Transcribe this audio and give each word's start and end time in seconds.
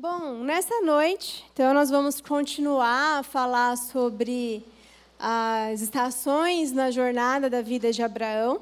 Bom, 0.00 0.44
nessa 0.44 0.80
noite, 0.82 1.44
então 1.52 1.74
nós 1.74 1.90
vamos 1.90 2.20
continuar 2.20 3.18
a 3.18 3.22
falar 3.24 3.76
sobre 3.76 4.64
as 5.18 5.80
estações 5.80 6.70
na 6.70 6.92
jornada 6.92 7.50
da 7.50 7.60
vida 7.62 7.90
de 7.90 8.00
Abraão. 8.00 8.60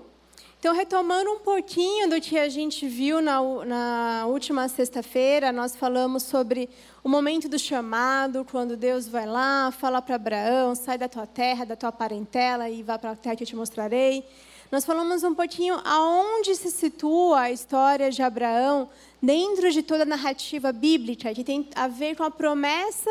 Então, 0.59 0.75
retomando 0.75 1.31
um 1.31 1.41
pouquinho 1.41 2.09
do 2.09 2.19
que 2.23 2.39
a 2.39 2.49
gente 2.49 2.89
viu 2.89 3.21
na, 3.21 3.43
na 3.67 4.25
última 4.27 4.67
sexta-feira, 4.67 5.53
nós 5.53 5.77
falamos 5.77 6.23
sobre 6.23 6.71
o 7.05 7.09
momento 7.11 7.51
do 7.51 7.59
chamado, 7.59 8.43
quando 8.51 8.75
Deus 8.75 9.07
vai 9.07 9.27
lá, 9.27 9.71
fala 9.71 10.01
para 10.01 10.15
Abraão: 10.15 10.75
sai 10.75 10.97
da 10.97 11.07
tua 11.07 11.27
terra, 11.27 11.67
da 11.67 11.77
tua 11.77 11.93
parentela 11.93 12.71
e 12.71 12.83
vá 12.83 12.99
para 12.99 13.11
a 13.11 13.15
terra 13.15 13.37
que 13.37 13.43
eu 13.43 13.47
te 13.47 13.55
mostrarei. 13.55 14.25
Nós 14.71 14.85
falamos 14.85 15.23
um 15.23 15.33
pouquinho 15.33 15.81
aonde 15.85 16.57
se 16.57 16.73
situa 16.73 17.43
a 17.43 17.51
história 17.53 18.11
de 18.11 18.21
Abraão 18.21 18.89
dentro 19.23 19.71
de 19.71 19.81
toda 19.81 20.03
a 20.03 20.07
narrativa 20.07 20.73
bíblica, 20.73 21.33
que 21.33 21.45
tem 21.45 21.69
a 21.75 21.87
ver 21.87 22.17
com 22.17 22.25
a 22.25 22.31
promessa 22.31 23.11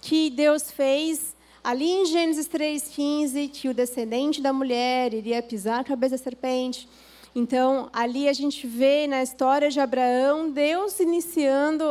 que 0.00 0.30
Deus 0.30 0.70
fez 0.70 1.36
ali 1.62 1.88
em 1.88 2.06
Gênesis 2.06 2.48
3,15, 2.48 3.50
que 3.52 3.68
o 3.68 3.74
descendente 3.74 4.42
da 4.42 4.52
mulher 4.52 5.14
iria 5.14 5.40
pisar 5.40 5.80
a 5.80 5.84
cabeça 5.84 6.16
da 6.16 6.22
serpente. 6.22 6.88
Então, 7.34 7.88
ali 7.92 8.28
a 8.28 8.32
gente 8.32 8.66
vê 8.66 9.06
na 9.06 9.22
história 9.22 9.70
de 9.70 9.78
Abraão 9.78 10.50
Deus 10.50 10.98
iniciando 10.98 11.84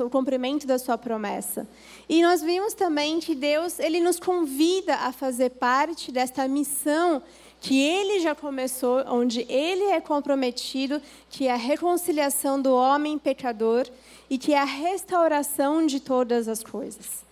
o 0.00 0.10
cumprimento 0.10 0.66
da 0.66 0.78
sua 0.78 0.98
promessa. 0.98 1.66
E 2.08 2.20
nós 2.20 2.42
vimos 2.42 2.74
também 2.74 3.20
que 3.20 3.34
Deus 3.34 3.78
ele 3.78 4.00
nos 4.00 4.18
convida 4.18 4.94
a 4.96 5.12
fazer 5.12 5.50
parte 5.50 6.10
desta 6.10 6.46
missão 6.48 7.22
que 7.60 7.80
ele 7.80 8.20
já 8.20 8.34
começou, 8.34 9.04
onde 9.08 9.40
ele 9.48 9.84
é 9.84 10.00
comprometido, 10.00 11.02
que 11.28 11.46
é 11.46 11.52
a 11.52 11.56
reconciliação 11.56 12.60
do 12.60 12.72
homem 12.72 13.18
pecador 13.18 13.86
e 14.30 14.38
que 14.38 14.54
é 14.54 14.60
a 14.60 14.64
restauração 14.64 15.86
de 15.86 16.00
todas 16.00 16.46
as 16.46 16.62
coisas. 16.62 17.26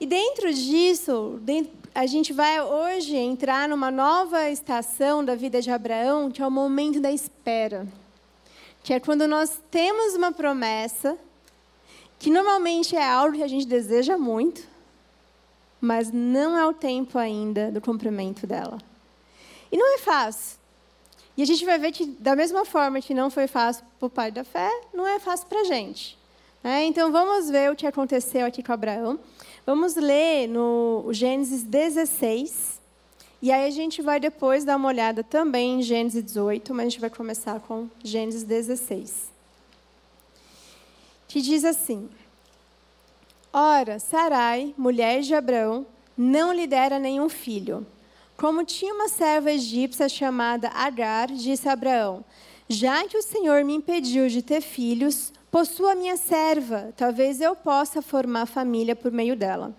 E 0.00 0.06
dentro 0.06 0.52
disso, 0.54 1.40
a 1.94 2.06
gente 2.06 2.32
vai 2.32 2.60
hoje 2.62 3.16
entrar 3.16 3.68
numa 3.68 3.90
nova 3.90 4.48
estação 4.48 5.24
da 5.24 5.34
vida 5.34 5.60
de 5.60 5.70
Abraão, 5.70 6.30
que 6.30 6.40
é 6.40 6.46
o 6.46 6.50
momento 6.50 7.00
da 7.00 7.10
espera. 7.10 7.86
Que 8.84 8.94
é 8.94 9.00
quando 9.00 9.26
nós 9.26 9.60
temos 9.70 10.14
uma 10.14 10.30
promessa, 10.30 11.18
que 12.18 12.30
normalmente 12.30 12.94
é 12.94 13.04
algo 13.06 13.36
que 13.36 13.42
a 13.42 13.48
gente 13.48 13.66
deseja 13.66 14.16
muito, 14.16 14.62
mas 15.80 16.12
não 16.12 16.56
é 16.56 16.64
o 16.64 16.72
tempo 16.72 17.18
ainda 17.18 17.70
do 17.70 17.80
cumprimento 17.80 18.46
dela. 18.46 18.78
E 19.70 19.76
não 19.76 19.94
é 19.94 19.98
fácil. 19.98 20.58
E 21.36 21.42
a 21.42 21.46
gente 21.46 21.64
vai 21.64 21.78
ver 21.78 21.92
que, 21.92 22.04
da 22.04 22.34
mesma 22.34 22.64
forma 22.64 23.00
que 23.00 23.14
não 23.14 23.30
foi 23.30 23.46
fácil 23.46 23.84
para 23.98 24.06
o 24.06 24.10
pai 24.10 24.32
da 24.32 24.42
fé, 24.42 24.70
não 24.92 25.06
é 25.06 25.20
fácil 25.20 25.46
para 25.46 25.60
a 25.60 25.64
gente. 25.64 26.18
É, 26.64 26.82
então, 26.84 27.12
vamos 27.12 27.48
ver 27.48 27.70
o 27.70 27.76
que 27.76 27.86
aconteceu 27.86 28.44
aqui 28.44 28.62
com 28.62 28.72
Abraão. 28.72 29.20
Vamos 29.64 29.94
ler 29.94 30.48
no 30.48 31.08
Gênesis 31.12 31.62
16. 31.62 32.80
E 33.40 33.52
aí 33.52 33.68
a 33.68 33.70
gente 33.70 34.02
vai 34.02 34.18
depois 34.18 34.64
dar 34.64 34.76
uma 34.76 34.88
olhada 34.88 35.22
também 35.22 35.78
em 35.78 35.82
Gênesis 35.82 36.24
18, 36.24 36.74
mas 36.74 36.86
a 36.86 36.88
gente 36.88 37.00
vai 37.00 37.10
começar 37.10 37.60
com 37.60 37.88
Gênesis 38.02 38.42
16. 38.42 39.30
Que 41.28 41.40
diz 41.40 41.64
assim: 41.64 42.08
Ora, 43.52 44.00
Sarai, 44.00 44.74
mulher 44.76 45.20
de 45.20 45.34
Abraão, 45.34 45.86
não 46.16 46.52
lhe 46.52 46.66
dera 46.66 46.98
nenhum 46.98 47.28
filho. 47.28 47.86
Como 48.38 48.64
tinha 48.64 48.94
uma 48.94 49.08
serva 49.08 49.50
egípcia 49.50 50.08
chamada 50.08 50.68
Agar, 50.68 51.26
disse 51.26 51.68
Abraão: 51.68 52.24
Já 52.68 53.04
que 53.08 53.18
o 53.18 53.22
Senhor 53.22 53.64
me 53.64 53.74
impediu 53.74 54.28
de 54.28 54.42
ter 54.42 54.60
filhos, 54.60 55.32
possua 55.50 55.96
minha 55.96 56.16
serva, 56.16 56.94
talvez 56.96 57.40
eu 57.40 57.56
possa 57.56 58.00
formar 58.00 58.46
família 58.46 58.94
por 58.94 59.10
meio 59.10 59.34
dela. 59.34 59.74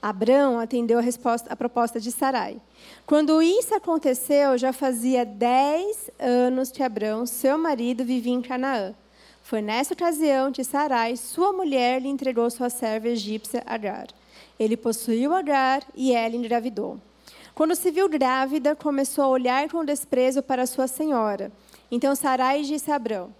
Abraão 0.00 0.60
atendeu 0.60 1.00
a, 1.00 1.02
resposta, 1.02 1.52
a 1.52 1.56
proposta 1.56 1.98
de 1.98 2.12
Sarai. 2.12 2.60
Quando 3.04 3.42
isso 3.42 3.74
aconteceu, 3.74 4.56
já 4.56 4.72
fazia 4.72 5.26
dez 5.26 6.08
anos 6.16 6.70
que 6.70 6.84
Abraão, 6.84 7.26
seu 7.26 7.58
marido, 7.58 8.04
vivia 8.04 8.32
em 8.32 8.42
Canaã. 8.42 8.94
Foi 9.42 9.60
nessa 9.60 9.92
ocasião 9.92 10.52
que 10.52 10.62
Sarai, 10.62 11.16
sua 11.16 11.52
mulher, 11.52 12.00
lhe 12.00 12.08
entregou 12.08 12.48
sua 12.48 12.70
serva 12.70 13.08
egípcia 13.08 13.64
Agar. 13.66 14.06
Ele 14.56 14.76
possuiu 14.76 15.34
Agar 15.34 15.82
e 15.96 16.12
ela 16.12 16.36
engravidou. 16.36 17.00
Quando 17.54 17.76
se 17.76 17.90
viu 17.92 18.08
grávida, 18.08 18.74
começou 18.74 19.24
a 19.24 19.28
olhar 19.28 19.68
com 19.70 19.84
desprezo 19.84 20.42
para 20.42 20.66
sua 20.66 20.88
senhora. 20.88 21.52
Então 21.88 22.16
Sarai 22.16 22.62
disse 22.62 22.90
a 22.90 22.96
Abrão: 22.96 23.32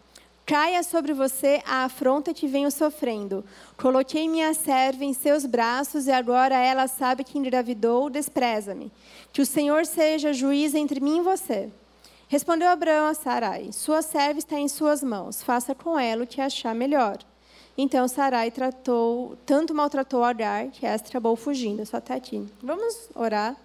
Caia 0.47 0.85
sobre 0.85 1.13
você 1.13 1.61
a 1.67 1.85
afronta 1.85 2.33
que 2.33 2.47
venho 2.47 2.71
sofrendo. 2.71 3.45
Coloquei 3.77 4.29
minha 4.29 4.55
serva 4.55 5.05
em 5.05 5.13
seus 5.13 5.45
braços 5.45 6.07
e 6.07 6.13
agora 6.13 6.55
ela 6.55 6.87
sabe 6.87 7.25
que 7.25 7.39
engravidou, 7.39 8.09
despreza-me. 8.09 8.93
Que 9.33 9.43
o 9.43 9.47
Senhor 9.47 9.85
seja 9.85 10.33
juiz 10.33 10.75
entre 10.75 11.01
mim 11.01 11.19
e 11.19 11.23
você. 11.23 11.69
Respondeu 12.29 12.69
Abraão 12.69 13.07
a 13.07 13.15
Sarai: 13.15 13.73
Sua 13.73 14.01
serva 14.01 14.39
está 14.39 14.57
em 14.57 14.69
suas 14.69 15.03
mãos. 15.03 15.43
Faça 15.43 15.75
com 15.75 15.99
ela 15.99 16.23
o 16.23 16.27
que 16.27 16.41
achar 16.41 16.75
melhor. 16.75 17.19
Então 17.77 18.07
Sarai 18.07 18.53
tratou, 18.53 19.37
tanto 19.45 19.75
maltratou 19.75 20.23
Agar 20.23 20.69
que 20.69 20.87
esta 20.87 21.09
acabou 21.09 21.35
fugindo. 21.35 21.85
Só 21.85 21.97
até 21.97 22.15
aqui. 22.15 22.47
Vamos 22.63 23.09
orar. 23.15 23.57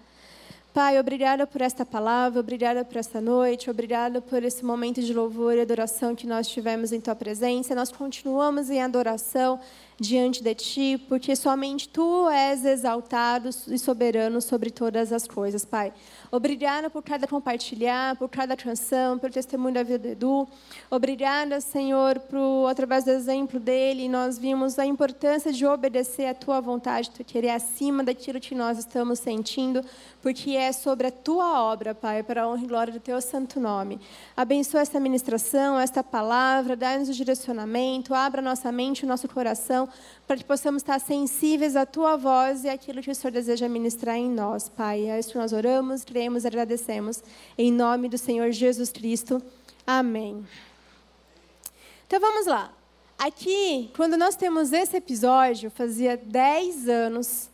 Pai, 0.82 0.98
obrigada 0.98 1.46
por 1.46 1.60
esta 1.60 1.84
palavra, 1.84 2.40
obrigada 2.40 2.82
por 2.86 2.96
esta 2.96 3.20
noite, 3.20 3.68
obrigada 3.68 4.22
por 4.22 4.42
esse 4.42 4.64
momento 4.64 5.02
de 5.02 5.12
louvor 5.12 5.54
e 5.54 5.60
adoração 5.60 6.16
que 6.16 6.26
nós 6.26 6.48
tivemos 6.48 6.90
em 6.90 6.98
Tua 6.98 7.14
presença. 7.14 7.74
Nós 7.74 7.92
continuamos 7.92 8.70
em 8.70 8.80
adoração 8.80 9.60
diante 10.00 10.42
de 10.42 10.54
Ti, 10.54 11.04
porque 11.10 11.36
somente 11.36 11.86
Tu 11.86 12.28
és 12.30 12.64
exaltado 12.64 13.50
e 13.68 13.78
soberano 13.78 14.40
sobre 14.40 14.70
todas 14.70 15.12
as 15.12 15.28
coisas, 15.28 15.62
Pai. 15.62 15.92
Obrigada 16.32 16.88
por 16.88 17.02
cada 17.02 17.26
compartilhar, 17.26 18.16
por 18.16 18.30
cada 18.30 18.56
canção, 18.56 19.18
pelo 19.18 19.30
testemunho 19.30 19.74
da 19.74 19.82
vida 19.82 19.98
do 19.98 20.08
Edu. 20.08 20.48
Obrigada, 20.90 21.60
Senhor, 21.60 22.18
por, 22.18 22.68
através 22.70 23.04
do 23.04 23.10
exemplo 23.10 23.60
dele, 23.60 24.08
nós 24.08 24.38
vimos 24.38 24.78
a 24.78 24.86
importância 24.86 25.52
de 25.52 25.66
obedecer 25.66 26.26
à 26.28 26.34
Tua 26.34 26.62
vontade, 26.62 27.10
Tu 27.10 27.22
querer 27.22 27.50
acima 27.50 28.02
daquilo 28.02 28.40
que 28.40 28.54
nós 28.54 28.78
estamos 28.78 29.18
sentindo, 29.18 29.84
porque 30.22 30.52
é 30.52 30.72
sobre 30.72 31.08
a 31.08 31.10
Tua 31.10 31.62
obra, 31.62 31.94
Pai, 31.94 32.22
para 32.22 32.44
a 32.44 32.48
honra 32.48 32.64
e 32.64 32.66
glória 32.66 32.92
do 32.94 33.00
Teu 33.00 33.20
santo 33.20 33.60
nome. 33.60 34.00
Abençoa 34.34 34.80
esta 34.80 34.98
ministração, 34.98 35.78
esta 35.78 36.02
palavra, 36.02 36.74
dá-nos 36.74 37.10
o 37.10 37.12
direcionamento, 37.12 38.14
abra 38.14 38.40
nossa 38.40 38.72
mente 38.72 39.02
e 39.02 39.06
nosso 39.06 39.28
coração 39.28 39.89
para 40.26 40.36
que 40.36 40.44
possamos 40.44 40.82
estar 40.82 40.98
sensíveis 41.00 41.76
à 41.76 41.84
Tua 41.84 42.16
voz 42.16 42.64
e 42.64 42.68
àquilo 42.68 43.02
que 43.02 43.10
o 43.10 43.14
Senhor 43.14 43.32
deseja 43.32 43.68
ministrar 43.68 44.16
em 44.16 44.30
nós, 44.30 44.68
Pai. 44.68 45.08
É 45.08 45.18
isso 45.18 45.32
que 45.32 45.38
nós 45.38 45.52
oramos, 45.52 46.04
cremos 46.04 46.44
e 46.44 46.46
agradecemos. 46.46 47.22
Em 47.56 47.72
nome 47.72 48.08
do 48.08 48.18
Senhor 48.18 48.50
Jesus 48.52 48.90
Cristo. 48.90 49.42
Amém. 49.86 50.46
Então 52.06 52.20
vamos 52.20 52.46
lá. 52.46 52.72
Aqui, 53.18 53.90
quando 53.94 54.16
nós 54.16 54.34
temos 54.34 54.72
esse 54.72 54.96
episódio, 54.96 55.70
fazia 55.70 56.16
10 56.16 56.88
anos 56.88 57.50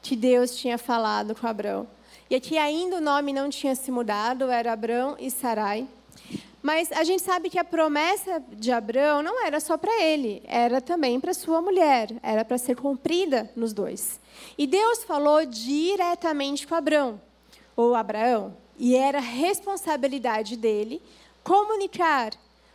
que 0.00 0.16
Deus 0.16 0.56
tinha 0.56 0.78
falado 0.78 1.34
com 1.34 1.46
Abraão. 1.46 1.86
E 2.30 2.34
aqui 2.34 2.56
ainda 2.56 2.96
o 2.96 3.00
nome 3.00 3.32
não 3.32 3.50
tinha 3.50 3.74
se 3.74 3.90
mudado, 3.90 4.50
era 4.50 4.72
Abraão 4.72 5.16
e 5.18 5.30
Sarai. 5.30 5.86
Mas 6.62 6.92
a 6.92 7.04
gente 7.04 7.22
sabe 7.22 7.48
que 7.48 7.58
a 7.58 7.64
promessa 7.64 8.42
de 8.50 8.70
Abraão 8.70 9.22
não 9.22 9.44
era 9.44 9.60
só 9.60 9.78
para 9.78 10.02
ele, 10.02 10.42
era 10.46 10.80
também 10.80 11.18
para 11.18 11.32
sua 11.32 11.62
mulher, 11.62 12.14
era 12.22 12.44
para 12.44 12.58
ser 12.58 12.76
cumprida 12.76 13.50
nos 13.56 13.72
dois. 13.72 14.20
E 14.58 14.66
Deus 14.66 15.02
falou 15.04 15.46
diretamente 15.46 16.66
com 16.66 16.74
Abraão, 16.74 17.20
ou 17.74 17.94
Abraão, 17.94 18.54
e 18.78 18.94
era 18.94 19.20
responsabilidade 19.20 20.56
dele 20.56 21.02
comunicar, 21.42 22.32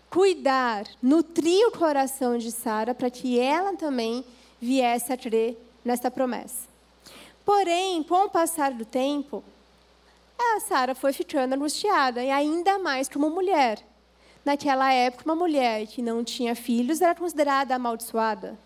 cuidar, 0.09 0.85
nutrir 1.01 1.67
o 1.67 1.71
coração 1.71 2.37
de 2.37 2.51
Sara 2.51 2.95
para 2.95 3.11
que 3.11 3.39
ela 3.39 3.75
também 3.75 4.25
viesse 4.59 5.13
a 5.13 5.17
crer 5.17 5.57
nessa 5.83 6.09
promessa. 6.09 6.67
Porém, 7.45 8.01
com 8.01 8.25
o 8.25 8.29
passar 8.29 8.71
do 8.71 8.83
tempo, 8.83 9.43
a 10.37 10.59
Sara 10.59 10.95
foi 10.95 11.13
ficando 11.13 11.53
angustiada, 11.53 12.23
e 12.23 12.29
ainda 12.29 12.79
mais 12.79 13.07
como 13.07 13.29
mulher. 13.29 13.79
Naquela 14.43 14.91
época, 14.93 15.25
uma 15.25 15.35
mulher 15.35 15.87
que 15.87 16.01
não 16.01 16.23
tinha 16.23 16.55
filhos 16.55 17.01
era 17.01 17.15
considerada 17.15 17.75
amaldiçoada. 17.75 18.57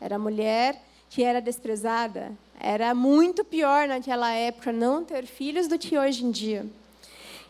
Era 0.00 0.18
mulher 0.18 0.80
que 1.08 1.22
era 1.22 1.40
desprezada. 1.40 2.32
Era 2.58 2.94
muito 2.94 3.44
pior 3.44 3.86
naquela 3.86 4.32
época 4.32 4.72
não 4.72 5.04
ter 5.04 5.26
filhos 5.26 5.68
do 5.68 5.78
que 5.78 5.96
hoje 5.96 6.24
em 6.24 6.30
dia. 6.30 6.66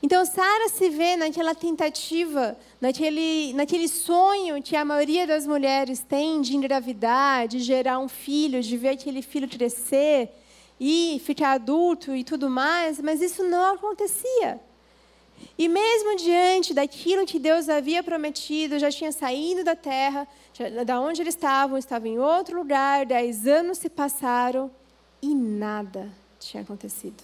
Então, 0.03 0.25
Sara 0.25 0.69
se 0.69 0.89
vê 0.89 1.17
naquela 1.17 1.55
tentativa, 1.55 2.57
naquele, 2.81 3.53
naquele 3.53 3.87
sonho 3.87 4.63
que 4.63 4.75
a 4.75 4.85
maioria 4.85 5.27
das 5.27 5.47
mulheres 5.47 6.01
tem 6.01 6.41
de 6.41 6.57
engravidar, 6.57 7.47
de 7.47 7.59
gerar 7.59 7.99
um 7.99 8.09
filho, 8.09 8.63
de 8.63 8.77
ver 8.77 8.91
aquele 8.91 9.21
filho 9.21 9.49
crescer 9.49 10.31
e 10.81 11.21
ficar 11.23 11.53
adulto 11.53 12.17
e 12.17 12.25
tudo 12.25 12.49
mais, 12.49 12.99
mas 13.01 13.21
isso 13.21 13.45
não 13.45 13.75
acontecia. 13.75 14.59
E 15.59 15.69
mesmo 15.69 16.17
diante 16.17 16.73
daquilo 16.73 17.27
que 17.27 17.39
Deus 17.39 17.69
havia 17.69 18.03
prometido, 18.03 18.79
já 18.79 18.91
tinha 18.91 19.13
saído 19.13 19.63
da 19.63 19.77
terra, 19.77 20.27
já, 20.55 20.85
da 20.85 20.99
onde 21.01 21.21
eles 21.21 21.35
estavam, 21.35 21.77
estavam 21.77 22.09
em 22.09 22.19
outro 22.19 22.57
lugar, 22.57 23.05
dez 23.05 23.47
anos 23.47 23.79
se 23.79 23.91
passaram 23.91 24.71
e 25.21 25.35
nada 25.35 26.11
tinha 26.39 26.63
acontecido. 26.63 27.23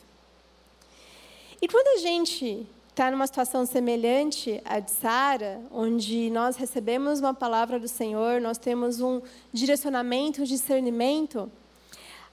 E 1.60 1.66
quando 1.66 1.98
a 1.98 2.02
gente 2.02 2.66
está 2.90 3.10
numa 3.10 3.26
situação 3.26 3.64
semelhante 3.64 4.60
à 4.64 4.80
de 4.80 4.90
Sara, 4.90 5.60
onde 5.70 6.30
nós 6.30 6.56
recebemos 6.56 7.20
uma 7.20 7.34
palavra 7.34 7.78
do 7.78 7.88
Senhor, 7.88 8.40
nós 8.40 8.58
temos 8.58 9.00
um 9.00 9.20
direcionamento, 9.52 10.42
um 10.42 10.44
discernimento, 10.44 11.50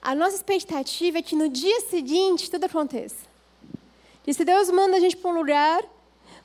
a 0.04 0.14
nossa 0.14 0.36
expectativa 0.36 1.18
é 1.18 1.22
que 1.22 1.34
no 1.34 1.48
dia 1.48 1.80
seguinte 1.80 2.50
tudo 2.50 2.64
aconteça. 2.64 3.24
E 4.26 4.34
se 4.34 4.44
Deus 4.44 4.70
manda 4.70 4.98
a 4.98 5.00
gente 5.00 5.16
para 5.16 5.30
um 5.30 5.34
lugar, 5.34 5.82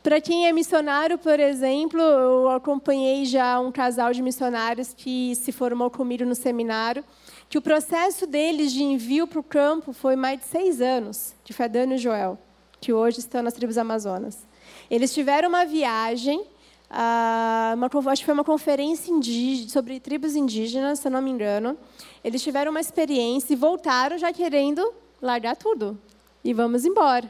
para 0.02 0.22
quem 0.22 0.48
é 0.48 0.54
missionário, 0.54 1.18
por 1.18 1.38
exemplo, 1.42 2.00
eu 2.00 2.50
acompanhei 2.50 3.26
já 3.26 3.60
um 3.60 3.70
casal 3.70 4.14
de 4.14 4.22
missionários 4.22 4.94
que 4.94 5.36
se 5.36 5.52
formou 5.52 5.92
comigo 5.92 6.24
no 6.24 6.36
seminário, 6.36 7.04
que 7.50 7.58
o 7.58 7.62
processo 7.62 8.26
deles 8.26 8.72
de 8.72 8.82
envio 8.82 9.28
para 9.28 9.40
o 9.40 9.44
campo 9.44 9.92
foi 9.92 10.16
mais 10.16 10.40
de 10.40 10.46
seis 10.46 10.80
anos, 10.80 11.36
de 11.44 11.52
Fedano 11.52 11.96
e 11.96 11.98
Joel, 11.98 12.40
que 12.80 12.94
hoje 12.94 13.20
estão 13.20 13.44
nas 13.44 13.54
tribos 13.54 13.78
amazonas. 13.78 14.48
Eles 14.90 15.14
tiveram 15.14 15.50
uma 15.50 15.66
viagem, 15.66 16.46
uma, 16.92 18.12
acho 18.12 18.22
que 18.22 18.26
foi 18.26 18.34
uma 18.34 18.44
conferência 18.44 19.12
indígena, 19.12 19.70
sobre 19.70 20.00
tribos 20.00 20.36
indígenas, 20.36 21.00
se 21.00 21.08
eu 21.08 21.12
não 21.12 21.22
me 21.22 21.30
engano. 21.30 21.78
Eles 22.24 22.42
tiveram 22.42 22.72
uma 22.72 22.80
experiência 22.80 23.54
e 23.54 23.56
voltaram 23.56 24.18
já 24.18 24.34
querendo 24.34 24.94
largar 25.22 25.56
tudo. 25.56 25.98
E 26.44 26.54
vamos 26.54 26.86
embora. 26.86 27.30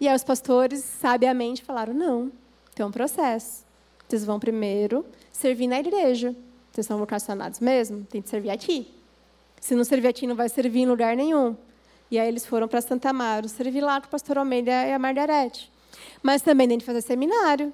E 0.00 0.08
aí 0.08 0.14
os 0.14 0.24
pastores, 0.24 0.82
sabiamente, 0.82 1.62
falaram: 1.62 1.94
não, 1.94 2.32
tem 2.74 2.84
um 2.84 2.90
processo. 2.90 3.64
Vocês 4.08 4.24
vão 4.24 4.38
primeiro 4.38 5.04
servir 5.32 5.66
na 5.66 5.78
igreja. 5.78 6.34
Vocês 6.72 6.86
são 6.86 6.98
vocacionados 6.98 7.60
mesmo? 7.60 8.04
Tem 8.04 8.20
que 8.20 8.28
servir 8.28 8.50
aqui. 8.50 8.92
Se 9.60 9.74
não 9.74 9.84
servir 9.84 10.08
aqui, 10.08 10.26
não 10.26 10.36
vai 10.36 10.48
servir 10.48 10.80
em 10.80 10.86
lugar 10.86 11.16
nenhum. 11.16 11.56
E 12.10 12.18
aí 12.18 12.28
eles 12.28 12.46
foram 12.46 12.68
para 12.68 12.80
Santa 12.80 13.10
Amaro, 13.10 13.48
servir 13.48 13.80
lá 13.80 14.00
com 14.00 14.06
o 14.06 14.10
pastor 14.10 14.38
Almeida 14.38 14.70
e 14.70 14.92
a 14.92 14.98
Margarete. 14.98 15.72
Mas 16.22 16.42
também 16.42 16.68
tem 16.68 16.78
que 16.78 16.84
fazer 16.84 17.00
seminário. 17.00 17.72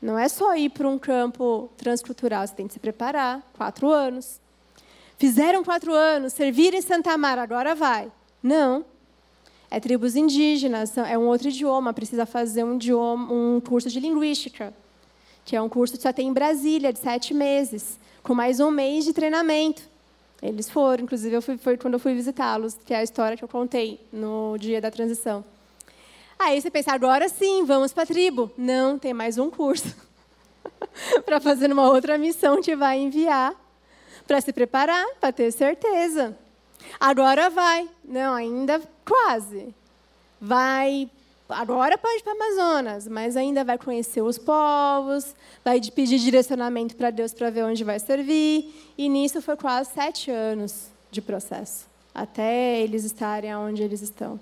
Não 0.00 0.18
é 0.18 0.28
só 0.28 0.54
ir 0.56 0.70
para 0.70 0.88
um 0.88 0.98
campo 0.98 1.70
transcultural, 1.76 2.46
você 2.46 2.54
tem 2.54 2.66
que 2.66 2.74
se 2.74 2.80
preparar. 2.80 3.42
Quatro 3.56 3.90
anos. 3.90 4.40
Fizeram 5.18 5.64
quatro 5.64 5.92
anos, 5.92 6.32
servir 6.32 6.74
em 6.74 6.82
Santa 6.82 7.12
Amaro, 7.12 7.40
agora 7.40 7.74
vai. 7.74 8.10
Não 8.42 8.84
é 9.74 9.80
tribos 9.80 10.14
indígenas, 10.14 10.96
é 10.96 11.18
um 11.18 11.26
outro 11.26 11.48
idioma, 11.48 11.92
precisa 11.92 12.24
fazer 12.24 12.62
um, 12.62 12.76
idioma, 12.76 13.32
um 13.32 13.60
curso 13.60 13.88
de 13.88 13.98
linguística, 13.98 14.72
que 15.44 15.56
é 15.56 15.60
um 15.60 15.68
curso 15.68 15.96
que 15.96 16.02
só 16.02 16.12
tem 16.12 16.28
em 16.28 16.32
Brasília, 16.32 16.92
de 16.92 17.00
sete 17.00 17.34
meses, 17.34 17.98
com 18.22 18.34
mais 18.34 18.60
um 18.60 18.70
mês 18.70 19.04
de 19.04 19.12
treinamento. 19.12 19.82
Eles 20.40 20.70
foram, 20.70 21.02
inclusive 21.02 21.34
eu 21.34 21.42
fui, 21.42 21.56
foi 21.56 21.76
quando 21.76 21.94
eu 21.94 21.98
fui 21.98 22.14
visitá-los, 22.14 22.78
que 22.86 22.94
é 22.94 22.98
a 22.98 23.02
história 23.02 23.36
que 23.36 23.42
eu 23.42 23.48
contei 23.48 23.98
no 24.12 24.56
dia 24.58 24.80
da 24.80 24.92
transição. 24.92 25.44
Aí 26.38 26.60
você 26.60 26.70
pensa, 26.70 26.92
agora 26.92 27.28
sim, 27.28 27.64
vamos 27.64 27.92
para 27.92 28.02
a 28.02 28.06
tribo. 28.06 28.50
Não, 28.56 28.98
tem 28.98 29.14
mais 29.14 29.38
um 29.38 29.50
curso 29.50 29.94
para 31.24 31.40
fazer 31.40 31.72
uma 31.72 31.88
outra 31.88 32.18
missão 32.18 32.60
que 32.60 32.74
vai 32.74 32.98
enviar, 32.98 33.54
para 34.26 34.40
se 34.40 34.52
preparar, 34.52 35.06
para 35.20 35.32
ter 35.32 35.52
certeza. 35.52 36.36
Agora 36.98 37.50
vai. 37.50 37.88
Não, 38.04 38.34
ainda 38.34 38.80
quase. 39.04 39.74
Vai. 40.40 41.08
Agora 41.48 41.98
pode 41.98 42.18
ir 42.18 42.22
para 42.22 42.32
Amazonas, 42.32 43.06
mas 43.06 43.36
ainda 43.36 43.62
vai 43.62 43.76
conhecer 43.76 44.22
os 44.22 44.38
povos, 44.38 45.34
vai 45.62 45.78
pedir 45.80 46.18
direcionamento 46.18 46.96
para 46.96 47.10
Deus 47.10 47.34
para 47.34 47.50
ver 47.50 47.64
onde 47.64 47.84
vai 47.84 47.98
servir. 47.98 48.74
E 48.96 49.08
nisso 49.08 49.42
foi 49.42 49.56
quase 49.56 49.90
sete 49.92 50.30
anos 50.30 50.88
de 51.10 51.20
processo, 51.20 51.86
até 52.14 52.80
eles 52.80 53.04
estarem 53.04 53.54
onde 53.54 53.82
eles 53.82 54.00
estão. 54.00 54.40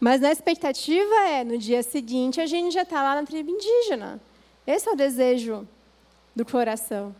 Mas 0.00 0.20
na 0.20 0.32
expectativa 0.32 1.14
é, 1.28 1.44
no 1.44 1.58
dia 1.58 1.82
seguinte, 1.82 2.40
a 2.40 2.46
gente 2.46 2.72
já 2.72 2.82
está 2.82 3.02
lá 3.02 3.14
na 3.14 3.26
tribo 3.26 3.50
indígena. 3.50 4.20
Esse 4.66 4.88
é 4.88 4.92
o 4.92 4.96
desejo 4.96 5.66
do 6.34 6.44
coração. 6.44 7.14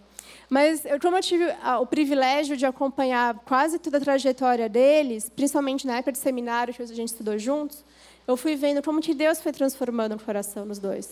Mas 0.49 0.83
como 1.01 1.17
eu 1.17 1.23
tive 1.23 1.45
o 1.81 1.87
privilégio 1.87 2.57
de 2.57 2.67
acompanhar 2.67 3.35
quase 3.41 3.79
toda 3.79 3.99
a 3.99 4.01
trajetória 4.01 4.69
deles, 4.69 5.31
principalmente 5.35 5.87
na 5.87 5.97
época 5.97 6.13
de 6.13 6.19
seminário 6.19 6.75
que 6.75 6.83
a 6.83 6.87
gente 6.87 7.09
estudou 7.09 7.39
juntos, 7.39 7.85
eu 8.27 8.37
fui 8.37 8.57
vendo 8.57 8.83
como 8.83 9.01
que 9.01 9.15
Deus 9.15 9.41
foi 9.41 9.53
transformando 9.53 10.15
o 10.15 10.21
coração 10.21 10.67
dos 10.67 10.79
dois. 10.79 11.11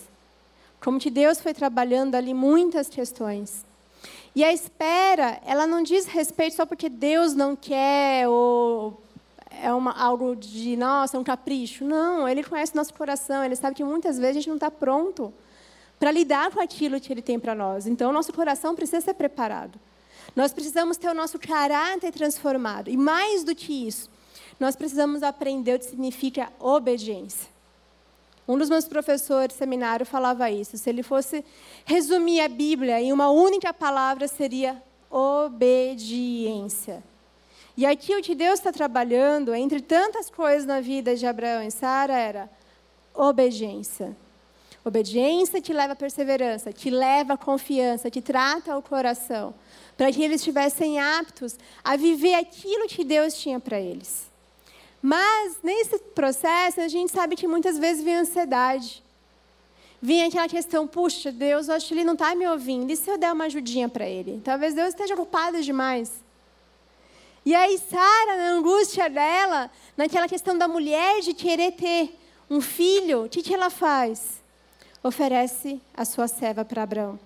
Como 0.79 0.99
que 0.99 1.09
Deus 1.09 1.39
foi 1.39 1.53
trabalhando 1.53 2.15
ali 2.15 2.33
muitas 2.33 2.89
questões. 2.89 3.65
E 4.35 4.43
a 4.43 4.51
espera, 4.51 5.39
ela 5.45 5.67
não 5.67 5.83
diz 5.83 6.05
respeito 6.05 6.55
só 6.55 6.65
porque 6.65 6.89
Deus 6.89 7.33
não 7.33 7.55
quer 7.55 8.27
ou 8.27 9.02
é 9.63 9.73
uma, 9.73 9.91
algo 9.91 10.35
de, 10.35 10.75
nossa, 10.75 11.17
um 11.17 11.23
capricho. 11.23 11.85
Não, 11.85 12.27
Ele 12.27 12.43
conhece 12.43 12.75
nosso 12.75 12.93
coração, 12.93 13.43
Ele 13.43 13.55
sabe 13.55 13.75
que 13.75 13.83
muitas 13.83 14.17
vezes 14.17 14.31
a 14.31 14.39
gente 14.39 14.49
não 14.49 14.55
está 14.55 14.69
pronto 14.69 15.33
para 15.97 16.11
lidar 16.11 16.51
com 16.51 16.59
aquilo 16.59 16.99
que 16.99 17.13
Ele 17.13 17.21
tem 17.21 17.39
para 17.39 17.55
nós. 17.55 17.87
Então, 17.87 18.09
o 18.09 18.13
nosso 18.13 18.33
coração 18.33 18.75
precisa 18.75 18.99
ser 18.99 19.13
preparado. 19.13 19.79
Nós 20.35 20.51
precisamos 20.51 20.97
ter 20.97 21.07
o 21.07 21.13
nosso 21.13 21.39
caráter 21.39 22.11
transformado. 22.11 22.89
E 22.89 22.97
mais 22.97 23.43
do 23.43 23.55
que 23.55 23.87
isso, 23.87 24.09
nós 24.59 24.75
precisamos 24.75 25.23
aprender 25.23 25.75
o 25.75 25.79
que 25.79 25.85
significa 25.85 26.51
obediência. 26.59 27.47
Um 28.45 28.57
dos 28.57 28.69
meus 28.69 28.85
professores 28.85 29.53
de 29.53 29.53
seminário 29.53 30.05
falava 30.05 30.51
isso. 30.51 30.77
Se 30.77 30.89
ele 30.89 31.03
fosse 31.03 31.45
resumir 31.85 32.41
a 32.41 32.49
Bíblia 32.49 32.99
em 32.99 33.13
uma 33.13 33.29
única 33.29 33.73
palavra, 33.73 34.27
seria 34.27 34.83
obediência. 35.09 37.01
E 37.75 37.85
aqui 37.85 38.15
o 38.15 38.21
que 38.21 38.35
Deus 38.35 38.59
está 38.59 38.71
trabalhando, 38.71 39.53
entre 39.53 39.81
tantas 39.81 40.29
coisas 40.29 40.65
na 40.65 40.79
vida 40.79 41.15
de 41.15 41.25
Abraão 41.25 41.63
e 41.63 41.71
Sara, 41.71 42.13
era 42.13 42.49
obediência. 43.13 44.15
Obediência 44.85 45.61
te 45.61 45.71
leva 45.73 45.93
à 45.93 45.95
perseverança, 45.95 46.71
te 46.73 46.89
leva 46.89 47.33
à 47.33 47.37
confiança, 47.37 48.11
te 48.11 48.21
trata 48.21 48.77
o 48.77 48.81
coração, 48.81 49.53
para 49.97 50.11
que 50.11 50.21
eles 50.21 50.41
estivessem 50.41 50.99
aptos 50.99 51.57
a 51.83 51.95
viver 51.95 52.35
aquilo 52.35 52.87
que 52.87 53.03
Deus 53.03 53.33
tinha 53.35 53.59
para 53.59 53.79
eles. 53.79 54.29
Mas 55.01 55.57
nesse 55.63 55.97
processo 55.99 56.81
a 56.81 56.87
gente 56.87 57.11
sabe 57.11 57.35
que 57.35 57.47
muitas 57.47 57.77
vezes 57.77 58.03
vem 58.03 58.15
ansiedade. 58.15 59.03
Vem 60.01 60.25
aquela 60.25 60.49
questão, 60.49 60.85
puxa, 60.85 61.31
Deus, 61.31 61.69
eu 61.69 61.75
acho 61.75 61.87
que 61.87 61.93
ele 61.93 62.03
não 62.03 62.13
está 62.13 62.35
me 62.35 62.45
ouvindo. 62.47 62.91
E 62.91 62.97
se 62.97 63.09
eu 63.09 63.17
der 63.17 63.31
uma 63.31 63.45
ajudinha 63.45 63.87
para 63.87 64.05
ele? 64.05 64.41
Talvez 64.43 64.73
Deus 64.73 64.89
esteja 64.89 65.13
ocupado 65.13 65.61
demais. 65.61 66.11
E 67.45 67.53
aí, 67.53 67.77
Sara, 67.77 68.37
na 68.37 68.49
angústia 68.51 69.09
dela, 69.09 69.69
naquela 69.97 70.27
questão 70.27 70.57
da 70.57 70.67
mulher 70.67 71.21
de 71.21 71.33
querer 71.33 71.73
ter 71.73 72.17
um 72.49 72.61
filho, 72.61 73.25
o 73.25 73.29
que, 73.29 73.41
que 73.41 73.53
ela 73.53 73.69
faz? 73.69 74.43
oferece 75.03 75.81
a 75.93 76.05
sua 76.05 76.27
serva 76.27 76.63
para 76.63 76.83
Abraão. 76.83 77.19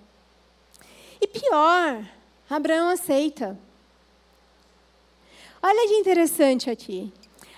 E 1.20 1.26
pior, 1.28 2.04
Abraão 2.50 2.88
aceita. 2.88 3.56
Olha 5.62 5.88
que 5.88 5.94
interessante 5.94 6.68
aqui. 6.68 7.12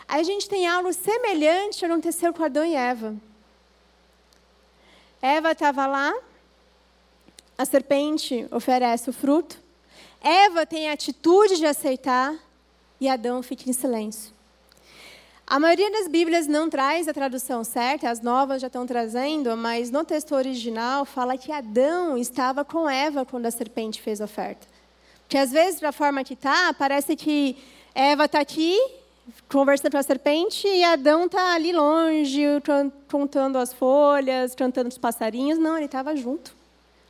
A 0.07 0.23
gente 0.23 0.49
tem 0.49 0.67
algo 0.67 0.93
semelhante 0.93 1.79
que 1.79 1.87
aconteceu 1.87 2.35
com 2.35 2.45
Adão 2.45 2.65
e 2.65 2.75
Eva. 2.75 3.17
Eva 5.23 5.53
estava 5.53 5.87
lá, 5.87 6.15
a 7.57 7.65
serpente 7.65 8.47
oferece 8.51 9.11
o 9.11 9.13
fruto, 9.13 9.59
Eva 10.21 10.67
tem 10.67 10.89
a 10.89 10.95
atitude 10.95 11.57
de 11.57 11.67
aceitar 11.67 12.35
e 13.01 13.09
Adão 13.09 13.43
fica 13.43 13.69
em 13.69 13.73
silêncio. 13.73 14.33
A 15.47 15.59
maioria 15.59 15.91
das 15.91 16.07
Bíblias 16.07 16.47
não 16.47 16.71
traz 16.71 17.09
a 17.09 17.13
tradução 17.13 17.65
certa, 17.65 18.09
as 18.09 18.21
novas 18.21 18.61
já 18.61 18.69
estão 18.69 18.87
trazendo, 18.87 19.57
mas 19.57 19.91
no 19.91 20.05
texto 20.05 20.33
original 20.37 21.05
fala 21.05 21.37
que 21.37 21.51
Adão 21.51 22.17
estava 22.17 22.65
com 22.65 22.89
Eva 22.89 23.25
quando 23.25 23.47
a 23.47 23.51
serpente 23.51 24.01
fez 24.01 24.21
a 24.21 24.27
oferta. 24.27 24.65
Porque 25.23 25.37
às 25.37 25.51
vezes, 25.51 25.81
da 25.81 25.91
forma 25.91 26.23
que 26.23 26.35
está, 26.35 26.73
parece 26.73 27.17
que 27.17 27.57
Eva 27.95 28.27
está 28.27 28.39
aqui 28.39 28.79
conversando 29.49 29.91
com 29.91 29.99
a 29.99 30.03
serpente 30.05 30.69
e 30.69 30.85
Adão 30.85 31.27
está 31.27 31.55
ali 31.55 31.73
longe, 31.73 32.43
contando 33.11 33.59
as 33.59 33.73
folhas, 33.73 34.55
cantando 34.55 34.89
os 34.89 34.99
passarinhos. 34.99 35.59
Não, 35.59 35.77
ele 35.77 35.87
estava 35.87 36.15
junto. 36.15 36.55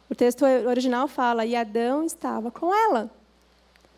O 0.09 0.15
texto 0.15 0.47
original 0.67 1.07
fala, 1.07 1.45
e 1.45 1.55
Adão 1.55 2.05
estava 2.05 2.51
com 2.51 2.75
ela. 2.75 3.11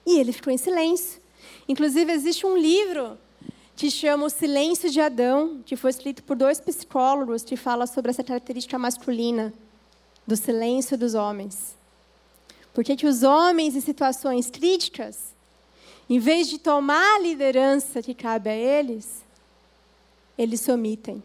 E 0.04 0.18
ele 0.18 0.32
ficou 0.32 0.52
em 0.52 0.58
silêncio. 0.58 1.21
Inclusive, 1.68 2.12
existe 2.12 2.46
um 2.46 2.56
livro 2.56 3.18
que 3.76 3.90
chama 3.90 4.26
O 4.26 4.30
Silêncio 4.30 4.90
de 4.90 5.00
Adão, 5.00 5.62
que 5.64 5.76
foi 5.76 5.90
escrito 5.90 6.22
por 6.22 6.36
dois 6.36 6.60
psicólogos, 6.60 7.42
que 7.42 7.56
fala 7.56 7.86
sobre 7.86 8.10
essa 8.10 8.22
característica 8.22 8.78
masculina 8.78 9.52
do 10.26 10.36
silêncio 10.36 10.96
dos 10.96 11.14
homens. 11.14 11.76
Por 12.72 12.84
que 12.84 13.06
os 13.06 13.22
homens, 13.22 13.74
em 13.74 13.80
situações 13.80 14.50
críticas, 14.50 15.34
em 16.08 16.18
vez 16.18 16.48
de 16.48 16.58
tomar 16.58 17.16
a 17.16 17.18
liderança 17.18 18.02
que 18.02 18.14
cabe 18.14 18.50
a 18.50 18.54
eles, 18.54 19.22
eles 20.36 20.60
se 20.60 20.70
omitem. 20.70 21.22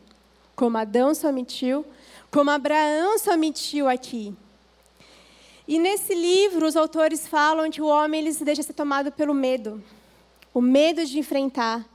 Como 0.56 0.78
Adão 0.78 1.14
se 1.14 1.26
omitiu, 1.28 1.86
como 2.32 2.50
Abraão 2.50 3.18
se 3.18 3.30
omitiu 3.30 3.88
aqui. 3.88 4.36
E 5.68 5.78
nesse 5.78 6.16
livro, 6.16 6.66
os 6.66 6.76
autores 6.76 7.28
falam 7.28 7.70
que 7.70 7.82
o 7.82 7.88
homem 7.88 8.22
ele 8.22 8.34
se 8.34 8.44
deixa 8.44 8.64
ser 8.64 8.74
tomado 8.74 9.12
pelo 9.12 9.34
medo 9.34 9.84
o 10.54 10.62
medo 10.62 11.06
de 11.06 11.20
enfrentar 11.20 11.86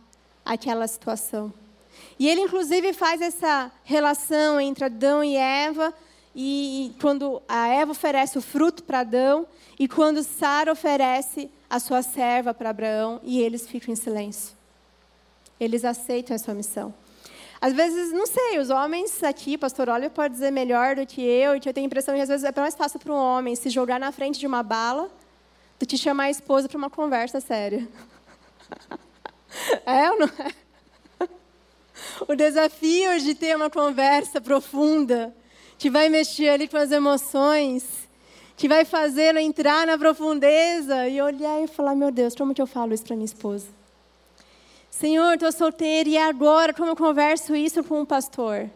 aquela 0.44 0.86
situação. 0.86 1.52
E 2.18 2.28
ele, 2.28 2.42
inclusive, 2.42 2.92
faz 2.92 3.20
essa 3.20 3.70
relação 3.84 4.60
entre 4.60 4.84
Adão 4.84 5.24
e 5.24 5.36
Eva, 5.36 5.92
e 6.34 6.94
quando 7.00 7.42
a 7.48 7.68
Eva 7.68 7.92
oferece 7.92 8.38
o 8.38 8.42
fruto 8.42 8.82
para 8.82 9.00
Adão, 9.00 9.46
e 9.78 9.88
quando 9.88 10.22
Sara 10.22 10.72
oferece 10.72 11.50
a 11.68 11.78
sua 11.78 12.02
serva 12.02 12.54
para 12.54 12.70
Abraão, 12.70 13.20
e 13.22 13.40
eles 13.40 13.66
ficam 13.66 13.92
em 13.92 13.96
silêncio. 13.96 14.54
Eles 15.58 15.84
aceitam 15.84 16.34
essa 16.34 16.54
missão. 16.54 16.94
Às 17.60 17.72
vezes, 17.72 18.12
não 18.12 18.26
sei, 18.26 18.58
os 18.58 18.70
homens 18.70 19.22
aqui, 19.22 19.56
pastor 19.56 19.88
Olha 19.88 20.10
pode 20.10 20.34
dizer 20.34 20.50
melhor 20.50 20.96
do 20.96 21.06
que 21.06 21.22
eu, 21.22 21.60
que 21.60 21.68
eu 21.68 21.72
tenho 21.72 21.84
a 21.84 21.86
impressão 21.86 22.14
que 22.14 22.20
às 22.20 22.28
vezes 22.28 22.44
é 22.44 22.52
mais 22.60 22.74
fácil 22.74 22.98
para 22.98 23.12
um 23.12 23.16
homem 23.16 23.54
se 23.54 23.70
jogar 23.70 24.00
na 24.00 24.10
frente 24.10 24.40
de 24.40 24.46
uma 24.48 24.64
bala 24.64 25.08
do 25.78 25.86
que 25.86 25.96
chamar 25.96 26.24
a 26.24 26.30
esposa 26.30 26.68
para 26.68 26.76
uma 26.76 26.90
conversa 26.90 27.40
séria. 27.40 27.88
É 29.84 30.10
ou 30.10 30.18
não 30.18 30.26
é? 30.26 31.28
O 32.26 32.34
desafio 32.34 33.20
de 33.20 33.34
ter 33.34 33.54
uma 33.54 33.68
conversa 33.68 34.40
profunda, 34.40 35.34
que 35.78 35.90
vai 35.90 36.08
mexer 36.08 36.48
ali 36.48 36.66
com 36.66 36.76
as 36.76 36.90
emoções, 36.90 38.08
que 38.56 38.68
vai 38.68 38.84
fazê-lo 38.84 39.38
entrar 39.38 39.86
na 39.86 39.98
profundeza 39.98 41.08
e 41.08 41.20
olhar 41.20 41.62
e 41.62 41.66
falar: 41.66 41.94
Meu 41.94 42.10
Deus, 42.10 42.34
como 42.34 42.54
que 42.54 42.62
eu 42.62 42.66
falo 42.66 42.94
isso 42.94 43.04
para 43.04 43.16
minha 43.16 43.26
esposa? 43.26 43.66
Senhor, 44.90 45.34
estou 45.34 45.50
solteira 45.50 46.08
e 46.08 46.16
agora 46.16 46.72
como 46.72 46.90
eu 46.90 46.96
converso 46.96 47.56
isso 47.56 47.82
com 47.82 48.00
um 48.00 48.06
pastor? 48.06 48.70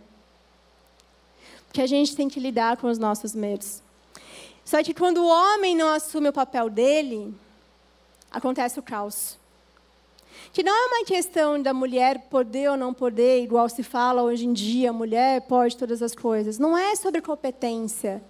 Porque 1.66 1.80
a 1.80 1.86
gente 1.86 2.16
tem 2.16 2.28
que 2.28 2.40
lidar 2.40 2.76
com 2.78 2.88
os 2.88 2.98
nossos 2.98 3.34
medos. 3.34 3.82
Só 4.64 4.82
que 4.82 4.92
quando 4.92 5.18
o 5.18 5.28
homem 5.28 5.76
não 5.76 5.88
assume 5.88 6.28
o 6.28 6.32
papel 6.32 6.68
dele, 6.68 7.32
acontece 8.30 8.78
o 8.80 8.82
caos. 8.82 9.38
Que 10.56 10.62
não 10.62 10.72
é 10.72 10.86
uma 10.86 11.04
questão 11.04 11.60
da 11.60 11.74
mulher 11.74 12.18
poder 12.30 12.70
ou 12.70 12.78
não 12.78 12.94
poder, 12.94 13.42
igual 13.42 13.68
se 13.68 13.82
fala 13.82 14.22
hoje 14.22 14.46
em 14.46 14.54
dia, 14.54 14.90
mulher 14.90 15.42
pode 15.42 15.76
todas 15.76 16.00
as 16.00 16.14
coisas. 16.14 16.58
Não 16.58 16.78
é 16.78 16.96
sobre 16.96 17.20
competência, 17.20 18.22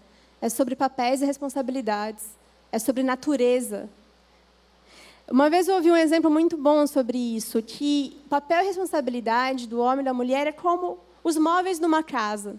é 0.42 0.48
sobre 0.48 0.74
papéis 0.74 1.22
e 1.22 1.24
responsabilidades, 1.24 2.24
é 2.72 2.80
sobre 2.80 3.04
natureza. 3.04 3.88
Uma 5.30 5.48
vez 5.48 5.68
eu 5.68 5.76
ouvi 5.76 5.88
um 5.88 5.96
exemplo 5.96 6.28
muito 6.28 6.56
bom 6.56 6.84
sobre 6.88 7.16
isso, 7.16 7.62
que 7.62 8.20
papel 8.28 8.64
e 8.64 8.66
responsabilidade 8.66 9.68
do 9.68 9.78
homem 9.78 10.00
e 10.00 10.04
da 10.04 10.12
mulher 10.12 10.48
é 10.48 10.52
como 10.52 10.98
os 11.22 11.36
móveis 11.36 11.78
numa 11.78 12.02
casa. 12.02 12.58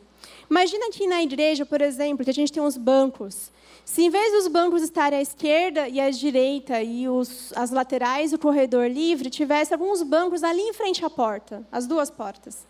Imagina 0.49 0.87
aqui 0.87 1.05
na 1.07 1.21
igreja, 1.21 1.65
por 1.65 1.81
exemplo, 1.81 2.23
que 2.23 2.31
a 2.31 2.33
gente 2.33 2.51
tem 2.51 2.63
uns 2.63 2.77
bancos. 2.77 3.51
Se 3.83 4.03
em 4.03 4.09
vez 4.09 4.31
dos 4.31 4.47
bancos 4.47 4.81
estarem 4.81 5.19
à 5.19 5.21
esquerda 5.21 5.87
e 5.87 5.99
à 5.99 6.09
direita 6.09 6.81
e 6.81 7.07
os, 7.07 7.51
as 7.53 7.71
laterais 7.71 8.33
o 8.33 8.37
corredor 8.37 8.89
livre, 8.89 9.29
tivesse 9.29 9.73
alguns 9.73 10.03
bancos 10.03 10.43
ali 10.43 10.61
em 10.61 10.73
frente 10.73 11.03
à 11.03 11.09
porta, 11.09 11.65
as 11.71 11.85
duas 11.85 12.09
portas. 12.09 12.65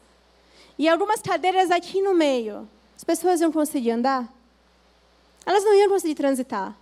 E 0.77 0.87
algumas 0.87 1.21
cadeiras 1.21 1.71
aqui 1.71 2.01
no 2.01 2.13
meio, 2.13 2.67
as 2.95 3.03
pessoas 3.03 3.41
iam 3.41 3.51
conseguir 3.51 3.91
andar? 3.91 4.31
Elas 5.45 5.63
não 5.63 5.73
iam 5.73 5.89
conseguir 5.89 6.15
transitar. 6.15 6.75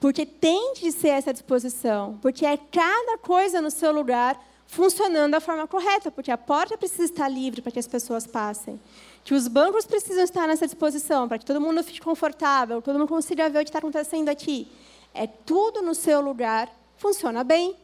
Porque 0.00 0.26
tem 0.26 0.74
de 0.74 0.90
ser 0.90 1.08
essa 1.08 1.32
disposição, 1.32 2.18
porque 2.20 2.44
é 2.44 2.56
cada 2.56 3.18
coisa 3.18 3.60
no 3.60 3.70
seu 3.70 3.92
lugar 3.92 4.42
funcionando 4.66 5.32
da 5.32 5.40
forma 5.40 5.66
correta, 5.66 6.10
porque 6.10 6.30
a 6.30 6.38
porta 6.38 6.78
precisa 6.78 7.04
estar 7.04 7.28
livre 7.28 7.60
para 7.60 7.70
que 7.70 7.78
as 7.78 7.86
pessoas 7.86 8.26
passem. 8.26 8.80
Que 9.24 9.34
os 9.34 9.46
bancos 9.46 9.86
precisam 9.86 10.24
estar 10.24 10.48
nessa 10.48 10.66
disposição, 10.66 11.28
para 11.28 11.38
que 11.38 11.44
todo 11.44 11.60
mundo 11.60 11.82
fique 11.82 12.00
confortável, 12.00 12.82
todo 12.82 12.98
mundo 12.98 13.08
consiga 13.08 13.48
ver 13.48 13.60
o 13.60 13.62
que 13.62 13.68
está 13.68 13.78
acontecendo 13.78 14.28
aqui. 14.28 14.70
É 15.14 15.26
tudo 15.26 15.80
no 15.82 15.94
seu 15.94 16.20
lugar, 16.20 16.68
funciona 16.96 17.44
bem. 17.44 17.76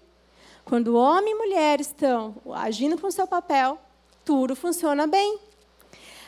Quando 0.65 0.97
homem 0.97 1.33
e 1.33 1.39
mulher 1.39 1.81
estão 1.81 2.35
agindo 2.55 2.99
com 2.99 3.07
o 3.07 3.13
seu 3.13 3.27
papel, 3.27 3.79
tudo 4.25 4.57
funciona 4.57 5.07
bem. 5.07 5.39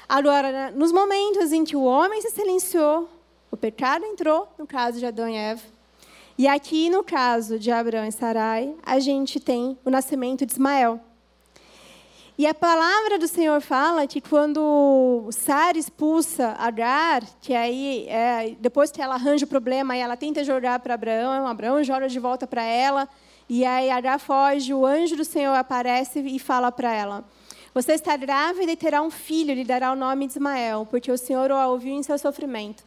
Agora, 0.08 0.70
nos 0.70 0.92
momentos 0.92 1.52
em 1.52 1.64
que 1.64 1.76
o 1.76 1.82
homem 1.82 2.20
se 2.22 2.30
silenciou, 2.30 3.08
o 3.50 3.56
pecado 3.56 4.04
entrou, 4.04 4.48
no 4.58 4.66
caso 4.66 4.98
de 4.98 5.06
Adão 5.06 5.28
e 5.28 5.36
Eva, 5.36 5.62
e 6.38 6.48
aqui, 6.48 6.88
no 6.88 7.04
caso 7.04 7.58
de 7.58 7.70
Abraão 7.70 8.06
e 8.06 8.12
Sarai, 8.12 8.74
a 8.82 8.98
gente 8.98 9.38
tem 9.38 9.76
o 9.84 9.90
nascimento 9.90 10.46
de 10.46 10.52
Ismael. 10.52 10.98
E 12.40 12.46
a 12.46 12.54
palavra 12.54 13.18
do 13.18 13.28
Senhor 13.28 13.60
fala 13.60 14.06
que 14.06 14.18
quando 14.18 15.28
Sara 15.30 15.76
expulsa 15.76 16.56
Agar, 16.58 17.22
que 17.38 17.52
aí, 17.52 18.06
é, 18.08 18.56
depois 18.58 18.90
que 18.90 19.02
ela 19.02 19.16
arranja 19.16 19.44
o 19.44 19.46
problema, 19.46 19.94
ela 19.94 20.16
tenta 20.16 20.42
jogar 20.42 20.78
para 20.78 20.94
Abraão, 20.94 21.46
Abraão 21.46 21.84
joga 21.84 22.08
de 22.08 22.18
volta 22.18 22.46
para 22.46 22.62
ela, 22.62 23.06
e 23.46 23.62
aí 23.62 23.90
Agar 23.90 24.18
foge, 24.18 24.72
o 24.72 24.86
anjo 24.86 25.16
do 25.16 25.24
Senhor 25.26 25.52
aparece 25.52 26.20
e 26.20 26.38
fala 26.38 26.72
para 26.72 26.90
ela: 26.90 27.24
Você 27.74 27.92
está 27.92 28.16
grávida 28.16 28.72
e 28.72 28.76
terá 28.76 29.02
um 29.02 29.10
filho, 29.10 29.54
lhe 29.54 29.62
dará 29.62 29.92
o 29.92 29.94
nome 29.94 30.26
de 30.26 30.32
Ismael, 30.32 30.88
porque 30.90 31.12
o 31.12 31.18
Senhor 31.18 31.50
o 31.50 31.68
ouviu 31.68 31.92
em 31.92 32.02
seu 32.02 32.16
sofrimento. 32.16 32.82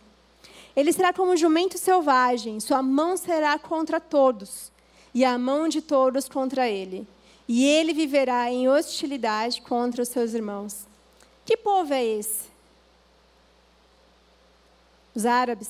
Ele 0.75 0.91
será 0.91 1.13
como 1.13 1.31
um 1.31 1.38
jumento 1.38 1.77
selvagem, 1.77 2.60
sua 2.60 2.81
mão 2.81 3.15
será 3.15 3.60
contra 3.60 4.00
todos, 4.00 4.72
e 5.13 5.24
a 5.24 5.38
mão 5.38 5.67
de 5.67 5.79
todos 5.79 6.27
contra 6.27 6.67
ele. 6.67 7.07
E 7.48 7.66
ele 7.66 7.94
viverá 7.94 8.50
em 8.52 8.70
hostilidade 8.70 9.62
contra 9.62 10.02
os 10.02 10.10
seus 10.10 10.34
irmãos. 10.34 10.88
Que 11.46 11.58
povo 11.58 11.94
é 11.94 12.04
esse? 12.04 12.48
Os 15.14 15.26
árabes. 15.26 15.70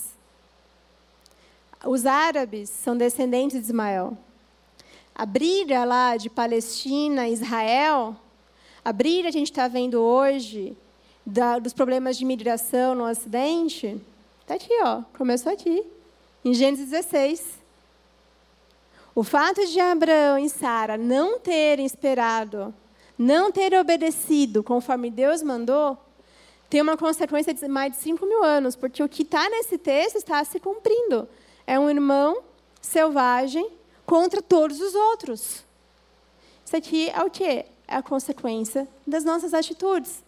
Os 1.84 2.06
árabes 2.06 2.70
são 2.70 2.96
descendentes 2.96 3.60
de 3.60 3.66
Ismael. 3.66 4.18
A 5.16 5.26
briga 5.26 5.84
lá 5.84 6.16
de 6.16 6.30
Palestina 6.30 7.28
Israel, 7.28 8.16
a 8.84 8.94
briga 8.94 9.32
que 9.32 9.38
a 9.38 9.40
gente 9.40 9.52
está 9.52 9.68
vendo 9.68 10.00
hoje, 10.00 10.76
da, 11.26 11.60
dos 11.60 11.74
problemas 11.74 12.18
de 12.18 12.26
migração 12.26 12.96
no 12.96 13.08
Ocidente, 13.08 14.02
Está 14.44 14.56
aqui, 14.56 14.74
ó. 14.84 15.04
Começou 15.18 15.54
aqui, 15.54 15.86
em 16.44 16.54
Gênesis 16.54 16.90
16. 16.90 17.63
O 19.16 19.24
fato 19.24 19.64
de 19.68 19.80
Abraão 19.80 20.40
e 20.40 20.50
Sara 20.50 20.98
não 20.98 21.40
terem 21.40 21.86
esperado, 21.86 22.74
não 23.18 23.52
terem 23.52 23.80
obedecido 23.80 24.64
conforme 24.64 25.12
Deus 25.12 25.44
mandou, 25.44 25.98
tem 26.68 26.82
uma 26.82 26.98
consequência 26.98 27.54
de 27.54 27.68
mais 27.68 27.92
de 27.92 28.00
5 28.00 28.26
mil 28.26 28.44
anos, 28.44 28.76
porque 28.76 29.04
o 29.04 29.08
que 29.08 29.22
está 29.22 29.48
nesse 29.48 29.78
texto 29.78 30.16
está 30.16 30.44
se 30.44 30.60
cumprindo. 30.60 31.30
É 31.68 31.78
um 31.78 31.88
irmão 31.88 32.42
selvagem 32.82 33.70
contra 34.04 34.42
todos 34.42 34.82
os 34.82 34.96
outros. 34.96 35.64
Isso 36.66 36.76
aqui 36.76 37.10
é 37.12 37.22
o 37.22 37.30
quê? 37.30 37.66
É 37.88 37.98
a 37.98 38.02
consequência 38.02 38.88
das 39.06 39.24
nossas 39.24 39.54
atitudes. 39.54 40.24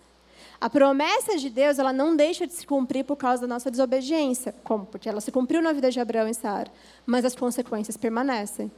A 0.60 0.70
promessa 0.70 1.38
de 1.38 1.50
Deus, 1.50 1.80
ela 1.80 1.92
não 1.92 2.16
deixa 2.16 2.48
de 2.48 2.54
se 2.54 2.66
cumprir 2.66 3.04
por 3.04 3.16
causa 3.16 3.42
da 3.42 3.48
nossa 3.48 3.70
desobediência. 3.70 4.54
Como? 4.64 4.86
Porque 4.86 5.10
ela 5.10 5.22
se 5.22 5.32
cumpriu 5.32 5.62
na 5.62 5.74
vida 5.74 5.92
de 5.92 6.00
Abraão 6.00 6.28
e 6.28 6.34
Sara, 6.34 6.72
mas 7.06 7.26
as 7.26 7.36
consequências 7.36 7.98
permanecem. 7.98 8.72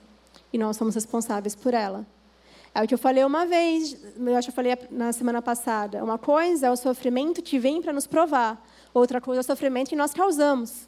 E 0.52 0.58
nós 0.58 0.78
somos 0.78 0.96
responsáveis 0.96 1.56
por 1.56 1.74
ela. 1.74 2.06
É 2.74 2.84
o 2.84 2.88
que 2.88 2.94
eu 2.94 2.98
falei 2.98 3.24
uma 3.24 3.46
vez, 3.46 3.98
eu 4.18 4.36
acho 4.36 4.48
que 4.48 4.52
eu 4.52 4.56
falei 4.56 4.78
na 4.92 5.12
semana 5.12 5.42
passada. 5.42 6.04
Uma 6.04 6.18
coisa 6.18 6.68
é 6.68 6.72
o 6.72 6.76
sofrimento 6.76 7.42
que 7.42 7.58
vem 7.58 7.82
para 7.82 7.94
nos 7.94 8.06
provar, 8.06 8.64
outra 8.94 9.20
coisa 9.20 9.40
é 9.40 9.44
o 9.44 9.44
sofrimento 9.44 9.90
que 9.90 9.96
nós 9.96 10.14
causamos. 10.14 10.88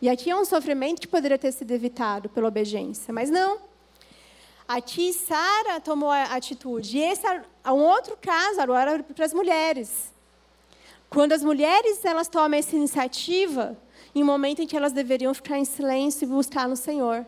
E 0.00 0.08
aqui 0.08 0.30
é 0.30 0.36
um 0.36 0.44
sofrimento 0.44 1.00
que 1.00 1.08
poderia 1.08 1.36
ter 1.36 1.52
sido 1.52 1.70
evitado 1.72 2.28
pela 2.28 2.48
obediência, 2.48 3.12
mas 3.12 3.28
não. 3.28 3.69
Aqui 4.72 5.12
Sara 5.12 5.80
tomou 5.80 6.10
a 6.10 6.26
atitude. 6.26 6.96
E 6.96 7.02
esse 7.02 7.26
é 7.26 7.72
um 7.72 7.82
outro 7.82 8.16
caso 8.16 8.60
agora 8.60 9.02
para 9.02 9.24
as 9.24 9.34
mulheres. 9.34 10.12
Quando 11.08 11.32
as 11.32 11.42
mulheres 11.42 12.04
elas 12.04 12.28
tomam 12.28 12.56
essa 12.56 12.76
iniciativa, 12.76 13.76
em 14.14 14.22
um 14.22 14.26
momento 14.26 14.62
em 14.62 14.68
que 14.68 14.76
elas 14.76 14.92
deveriam 14.92 15.34
ficar 15.34 15.58
em 15.58 15.64
silêncio 15.64 16.24
e 16.24 16.28
buscar 16.28 16.68
no 16.68 16.76
Senhor. 16.76 17.26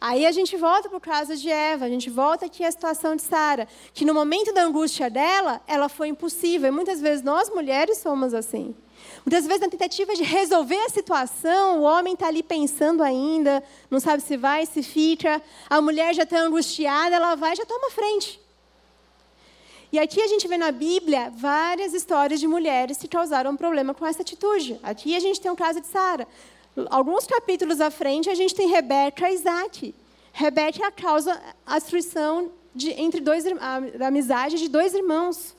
Aí 0.00 0.24
a 0.24 0.32
gente 0.32 0.56
volta 0.56 0.88
para 0.88 0.96
o 0.96 1.00
caso 1.00 1.36
de 1.36 1.50
Eva, 1.50 1.84
a 1.84 1.90
gente 1.90 2.08
volta 2.08 2.46
aqui 2.46 2.64
à 2.64 2.72
situação 2.72 3.14
de 3.14 3.20
Sara, 3.20 3.68
que 3.92 4.06
no 4.06 4.14
momento 4.14 4.50
da 4.54 4.62
angústia 4.62 5.10
dela, 5.10 5.60
ela 5.66 5.90
foi 5.90 6.08
impossível. 6.08 6.68
E 6.68 6.70
muitas 6.70 7.02
vezes 7.02 7.22
nós 7.22 7.50
mulheres 7.50 7.98
somos 7.98 8.32
assim. 8.32 8.74
Muitas 9.24 9.46
vezes, 9.46 9.60
na 9.60 9.68
tentativa 9.68 10.14
de 10.14 10.22
resolver 10.22 10.78
a 10.78 10.88
situação, 10.88 11.80
o 11.80 11.82
homem 11.82 12.14
está 12.14 12.28
ali 12.28 12.42
pensando 12.42 13.02
ainda, 13.02 13.62
não 13.90 14.00
sabe 14.00 14.22
se 14.22 14.36
vai, 14.36 14.66
se 14.66 14.82
fica. 14.82 15.42
A 15.68 15.80
mulher 15.80 16.14
já 16.14 16.22
está 16.22 16.38
angustiada, 16.38 17.16
ela 17.16 17.34
vai 17.34 17.54
já 17.54 17.66
toma 17.66 17.90
frente. 17.90 18.40
E 19.92 19.98
aqui 19.98 20.22
a 20.22 20.28
gente 20.28 20.46
vê 20.46 20.56
na 20.56 20.70
Bíblia 20.70 21.32
várias 21.36 21.92
histórias 21.92 22.38
de 22.38 22.46
mulheres 22.46 22.98
que 22.98 23.08
causaram 23.08 23.56
problema 23.56 23.92
com 23.92 24.06
essa 24.06 24.22
atitude. 24.22 24.78
Aqui 24.82 25.16
a 25.16 25.20
gente 25.20 25.40
tem 25.40 25.50
o 25.50 25.56
caso 25.56 25.80
de 25.80 25.88
Sara. 25.88 26.28
Alguns 26.88 27.26
capítulos 27.26 27.80
à 27.80 27.90
frente 27.90 28.30
a 28.30 28.34
gente 28.34 28.54
tem 28.54 28.68
Rebeca 28.68 29.28
e 29.28 29.34
Isaac. 29.34 29.94
Rebeca 30.32 30.86
é 30.86 30.90
causa 30.92 31.40
a 31.66 31.78
destruição 31.78 32.52
de, 32.72 32.90
entre 32.92 33.20
dois, 33.20 33.44
a, 33.46 34.04
a 34.04 34.06
amizade 34.06 34.58
de 34.58 34.68
dois 34.68 34.94
irmãos. 34.94 35.56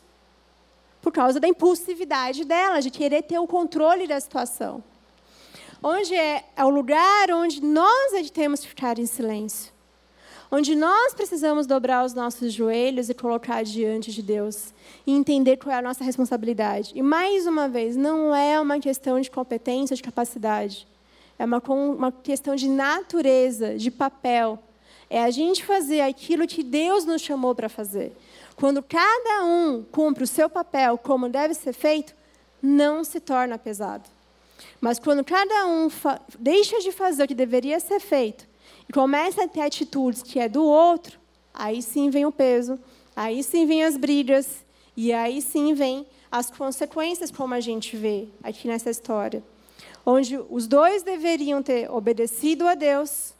Por 1.01 1.11
causa 1.11 1.39
da 1.39 1.47
impulsividade 1.47 2.45
dela, 2.45 2.81
de 2.81 2.91
querer 2.91 3.23
ter 3.23 3.39
o 3.39 3.47
controle 3.47 4.07
da 4.07 4.19
situação. 4.19 4.83
Onde 5.83 6.13
é, 6.13 6.45
é 6.55 6.63
o 6.63 6.69
lugar 6.69 7.31
onde 7.31 7.63
nós 7.63 8.13
é 8.13 8.23
temos 8.23 8.59
que 8.59 8.67
ficar 8.67 8.99
em 8.99 9.07
silêncio. 9.07 9.73
Onde 10.51 10.75
nós 10.75 11.13
precisamos 11.13 11.65
dobrar 11.65 12.05
os 12.05 12.13
nossos 12.13 12.53
joelhos 12.53 13.09
e 13.09 13.13
colocar 13.13 13.63
diante 13.63 14.11
de 14.11 14.21
Deus. 14.21 14.73
E 15.07 15.11
entender 15.13 15.57
qual 15.57 15.73
é 15.73 15.79
a 15.79 15.81
nossa 15.81 16.03
responsabilidade. 16.03 16.91
E, 16.93 17.01
mais 17.01 17.47
uma 17.47 17.67
vez, 17.67 17.95
não 17.95 18.35
é 18.35 18.59
uma 18.59 18.79
questão 18.79 19.19
de 19.19 19.31
competência, 19.31 19.95
de 19.95 20.03
capacidade. 20.03 20.85
É 21.39 21.45
uma, 21.45 21.63
uma 21.67 22.11
questão 22.11 22.55
de 22.55 22.67
natureza, 22.67 23.77
de 23.77 23.89
papel. 23.89 24.59
É 25.09 25.23
a 25.23 25.31
gente 25.31 25.65
fazer 25.65 26.01
aquilo 26.01 26.45
que 26.45 26.63
Deus 26.63 27.05
nos 27.05 27.21
chamou 27.21 27.55
para 27.55 27.69
fazer. 27.69 28.15
Quando 28.55 28.83
cada 28.83 29.43
um 29.43 29.83
cumpre 29.83 30.23
o 30.23 30.27
seu 30.27 30.49
papel 30.49 30.97
como 30.97 31.29
deve 31.29 31.53
ser 31.53 31.73
feito, 31.73 32.13
não 32.61 33.03
se 33.03 33.19
torna 33.19 33.57
pesado. 33.57 34.09
Mas 34.79 34.99
quando 34.99 35.23
cada 35.23 35.65
um 35.65 35.89
deixa 36.39 36.79
de 36.79 36.91
fazer 36.91 37.23
o 37.23 37.27
que 37.27 37.33
deveria 37.33 37.79
ser 37.79 37.99
feito 37.99 38.47
e 38.87 38.93
começa 38.93 39.43
a 39.43 39.47
ter 39.47 39.61
atitudes 39.61 40.21
que 40.21 40.39
é 40.39 40.47
do 40.47 40.63
outro, 40.63 41.19
aí 41.53 41.81
sim 41.81 42.09
vem 42.09 42.25
o 42.25 42.31
peso, 42.31 42.79
aí 43.15 43.43
sim 43.43 43.65
vem 43.65 43.83
as 43.83 43.97
brigas 43.97 44.63
e 44.95 45.11
aí 45.11 45.41
sim 45.41 45.73
vem 45.73 46.05
as 46.31 46.49
consequências, 46.49 47.29
como 47.29 47.53
a 47.53 47.59
gente 47.59 47.97
vê 47.97 48.27
aqui 48.41 48.67
nessa 48.67 48.89
história. 48.89 49.43
Onde 50.05 50.39
os 50.49 50.67
dois 50.67 51.03
deveriam 51.03 51.61
ter 51.61 51.91
obedecido 51.91 52.67
a 52.67 52.73
Deus 52.73 53.33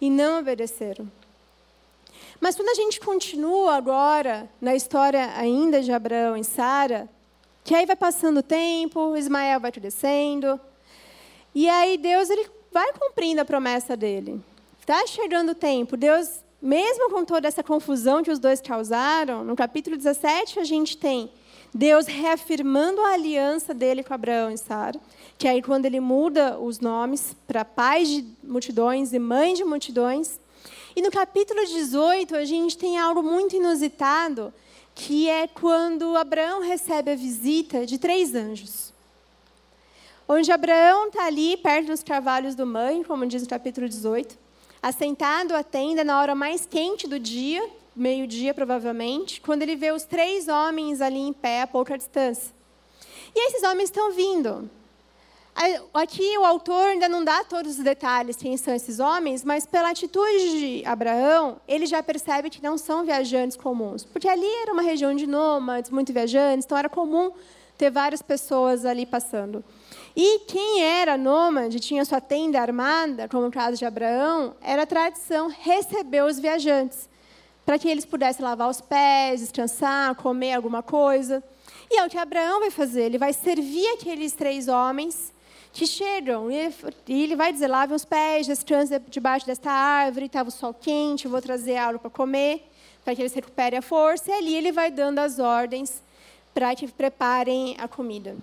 e 0.00 0.10
não 0.10 0.40
obedeceram. 0.40 1.10
Mas 2.42 2.56
quando 2.56 2.70
a 2.70 2.74
gente 2.74 2.98
continua 2.98 3.76
agora 3.76 4.50
na 4.60 4.74
história 4.74 5.30
ainda 5.36 5.80
de 5.80 5.92
Abraão 5.92 6.36
e 6.36 6.42
Sara, 6.42 7.08
que 7.62 7.72
aí 7.72 7.86
vai 7.86 7.94
passando 7.94 8.38
o 8.38 8.42
tempo, 8.42 9.16
Ismael 9.16 9.60
vai 9.60 9.70
crescendo, 9.70 10.60
e 11.54 11.68
aí 11.68 11.96
Deus 11.96 12.30
ele 12.30 12.50
vai 12.72 12.92
cumprindo 12.94 13.40
a 13.40 13.44
promessa 13.44 13.96
dele. 13.96 14.42
Está 14.80 15.06
chegando 15.06 15.52
o 15.52 15.54
tempo. 15.54 15.96
Deus, 15.96 16.40
mesmo 16.60 17.10
com 17.10 17.24
toda 17.24 17.46
essa 17.46 17.62
confusão 17.62 18.24
que 18.24 18.30
os 18.32 18.40
dois 18.40 18.60
causaram, 18.60 19.44
no 19.44 19.54
capítulo 19.54 19.96
17 19.96 20.58
a 20.58 20.64
gente 20.64 20.96
tem 20.96 21.30
Deus 21.72 22.06
reafirmando 22.06 23.00
a 23.02 23.12
aliança 23.12 23.72
dele 23.72 24.02
com 24.02 24.14
Abraão 24.14 24.50
e 24.50 24.58
Sara, 24.58 24.98
que 25.38 25.46
aí 25.46 25.62
quando 25.62 25.86
ele 25.86 26.00
muda 26.00 26.58
os 26.58 26.80
nomes 26.80 27.36
para 27.46 27.64
pai 27.64 28.02
de 28.02 28.24
multidões 28.42 29.12
e 29.12 29.20
mãe 29.20 29.54
de 29.54 29.62
multidões. 29.62 30.41
E 30.94 31.00
no 31.00 31.10
capítulo 31.10 31.64
18 31.64 32.36
a 32.36 32.44
gente 32.44 32.76
tem 32.76 32.98
algo 32.98 33.22
muito 33.22 33.56
inusitado, 33.56 34.52
que 34.94 35.28
é 35.28 35.46
quando 35.46 36.16
Abraão 36.16 36.60
recebe 36.60 37.12
a 37.12 37.16
visita 37.16 37.86
de 37.86 37.98
três 37.98 38.34
anjos. 38.34 38.92
Onde 40.28 40.52
Abraão 40.52 41.08
está 41.08 41.26
ali, 41.26 41.56
perto 41.56 41.86
dos 41.86 42.02
carvalhos 42.02 42.54
do 42.54 42.66
mãe, 42.66 43.02
como 43.02 43.26
diz 43.26 43.42
no 43.42 43.48
capítulo 43.48 43.88
18, 43.88 44.36
assentado 44.82 45.54
à 45.54 45.62
tenda 45.62 46.04
na 46.04 46.20
hora 46.20 46.34
mais 46.34 46.66
quente 46.66 47.06
do 47.08 47.18
dia, 47.18 47.66
meio-dia 47.96 48.52
provavelmente, 48.52 49.40
quando 49.40 49.62
ele 49.62 49.76
vê 49.76 49.92
os 49.92 50.04
três 50.04 50.46
homens 50.48 51.00
ali 51.00 51.20
em 51.20 51.32
pé 51.32 51.62
a 51.62 51.66
pouca 51.66 51.96
distância. 51.96 52.52
E 53.34 53.48
esses 53.48 53.62
homens 53.62 53.84
estão 53.84 54.12
vindo. 54.12 54.70
Aqui 55.94 56.36
o 56.38 56.44
autor 56.44 56.88
ainda 56.88 57.08
não 57.08 57.22
dá 57.22 57.44
todos 57.44 57.78
os 57.78 57.84
detalhes 57.84 58.36
quem 58.36 58.56
são 58.56 58.74
esses 58.74 58.98
homens, 58.98 59.44
mas 59.44 59.66
pela 59.66 59.90
atitude 59.90 60.58
de 60.58 60.82
Abraão, 60.86 61.60
ele 61.68 61.86
já 61.86 62.02
percebe 62.02 62.48
que 62.50 62.62
não 62.62 62.78
são 62.78 63.04
viajantes 63.04 63.56
comuns. 63.56 64.04
Porque 64.04 64.28
ali 64.28 64.46
era 64.62 64.72
uma 64.72 64.82
região 64.82 65.14
de 65.14 65.26
nômades, 65.26 65.90
muito 65.90 66.12
viajantes, 66.12 66.64
então 66.64 66.76
era 66.76 66.88
comum 66.88 67.32
ter 67.76 67.90
várias 67.90 68.22
pessoas 68.22 68.84
ali 68.84 69.04
passando. 69.04 69.62
E 70.16 70.40
quem 70.40 70.82
era 70.82 71.16
nômade, 71.18 71.78
tinha 71.78 72.04
sua 72.04 72.20
tenda 72.20 72.60
armada, 72.60 73.28
como 73.28 73.44
no 73.44 73.50
caso 73.50 73.76
de 73.76 73.84
Abraão, 73.84 74.54
era 74.60 74.86
tradição 74.86 75.48
receber 75.48 76.24
os 76.24 76.38
viajantes, 76.38 77.08
para 77.64 77.78
que 77.78 77.88
eles 77.88 78.04
pudessem 78.04 78.44
lavar 78.44 78.68
os 78.68 78.80
pés, 78.80 79.40
descansar, 79.40 80.14
comer 80.16 80.54
alguma 80.54 80.82
coisa. 80.82 81.42
E 81.90 81.98
é 81.98 82.06
o 82.06 82.10
que 82.10 82.18
Abraão 82.18 82.60
vai 82.60 82.70
fazer, 82.70 83.02
ele 83.02 83.18
vai 83.18 83.32
servir 83.32 83.86
aqueles 83.94 84.32
três 84.32 84.66
homens 84.66 85.32
que 85.72 85.86
chegam. 85.86 86.50
E 86.50 86.72
ele 87.08 87.34
vai 87.34 87.52
dizer: 87.52 87.68
lavem 87.68 87.96
os 87.96 88.04
pés, 88.04 88.46
descansem 88.46 89.00
debaixo 89.08 89.46
desta 89.46 89.70
árvore, 89.70 90.26
estava 90.26 90.48
o 90.48 90.52
sol 90.52 90.74
quente, 90.74 91.28
vou 91.28 91.40
trazer 91.40 91.76
algo 91.76 91.98
para 91.98 92.10
comer, 92.10 92.68
para 93.04 93.14
que 93.14 93.22
eles 93.22 93.32
recuperem 93.32 93.78
a 93.78 93.82
força. 93.82 94.30
E 94.30 94.34
ali 94.34 94.54
ele 94.54 94.72
vai 94.72 94.90
dando 94.90 95.18
as 95.18 95.38
ordens 95.38 96.02
para 96.52 96.74
que 96.74 96.86
preparem 96.88 97.76
a 97.78 97.88
comida. 97.88 98.36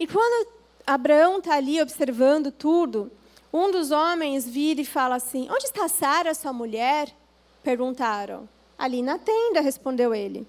E 0.00 0.06
quando 0.06 0.48
Abraão 0.86 1.38
está 1.38 1.54
ali 1.54 1.80
observando 1.80 2.50
tudo, 2.50 3.10
um 3.52 3.70
dos 3.70 3.90
homens 3.90 4.48
vira 4.48 4.80
e 4.80 4.84
fala 4.84 5.16
assim: 5.16 5.48
Onde 5.50 5.66
está 5.66 5.86
Sara, 5.88 6.34
sua 6.34 6.52
mulher? 6.52 7.14
Perguntaram. 7.62 8.48
Ali 8.78 9.02
na 9.02 9.18
tenda, 9.18 9.60
respondeu 9.60 10.14
ele. 10.14 10.46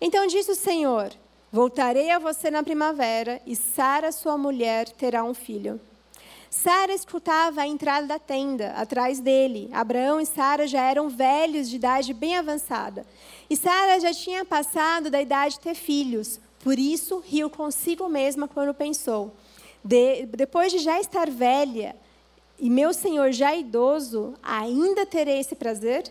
Então 0.00 0.26
disse 0.26 0.50
o 0.50 0.56
Senhor: 0.56 1.12
Voltarei 1.50 2.10
a 2.10 2.18
você 2.18 2.50
na 2.50 2.62
primavera, 2.62 3.40
e 3.46 3.56
Sara, 3.56 4.12
sua 4.12 4.36
mulher, 4.36 4.88
terá 4.90 5.24
um 5.24 5.32
filho. 5.32 5.80
Sara 6.50 6.92
escutava 6.92 7.62
a 7.62 7.66
entrada 7.66 8.06
da 8.06 8.18
tenda, 8.18 8.72
atrás 8.72 9.18
dele. 9.18 9.70
Abraão 9.72 10.20
e 10.20 10.26
Sara 10.26 10.66
já 10.66 10.82
eram 10.82 11.08
velhos 11.08 11.68
de 11.68 11.76
idade 11.76 12.12
bem 12.12 12.36
avançada. 12.36 13.06
E 13.48 13.56
Sara 13.56 13.98
já 14.00 14.12
tinha 14.12 14.44
passado 14.44 15.10
da 15.10 15.20
idade 15.20 15.54
de 15.54 15.60
ter 15.60 15.74
filhos. 15.74 16.40
Por 16.60 16.78
isso, 16.78 17.22
riu 17.26 17.48
consigo 17.48 18.08
mesma 18.08 18.48
quando 18.48 18.74
pensou: 18.74 19.34
de, 19.82 20.26
depois 20.26 20.72
de 20.72 20.78
já 20.78 21.00
estar 21.00 21.30
velha 21.30 21.96
e 22.58 22.68
meu 22.68 22.92
senhor 22.92 23.30
já 23.32 23.54
idoso, 23.54 24.34
ainda 24.42 25.06
terei 25.06 25.38
esse 25.38 25.54
prazer? 25.54 26.10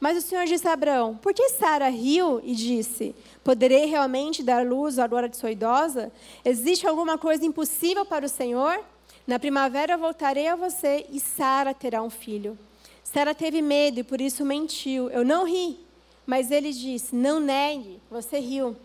Mas 0.00 0.16
o 0.16 0.20
Senhor 0.20 0.46
disse 0.46 0.66
a 0.68 0.72
Abraão: 0.72 1.16
Por 1.16 1.34
que 1.34 1.48
Sara 1.50 1.88
riu 1.88 2.40
e 2.44 2.54
disse: 2.54 3.14
Poderei 3.42 3.86
realmente 3.86 4.42
dar 4.42 4.64
luz 4.64 4.98
agora 4.98 5.28
que 5.28 5.36
sou 5.36 5.50
idosa? 5.50 6.12
Existe 6.44 6.86
alguma 6.86 7.18
coisa 7.18 7.44
impossível 7.44 8.04
para 8.04 8.26
o 8.26 8.28
Senhor? 8.28 8.80
Na 9.26 9.38
primavera 9.38 9.96
voltarei 9.96 10.48
a 10.48 10.56
você 10.56 11.04
e 11.10 11.20
Sara 11.20 11.74
terá 11.74 12.02
um 12.02 12.10
filho. 12.10 12.58
Sara 13.02 13.34
teve 13.34 13.60
medo 13.60 14.00
e 14.00 14.04
por 14.04 14.20
isso 14.20 14.44
mentiu. 14.44 15.10
Eu 15.10 15.24
não 15.24 15.46
ri. 15.46 15.78
Mas 16.24 16.50
ele 16.50 16.72
disse: 16.72 17.14
Não 17.16 17.40
negue, 17.40 18.00
você 18.10 18.38
riu. 18.38 18.76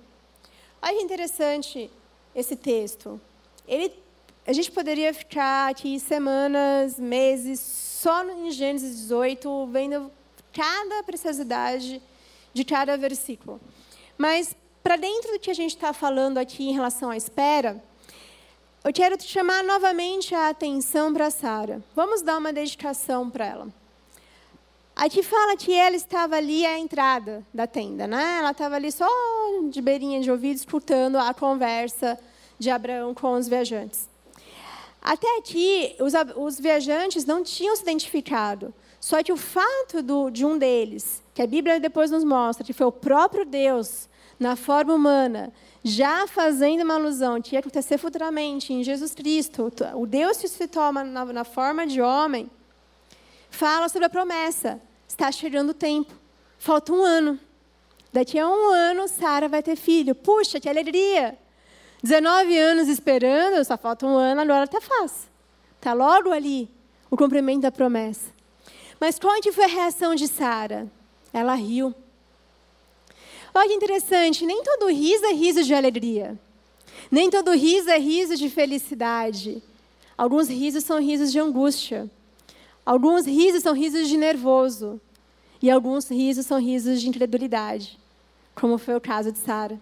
Olha 0.81 0.97
que 0.97 1.03
interessante 1.03 1.91
esse 2.33 2.55
texto. 2.55 3.19
Ele, 3.67 3.93
a 4.47 4.51
gente 4.51 4.71
poderia 4.71 5.13
ficar 5.13 5.69
aqui 5.69 5.99
semanas, 5.99 6.99
meses, 6.99 7.59
só 7.59 8.23
em 8.29 8.49
Gênesis 8.51 8.97
18, 8.97 9.67
vendo 9.67 10.11
cada 10.53 11.03
preciosidade 11.03 12.01
de 12.53 12.63
cada 12.63 12.95
versículo. 12.97 13.59
Mas, 14.17 14.55
para 14.83 14.95
dentro 14.95 15.31
do 15.31 15.39
que 15.39 15.51
a 15.51 15.55
gente 15.55 15.75
está 15.75 15.91
falando 15.91 16.37
aqui 16.37 16.69
em 16.69 16.73
relação 16.73 17.09
à 17.09 17.17
espera, 17.17 17.83
eu 18.83 18.93
quero 18.93 19.17
te 19.17 19.27
chamar 19.27 19.63
novamente 19.63 20.35
a 20.35 20.49
atenção 20.49 21.13
para 21.13 21.31
Sara. 21.31 21.81
Vamos 21.95 22.21
dar 22.21 22.37
uma 22.37 22.53
dedicação 22.53 23.29
para 23.29 23.45
ela. 23.45 23.67
Aqui 24.95 25.23
fala 25.23 25.57
que 25.57 25.73
ela 25.73 25.95
estava 25.95 26.35
ali 26.35 26.65
à 26.65 26.77
entrada 26.77 27.43
da 27.51 27.65
tenda, 27.65 28.05
né? 28.05 28.37
Ela 28.39 28.51
estava 28.51 28.75
ali 28.75 28.91
só 28.91 29.07
de 29.71 29.81
beirinha 29.81 30.21
de 30.21 30.29
ouvido, 30.29 30.57
escutando 30.57 31.17
a 31.17 31.33
conversa 31.33 32.19
de 32.59 32.69
Abraão 32.69 33.13
com 33.13 33.33
os 33.33 33.47
viajantes. 33.47 34.07
Até 35.01 35.37
aqui, 35.37 35.95
os, 35.99 36.13
os 36.35 36.59
viajantes 36.59 37.25
não 37.25 37.43
tinham 37.43 37.75
se 37.75 37.81
identificado. 37.81 38.73
Só 39.03 39.21
que 39.21 39.33
o 39.33 39.35
fato 39.37 40.01
do, 40.01 40.29
de 40.29 40.45
um 40.45 40.57
deles, 40.57 41.21
que 41.33 41.41
a 41.41 41.45
Bíblia 41.45 41.77
depois 41.77 42.09
nos 42.09 42.23
mostra, 42.23 42.63
que 42.63 42.71
foi 42.71 42.87
o 42.87 42.91
próprio 42.91 43.43
Deus, 43.43 44.07
na 44.39 44.55
forma 44.55 44.93
humana, 44.93 45.51
já 45.83 46.25
fazendo 46.25 46.83
uma 46.83 46.93
alusão 46.93 47.41
que 47.41 47.53
ia 47.53 47.59
acontecer 47.59 47.97
futuramente 47.97 48.71
em 48.71 48.81
Jesus 48.81 49.13
Cristo, 49.13 49.69
o 49.95 50.07
Deus 50.07 50.37
que 50.37 50.47
se 50.47 50.69
toma 50.69 51.03
na, 51.03 51.25
na 51.25 51.43
forma 51.43 51.85
de 51.85 51.99
homem, 52.01 52.49
fala 53.49 53.89
sobre 53.89 54.05
a 54.05 54.09
promessa. 54.09 54.81
Está 55.05 55.29
chegando 55.33 55.71
o 55.71 55.73
tempo. 55.73 56.13
Falta 56.57 56.93
um 56.93 57.03
ano. 57.03 57.37
Daqui 58.13 58.39
a 58.39 58.47
um 58.47 58.71
ano, 58.71 59.09
Sara 59.09 59.49
vai 59.49 59.61
ter 59.61 59.75
filho. 59.75 60.15
Puxa, 60.15 60.61
que 60.61 60.69
alegria! 60.69 61.37
19 62.01 62.57
anos 62.57 62.87
esperando, 62.87 63.65
só 63.65 63.77
falta 63.77 64.05
um 64.05 64.15
ano, 64.15 64.39
agora 64.39 64.63
está 64.63 64.79
fácil. 64.79 65.29
Está 65.75 65.91
logo 65.91 66.31
ali 66.31 66.69
o 67.11 67.17
cumprimento 67.17 67.63
da 67.63 67.71
promessa. 67.71 68.32
Mas 69.03 69.19
qual 69.19 69.35
foi 69.51 69.65
a 69.65 69.67
reação 69.67 70.15
de 70.15 70.29
Sara? 70.29 70.89
Ela 71.33 71.55
riu. 71.55 71.93
Olha 73.53 73.73
interessante, 73.73 74.45
nem 74.45 74.63
todo 74.63 74.87
riso 74.87 75.25
é 75.25 75.33
riso 75.33 75.61
de 75.61 75.73
alegria. 75.73 76.39
Nem 77.11 77.29
todo 77.29 77.51
riso 77.51 77.89
é 77.89 77.99
riso 77.99 78.37
de 78.37 78.49
felicidade. 78.49 79.61
Alguns 80.17 80.47
risos 80.47 80.85
são 80.85 81.01
risos 81.01 81.33
de 81.33 81.37
angústia. 81.37 82.09
Alguns 82.85 83.25
risos 83.25 83.61
são 83.61 83.73
risos 83.73 84.07
de 84.07 84.15
nervoso. 84.15 85.01
E 85.61 85.69
alguns 85.69 86.09
risos 86.09 86.45
são 86.45 86.57
risos 86.57 87.01
de 87.01 87.09
incredulidade, 87.09 87.99
como 88.55 88.77
foi 88.77 88.95
o 88.95 89.01
caso 89.01 89.33
de 89.33 89.39
Sara. 89.39 89.77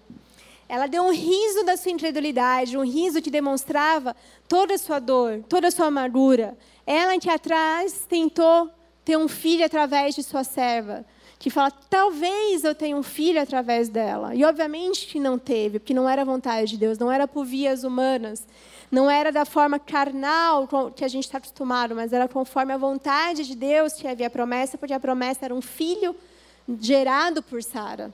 Ela 0.67 0.87
deu 0.87 1.03
um 1.03 1.13
riso 1.13 1.63
da 1.63 1.77
sua 1.77 1.91
incredulidade, 1.91 2.75
um 2.75 2.83
riso 2.83 3.21
que 3.21 3.29
demonstrava 3.29 4.15
toda 4.47 4.73
a 4.73 4.79
sua 4.79 4.97
dor, 4.97 5.43
toda 5.47 5.67
a 5.67 5.71
sua 5.71 5.85
amargura. 5.85 6.57
Ela 6.87 7.19
que 7.19 7.29
atrás 7.29 8.03
tentou 8.09 8.80
ter 9.03 9.17
um 9.17 9.27
filho 9.27 9.65
através 9.65 10.15
de 10.15 10.23
sua 10.23 10.43
serva, 10.43 11.05
que 11.39 11.49
fala: 11.49 11.71
talvez 11.71 12.63
eu 12.63 12.75
tenha 12.75 12.95
um 12.95 13.03
filho 13.03 13.41
através 13.41 13.89
dela. 13.89 14.35
E 14.35 14.43
obviamente 14.45 15.07
que 15.07 15.19
não 15.19 15.37
teve, 15.39 15.79
porque 15.79 15.93
não 15.93 16.07
era 16.07 16.23
vontade 16.23 16.71
de 16.71 16.77
Deus, 16.77 16.99
não 16.99 17.11
era 17.11 17.27
por 17.27 17.45
vias 17.45 17.83
humanas, 17.83 18.47
não 18.91 19.09
era 19.09 19.31
da 19.31 19.45
forma 19.45 19.79
carnal 19.79 20.67
que 20.95 21.03
a 21.03 21.07
gente 21.07 21.23
está 21.23 21.37
acostumado, 21.37 21.95
mas 21.95 22.13
era 22.13 22.27
conforme 22.27 22.73
a 22.73 22.77
vontade 22.77 23.45
de 23.45 23.55
Deus 23.55 23.93
que 23.93 24.07
havia 24.07 24.29
promessa, 24.29 24.77
porque 24.77 24.93
a 24.93 24.99
promessa 24.99 25.45
era 25.45 25.55
um 25.55 25.61
filho 25.61 26.15
gerado 26.79 27.41
por 27.41 27.63
Sara. 27.63 28.13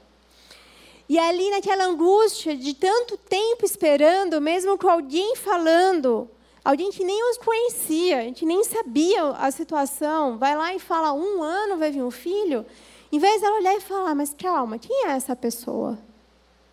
E 1.09 1.17
ali 1.17 1.49
naquela 1.49 1.85
angústia 1.85 2.55
de 2.55 2.73
tanto 2.73 3.17
tempo 3.17 3.65
esperando, 3.65 4.41
mesmo 4.41 4.77
com 4.77 4.89
alguém 4.89 5.35
falando, 5.37 6.29
alguém 6.67 6.91
que 6.91 7.01
nem 7.01 7.31
os 7.31 7.37
conhecia, 7.37 8.33
que 8.33 8.45
nem 8.45 8.61
sabia 8.65 9.23
a 9.29 9.49
situação, 9.51 10.37
vai 10.37 10.53
lá 10.53 10.75
e 10.75 10.79
fala: 10.79 11.13
um 11.13 11.41
ano 11.41 11.77
vai 11.77 11.91
vir 11.91 12.03
um 12.03 12.11
filho. 12.11 12.65
Em 13.09 13.17
vez 13.17 13.39
dela 13.39 13.55
olhar 13.55 13.73
e 13.73 13.79
falar: 13.79 14.13
mas 14.13 14.35
calma, 14.37 14.77
quem 14.77 15.05
é 15.05 15.11
essa 15.11 15.33
pessoa? 15.33 15.97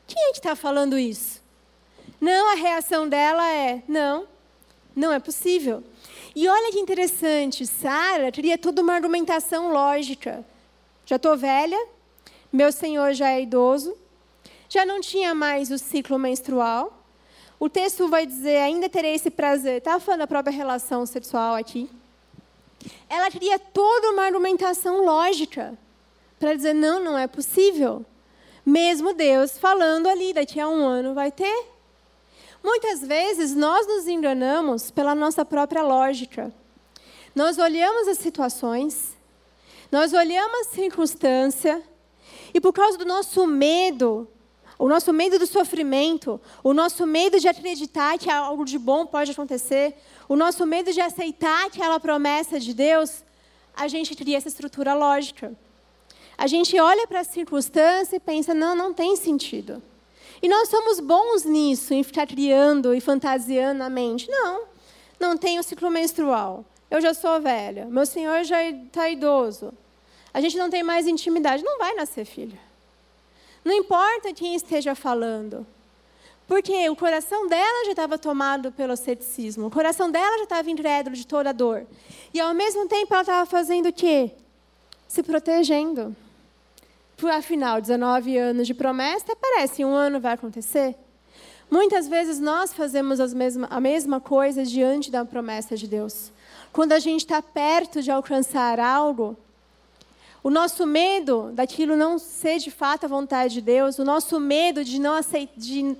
Quem 0.04 0.20
é 0.20 0.32
que 0.32 0.38
está 0.38 0.56
falando 0.56 0.98
isso? 0.98 1.40
Não, 2.20 2.50
a 2.50 2.54
reação 2.54 3.08
dela 3.08 3.48
é: 3.48 3.84
não, 3.86 4.26
não 4.96 5.12
é 5.12 5.20
possível. 5.20 5.84
E 6.34 6.48
olha 6.48 6.72
que 6.72 6.80
interessante, 6.80 7.64
Sara 7.64 8.32
teria 8.32 8.58
toda 8.58 8.82
uma 8.82 8.94
argumentação 8.94 9.72
lógica. 9.72 10.44
Já 11.06 11.16
estou 11.16 11.36
velha, 11.36 11.78
meu 12.52 12.72
senhor 12.72 13.12
já 13.12 13.30
é 13.30 13.42
idoso, 13.42 13.96
já 14.68 14.84
não 14.84 15.00
tinha 15.00 15.36
mais 15.36 15.70
o 15.70 15.78
ciclo 15.78 16.18
menstrual. 16.18 17.03
O 17.64 17.68
texto 17.70 18.08
vai 18.08 18.26
dizer: 18.26 18.58
ainda 18.58 18.90
terei 18.90 19.14
esse 19.14 19.30
prazer. 19.30 19.78
Estava 19.78 19.98
falando 19.98 20.18
da 20.18 20.26
própria 20.26 20.54
relação 20.54 21.06
sexual 21.06 21.54
aqui. 21.54 21.88
Ela 23.08 23.30
teria 23.30 23.58
toda 23.58 24.10
uma 24.10 24.24
argumentação 24.24 25.02
lógica 25.02 25.72
para 26.38 26.54
dizer: 26.54 26.74
não, 26.74 27.02
não 27.02 27.16
é 27.16 27.26
possível. 27.26 28.04
Mesmo 28.66 29.14
Deus 29.14 29.56
falando 29.56 30.08
ali, 30.08 30.34
daqui 30.34 30.60
a 30.60 30.68
um 30.68 30.84
ano 30.84 31.14
vai 31.14 31.32
ter. 31.32 31.66
Muitas 32.62 33.00
vezes 33.00 33.54
nós 33.54 33.86
nos 33.86 34.06
enganamos 34.08 34.90
pela 34.90 35.14
nossa 35.14 35.42
própria 35.42 35.82
lógica. 35.82 36.52
Nós 37.34 37.56
olhamos 37.56 38.08
as 38.08 38.18
situações, 38.18 39.16
nós 39.90 40.12
olhamos 40.12 40.66
a 40.66 40.70
circunstância, 40.70 41.82
e 42.52 42.60
por 42.60 42.74
causa 42.74 42.98
do 42.98 43.06
nosso 43.06 43.46
medo, 43.46 44.28
o 44.78 44.88
nosso 44.88 45.12
medo 45.12 45.38
do 45.38 45.46
sofrimento, 45.46 46.40
o 46.62 46.72
nosso 46.72 47.06
medo 47.06 47.38
de 47.38 47.48
acreditar 47.48 48.18
que 48.18 48.30
algo 48.30 48.64
de 48.64 48.78
bom 48.78 49.06
pode 49.06 49.30
acontecer, 49.30 49.94
o 50.28 50.36
nosso 50.36 50.66
medo 50.66 50.92
de 50.92 51.00
aceitar 51.00 51.66
aquela 51.66 52.00
promessa 52.00 52.58
de 52.58 52.74
Deus, 52.74 53.22
a 53.76 53.88
gente 53.88 54.14
cria 54.14 54.36
essa 54.36 54.48
estrutura 54.48 54.94
lógica. 54.94 55.52
A 56.36 56.46
gente 56.46 56.78
olha 56.80 57.06
para 57.06 57.20
a 57.20 57.24
circunstância 57.24 58.16
e 58.16 58.20
pensa: 58.20 58.52
não, 58.52 58.74
não 58.74 58.92
tem 58.92 59.16
sentido. 59.16 59.82
E 60.42 60.48
nós 60.48 60.68
somos 60.68 61.00
bons 61.00 61.44
nisso, 61.44 61.94
em 61.94 62.02
ficar 62.02 62.26
criando 62.26 62.92
e 62.94 63.00
fantasiando 63.00 63.82
a 63.82 63.88
mente. 63.88 64.28
Não, 64.28 64.64
não 65.18 65.36
tenho 65.36 65.62
ciclo 65.62 65.90
menstrual. 65.90 66.64
Eu 66.90 67.00
já 67.00 67.14
sou 67.14 67.40
velha. 67.40 67.86
Meu 67.86 68.04
senhor 68.04 68.44
já 68.44 68.62
está 68.62 69.08
idoso. 69.08 69.72
A 70.32 70.40
gente 70.40 70.58
não 70.58 70.68
tem 70.68 70.82
mais 70.82 71.06
intimidade. 71.06 71.62
Não 71.62 71.78
vai 71.78 71.94
nascer 71.94 72.24
filho. 72.24 72.58
Não 73.64 73.72
importa 73.72 74.32
quem 74.34 74.54
esteja 74.54 74.94
falando. 74.94 75.66
Porque 76.46 76.88
o 76.90 76.96
coração 76.96 77.48
dela 77.48 77.84
já 77.86 77.92
estava 77.92 78.18
tomado 78.18 78.70
pelo 78.70 78.96
ceticismo. 78.96 79.66
O 79.66 79.70
coração 79.70 80.10
dela 80.10 80.36
já 80.38 80.44
estava 80.44 80.70
incrédulo 80.70 81.16
de 81.16 81.26
toda 81.26 81.50
a 81.50 81.52
dor. 81.52 81.86
E 82.34 82.40
ao 82.40 82.52
mesmo 82.52 82.86
tempo 82.86 83.14
ela 83.14 83.22
estava 83.22 83.46
fazendo 83.46 83.88
o 83.88 83.92
quê? 83.92 84.32
Se 85.08 85.22
protegendo. 85.22 86.14
Afinal, 87.32 87.80
19 87.80 88.36
anos 88.36 88.66
de 88.66 88.74
promessa, 88.74 89.34
parece 89.34 89.84
um 89.84 89.94
ano 89.94 90.20
vai 90.20 90.34
acontecer. 90.34 90.94
Muitas 91.70 92.06
vezes 92.06 92.38
nós 92.38 92.74
fazemos 92.74 93.32
mesma, 93.32 93.66
a 93.70 93.80
mesma 93.80 94.20
coisa 94.20 94.64
diante 94.64 95.10
da 95.10 95.24
promessa 95.24 95.76
de 95.76 95.88
Deus. 95.88 96.30
Quando 96.72 96.92
a 96.92 96.98
gente 96.98 97.20
está 97.20 97.40
perto 97.40 98.02
de 98.02 98.10
alcançar 98.10 98.78
algo, 98.78 99.36
o 100.44 100.50
nosso 100.50 100.86
medo 100.86 101.50
daquilo 101.54 101.96
não 101.96 102.18
ser 102.18 102.58
de 102.58 102.70
fato 102.70 103.04
a 103.04 103.08
vontade 103.08 103.54
de 103.54 103.60
Deus, 103.62 103.98
o 103.98 104.04
nosso 104.04 104.38
medo 104.38 104.84
de 104.84 105.00
não 105.00 105.14
aceitar, 105.14 105.54
de 105.56 105.96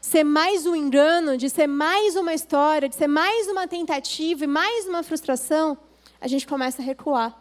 ser 0.00 0.22
mais 0.22 0.66
um 0.66 0.76
engano, 0.76 1.36
de 1.36 1.50
ser 1.50 1.66
mais 1.66 2.14
uma 2.14 2.32
história, 2.32 2.88
de 2.88 2.94
ser 2.94 3.08
mais 3.08 3.48
uma 3.48 3.66
tentativa 3.66 4.44
e 4.44 4.46
mais 4.46 4.86
uma 4.86 5.02
frustração, 5.02 5.76
a 6.20 6.28
gente 6.28 6.46
começa 6.46 6.80
a 6.80 6.84
recuar 6.84 7.36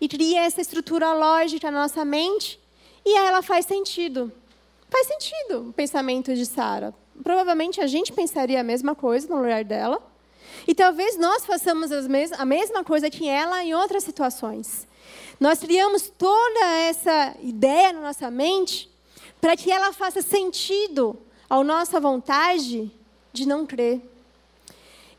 e 0.00 0.06
cria 0.06 0.42
essa 0.42 0.60
estrutura 0.60 1.12
lógica 1.12 1.68
na 1.72 1.82
nossa 1.82 2.04
mente 2.04 2.60
e 3.04 3.16
ela 3.16 3.42
faz 3.42 3.66
sentido. 3.66 4.30
Faz 4.88 5.08
sentido 5.08 5.70
o 5.70 5.72
pensamento 5.72 6.32
de 6.32 6.46
Sara. 6.46 6.94
Provavelmente 7.20 7.80
a 7.80 7.88
gente 7.88 8.12
pensaria 8.12 8.60
a 8.60 8.64
mesma 8.64 8.94
coisa 8.94 9.26
no 9.28 9.42
lugar 9.42 9.64
dela. 9.64 10.00
E 10.66 10.74
talvez 10.74 11.16
nós 11.16 11.44
façamos 11.44 11.90
a 11.92 12.44
mesma 12.44 12.84
coisa 12.84 13.10
que 13.10 13.28
ela 13.28 13.62
em 13.64 13.74
outras 13.74 14.04
situações. 14.04 14.86
Nós 15.38 15.58
criamos 15.60 16.12
toda 16.18 16.66
essa 16.88 17.34
ideia 17.42 17.92
na 17.92 18.00
nossa 18.00 18.30
mente 18.30 18.90
para 19.40 19.56
que 19.56 19.70
ela 19.70 19.92
faça 19.92 20.20
sentido 20.20 21.18
à 21.48 21.62
nossa 21.64 21.98
vontade 21.98 22.90
de 23.32 23.46
não 23.46 23.64
crer. 23.64 24.00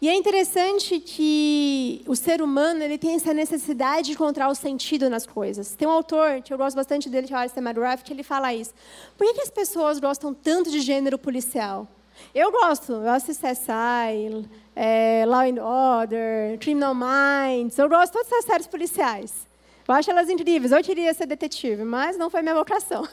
E 0.02 0.10
é 0.10 0.16
interessante 0.16 1.00
que 1.00 2.02
o 2.08 2.16
ser 2.16 2.42
humano 2.42 2.84
ele 2.84 2.98
tem 2.98 3.14
essa 3.14 3.36
necessidade 3.36 4.08
de 4.08 4.14
encontrar 4.14 4.50
o 4.50 4.56
sentido 4.56 5.08
nas 5.12 5.28
coisas. 5.28 5.76
Tem 5.76 5.88
um 5.88 5.92
autor 5.92 6.42
que 6.42 6.52
eu 6.52 6.58
gosto 6.58 6.76
bastante 6.76 7.08
dele, 7.08 7.28
que 7.28 7.34
é 7.34 7.36
o 7.36 7.40
Alistair 7.40 7.64
McGrath, 7.64 8.02
que 8.02 8.12
ele 8.12 8.24
fala 8.24 8.52
isso. 8.52 8.74
Por 9.16 9.28
que, 9.28 9.36
que 9.36 9.42
as 9.42 9.52
pessoas 9.52 10.00
gostam 10.00 10.34
tanto 10.34 10.72
de 10.72 10.80
gênero 10.80 11.20
policial? 11.20 11.88
Eu 12.34 12.52
gosto, 12.52 12.94
eu 12.94 13.10
assisto 13.10 13.46
CSI, 13.46 14.50
é, 14.76 15.24
Law 15.26 15.42
and 15.42 15.62
Order, 15.62 16.58
Criminal 16.60 16.96
Minds, 16.96 17.78
eu 17.78 17.90
gosto 17.90 18.06
de 18.06 18.12
todas 18.14 18.32
essas 18.32 18.46
séries 18.46 18.68
policiais. 18.68 19.48
Eu 19.88 19.94
acho 19.94 20.10
elas 20.12 20.30
incríveis. 20.30 20.72
Eu 20.72 20.84
queria 20.84 21.14
ser 21.14 21.26
detetive, 21.26 21.84
mas 21.84 22.18
não 22.18 22.30
foi 22.30 22.42
minha 22.42 22.56
vocação. 22.56 23.08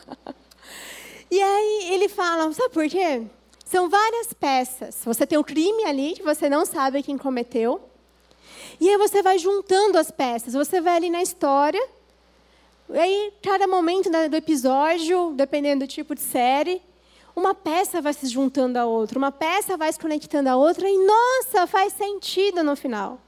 e 1.30 1.40
aí 1.40 1.88
ele 1.92 2.08
fala, 2.08 2.52
sabe 2.52 2.72
por 2.72 2.88
quê? 2.88 3.22
São 3.64 3.88
várias 3.88 4.32
peças. 4.32 5.00
Você 5.04 5.26
tem 5.26 5.38
um 5.38 5.42
crime 5.42 5.84
ali 5.84 6.14
que 6.14 6.22
você 6.22 6.48
não 6.48 6.64
sabe 6.64 7.02
quem 7.02 7.18
cometeu. 7.18 7.80
E 8.80 8.88
aí 8.88 8.96
você 8.96 9.22
vai 9.22 9.38
juntando 9.38 9.98
as 9.98 10.10
peças. 10.10 10.54
Você 10.54 10.80
vai 10.80 10.96
ali 10.96 11.10
na 11.10 11.22
história. 11.22 11.84
E 12.90 12.98
aí, 12.98 13.32
cada 13.42 13.66
momento 13.66 14.08
do 14.08 14.36
episódio, 14.36 15.34
dependendo 15.36 15.84
do 15.84 15.88
tipo 15.88 16.14
de 16.14 16.22
série, 16.22 16.80
uma 17.38 17.54
peça 17.54 18.00
vai 18.00 18.12
se 18.12 18.26
juntando 18.26 18.78
à 18.78 18.84
outra, 18.84 19.18
uma 19.18 19.32
peça 19.32 19.76
vai 19.76 19.92
se 19.92 19.98
conectando 19.98 20.48
à 20.48 20.56
outra, 20.56 20.88
e 20.88 20.98
nossa, 20.98 21.66
faz 21.66 21.92
sentido 21.92 22.62
no 22.62 22.76
final. 22.76 23.20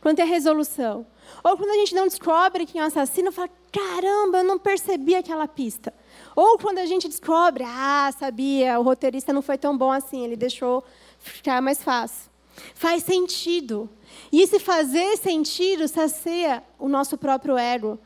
Quando 0.00 0.16
tem 0.16 0.24
a 0.24 0.28
resolução. 0.28 1.06
Ou 1.42 1.56
quando 1.56 1.70
a 1.70 1.74
gente 1.74 1.94
não 1.94 2.06
descobre 2.06 2.66
quem 2.66 2.80
é 2.80 2.84
o 2.84 2.86
assassino, 2.86 3.32
fala: 3.32 3.50
caramba, 3.72 4.38
eu 4.38 4.44
não 4.44 4.58
percebi 4.58 5.14
aquela 5.14 5.48
pista. 5.48 5.92
Ou 6.36 6.58
quando 6.58 6.78
a 6.78 6.86
gente 6.86 7.08
descobre, 7.08 7.64
ah, 7.66 8.12
sabia, 8.16 8.78
o 8.78 8.82
roteirista 8.82 9.32
não 9.32 9.42
foi 9.42 9.58
tão 9.58 9.76
bom 9.76 9.90
assim, 9.90 10.22
ele 10.22 10.36
deixou 10.36 10.84
ficar 11.18 11.60
mais 11.60 11.82
fácil. 11.82 12.30
Faz 12.74 13.02
sentido. 13.02 13.88
E 14.30 14.42
esse 14.42 14.58
fazer 14.58 15.16
sentido 15.16 15.88
sacia 15.88 16.62
o 16.78 16.88
nosso 16.88 17.18
próprio 17.18 17.56
ego, 17.56 17.98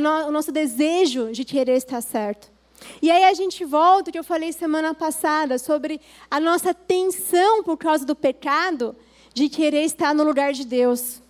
no, 0.00 0.28
o 0.28 0.30
nosso 0.30 0.50
desejo 0.50 1.30
de 1.32 1.44
querer 1.44 1.76
estar 1.76 2.00
certo. 2.00 2.53
E 3.00 3.10
aí 3.10 3.24
a 3.24 3.34
gente 3.34 3.64
volta, 3.64 4.10
que 4.12 4.18
eu 4.18 4.24
falei 4.24 4.52
semana 4.52 4.94
passada, 4.94 5.58
sobre 5.58 6.00
a 6.30 6.38
nossa 6.40 6.72
tensão 6.72 7.62
por 7.62 7.76
causa 7.76 8.04
do 8.04 8.14
pecado 8.14 8.94
de 9.32 9.48
querer 9.48 9.84
estar 9.84 10.14
no 10.14 10.24
lugar 10.24 10.52
de 10.52 10.64
Deus 10.64 11.22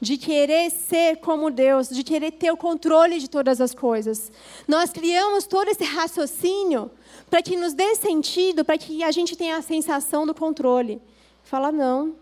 de 0.00 0.16
querer 0.16 0.70
ser 0.70 1.16
como 1.16 1.50
Deus, 1.50 1.88
de 1.88 2.02
querer 2.04 2.32
ter 2.32 2.52
o 2.52 2.56
controle 2.56 3.18
de 3.18 3.28
todas 3.28 3.60
as 3.60 3.74
coisas. 3.74 4.30
Nós 4.66 4.90
criamos 4.90 5.44
todo 5.44 5.68
esse 5.68 5.84
raciocínio 5.84 6.90
para 7.28 7.42
que 7.42 7.56
nos 7.56 7.74
dê 7.74 7.94
sentido, 7.96 8.64
para 8.64 8.78
que 8.78 9.02
a 9.02 9.10
gente 9.10 9.36
tenha 9.36 9.56
a 9.56 9.62
sensação 9.62 10.26
do 10.26 10.34
controle. 10.34 11.00
Fala, 11.42 11.72
não, 11.72 12.14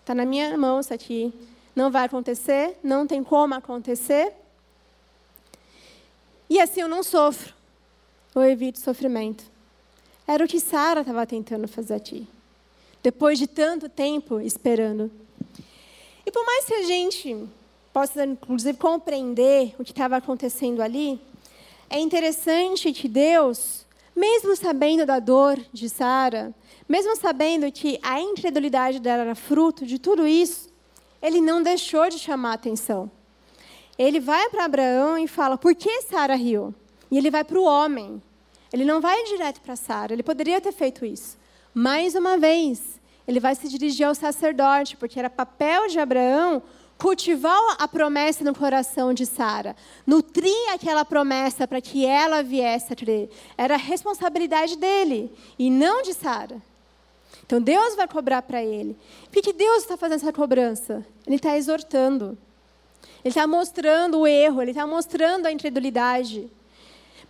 está 0.00 0.14
na 0.14 0.24
minha 0.24 0.56
mão 0.56 0.80
isso 0.80 0.94
aqui. 0.94 1.32
Não 1.74 1.90
vai 1.90 2.04
acontecer, 2.04 2.78
não 2.82 3.06
tem 3.06 3.24
como 3.24 3.54
acontecer. 3.54 4.32
E 6.48 6.60
assim 6.60 6.82
eu 6.82 6.88
não 6.88 7.02
sofro, 7.02 7.52
ou 8.34 8.44
evito 8.44 8.80
sofrimento. 8.80 9.44
Era 10.26 10.44
o 10.44 10.48
que 10.48 10.60
Sara 10.60 11.00
estava 11.00 11.26
tentando 11.26 11.66
fazer 11.68 11.94
aqui. 11.94 12.26
Depois 13.02 13.38
de 13.38 13.46
tanto 13.46 13.88
tempo 13.88 14.40
esperando. 14.40 15.10
E 16.24 16.30
por 16.30 16.44
mais 16.44 16.64
que 16.64 16.74
a 16.74 16.82
gente 16.82 17.48
possa, 17.92 18.24
inclusive, 18.24 18.78
compreender 18.78 19.74
o 19.78 19.84
que 19.84 19.90
estava 19.90 20.16
acontecendo 20.16 20.80
ali, 20.80 21.20
é 21.90 21.98
interessante 21.98 22.92
que 22.92 23.08
Deus 23.08 23.82
mesmo 24.14 24.54
sabendo 24.54 25.06
da 25.06 25.18
dor 25.18 25.58
de 25.72 25.88
Sara, 25.88 26.54
mesmo 26.88 27.16
sabendo 27.16 27.70
que 27.72 27.98
a 28.02 28.20
incredulidade 28.20 29.00
dela 29.00 29.22
era 29.22 29.34
fruto 29.34 29.86
de 29.86 29.98
tudo 29.98 30.26
isso, 30.26 30.70
ele 31.20 31.40
não 31.40 31.62
deixou 31.62 32.08
de 32.08 32.18
chamar 32.18 32.50
a 32.50 32.54
atenção. 32.54 33.10
Ele 33.98 34.20
vai 34.20 34.48
para 34.50 34.64
Abraão 34.64 35.16
e 35.16 35.26
fala: 35.26 35.56
Por 35.56 35.74
que 35.74 36.02
Sara 36.02 36.34
riu? 36.34 36.74
E 37.12 37.18
ele 37.18 37.30
vai 37.30 37.44
para 37.44 37.60
o 37.60 37.64
homem. 37.64 38.22
Ele 38.72 38.86
não 38.86 38.98
vai 38.98 39.22
direto 39.24 39.60
para 39.60 39.76
Sara. 39.76 40.14
Ele 40.14 40.22
poderia 40.22 40.62
ter 40.62 40.72
feito 40.72 41.04
isso. 41.04 41.36
Mais 41.74 42.14
uma 42.14 42.38
vez, 42.38 42.98
ele 43.28 43.38
vai 43.38 43.54
se 43.54 43.68
dirigir 43.68 44.06
ao 44.06 44.14
sacerdote, 44.14 44.96
porque 44.96 45.18
era 45.18 45.28
papel 45.28 45.88
de 45.88 45.98
Abraão 45.98 46.62
cultivar 46.96 47.76
a 47.78 47.86
promessa 47.86 48.42
no 48.44 48.54
coração 48.54 49.12
de 49.12 49.26
Sara, 49.26 49.76
nutrir 50.06 50.72
aquela 50.72 51.04
promessa 51.04 51.68
para 51.68 51.80
que 51.82 52.06
ela 52.06 52.42
viesse 52.42 52.92
a 52.92 52.96
crer. 52.96 53.28
Era 53.58 53.74
a 53.74 53.78
responsabilidade 53.78 54.76
dele 54.76 55.30
e 55.58 55.68
não 55.68 56.00
de 56.00 56.14
Sara. 56.14 56.62
Então 57.44 57.60
Deus 57.60 57.94
vai 57.94 58.08
cobrar 58.08 58.40
para 58.40 58.62
ele. 58.62 58.96
Por 59.30 59.42
que 59.42 59.52
Deus 59.52 59.82
está 59.82 59.98
fazendo 59.98 60.20
essa 60.22 60.32
cobrança? 60.32 61.04
Ele 61.26 61.36
está 61.36 61.58
exortando. 61.58 62.38
Ele 63.22 63.30
está 63.30 63.46
mostrando 63.46 64.20
o 64.20 64.26
erro, 64.26 64.62
ele 64.62 64.70
está 64.70 64.86
mostrando 64.86 65.44
a 65.44 65.52
incredulidade. 65.52 66.48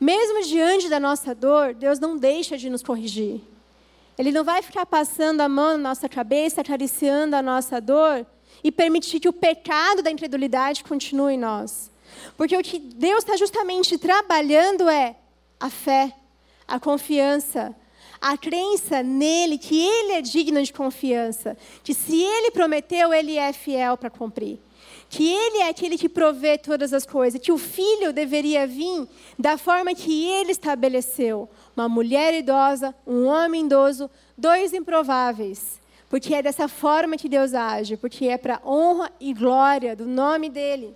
Mesmo 0.02 0.42
diante 0.42 0.88
da 0.88 0.98
nossa 0.98 1.32
dor, 1.32 1.74
Deus 1.74 2.00
não 2.00 2.16
deixa 2.16 2.58
de 2.58 2.68
nos 2.68 2.82
corrigir. 2.82 3.40
Ele 4.18 4.32
não 4.32 4.42
vai 4.42 4.60
ficar 4.60 4.84
passando 4.84 5.40
a 5.42 5.48
mão 5.48 5.78
na 5.78 5.90
nossa 5.90 6.08
cabeça, 6.08 6.60
acariciando 6.60 7.36
a 7.36 7.40
nossa 7.40 7.80
dor 7.80 8.26
e 8.64 8.72
permitir 8.72 9.20
que 9.20 9.28
o 9.28 9.32
pecado 9.32 10.02
da 10.02 10.10
incredulidade 10.10 10.82
continue 10.82 11.34
em 11.34 11.38
nós. 11.38 11.88
Porque 12.36 12.56
o 12.56 12.64
que 12.64 12.80
Deus 12.80 13.20
está 13.20 13.36
justamente 13.36 13.96
trabalhando 13.96 14.88
é 14.88 15.14
a 15.60 15.70
fé, 15.70 16.12
a 16.66 16.80
confiança, 16.80 17.72
a 18.20 18.36
crença 18.36 19.04
nele, 19.04 19.56
que 19.56 19.78
ele 19.78 20.14
é 20.14 20.20
digno 20.20 20.60
de 20.60 20.72
confiança, 20.72 21.56
que 21.84 21.94
se 21.94 22.20
ele 22.20 22.50
prometeu, 22.50 23.14
ele 23.14 23.36
é 23.36 23.52
fiel 23.52 23.96
para 23.96 24.10
cumprir. 24.10 24.58
Que 25.12 25.28
ele 25.28 25.58
é 25.58 25.68
aquele 25.68 25.98
que 25.98 26.08
provê 26.08 26.56
todas 26.56 26.94
as 26.94 27.04
coisas, 27.04 27.38
que 27.38 27.52
o 27.52 27.58
filho 27.58 28.14
deveria 28.14 28.66
vir 28.66 29.06
da 29.38 29.58
forma 29.58 29.94
que 29.94 30.26
ele 30.26 30.52
estabeleceu. 30.52 31.48
Uma 31.76 31.86
mulher 31.86 32.32
idosa, 32.32 32.94
um 33.06 33.26
homem 33.26 33.66
idoso, 33.66 34.10
dois 34.36 34.72
improváveis 34.72 35.82
porque 36.12 36.34
é 36.34 36.42
dessa 36.42 36.68
forma 36.68 37.16
que 37.16 37.26
Deus 37.26 37.54
age, 37.54 37.96
porque 37.96 38.26
é 38.26 38.36
para 38.36 38.60
honra 38.66 39.10
e 39.18 39.32
glória 39.32 39.96
do 39.96 40.04
nome 40.04 40.50
dele. 40.50 40.94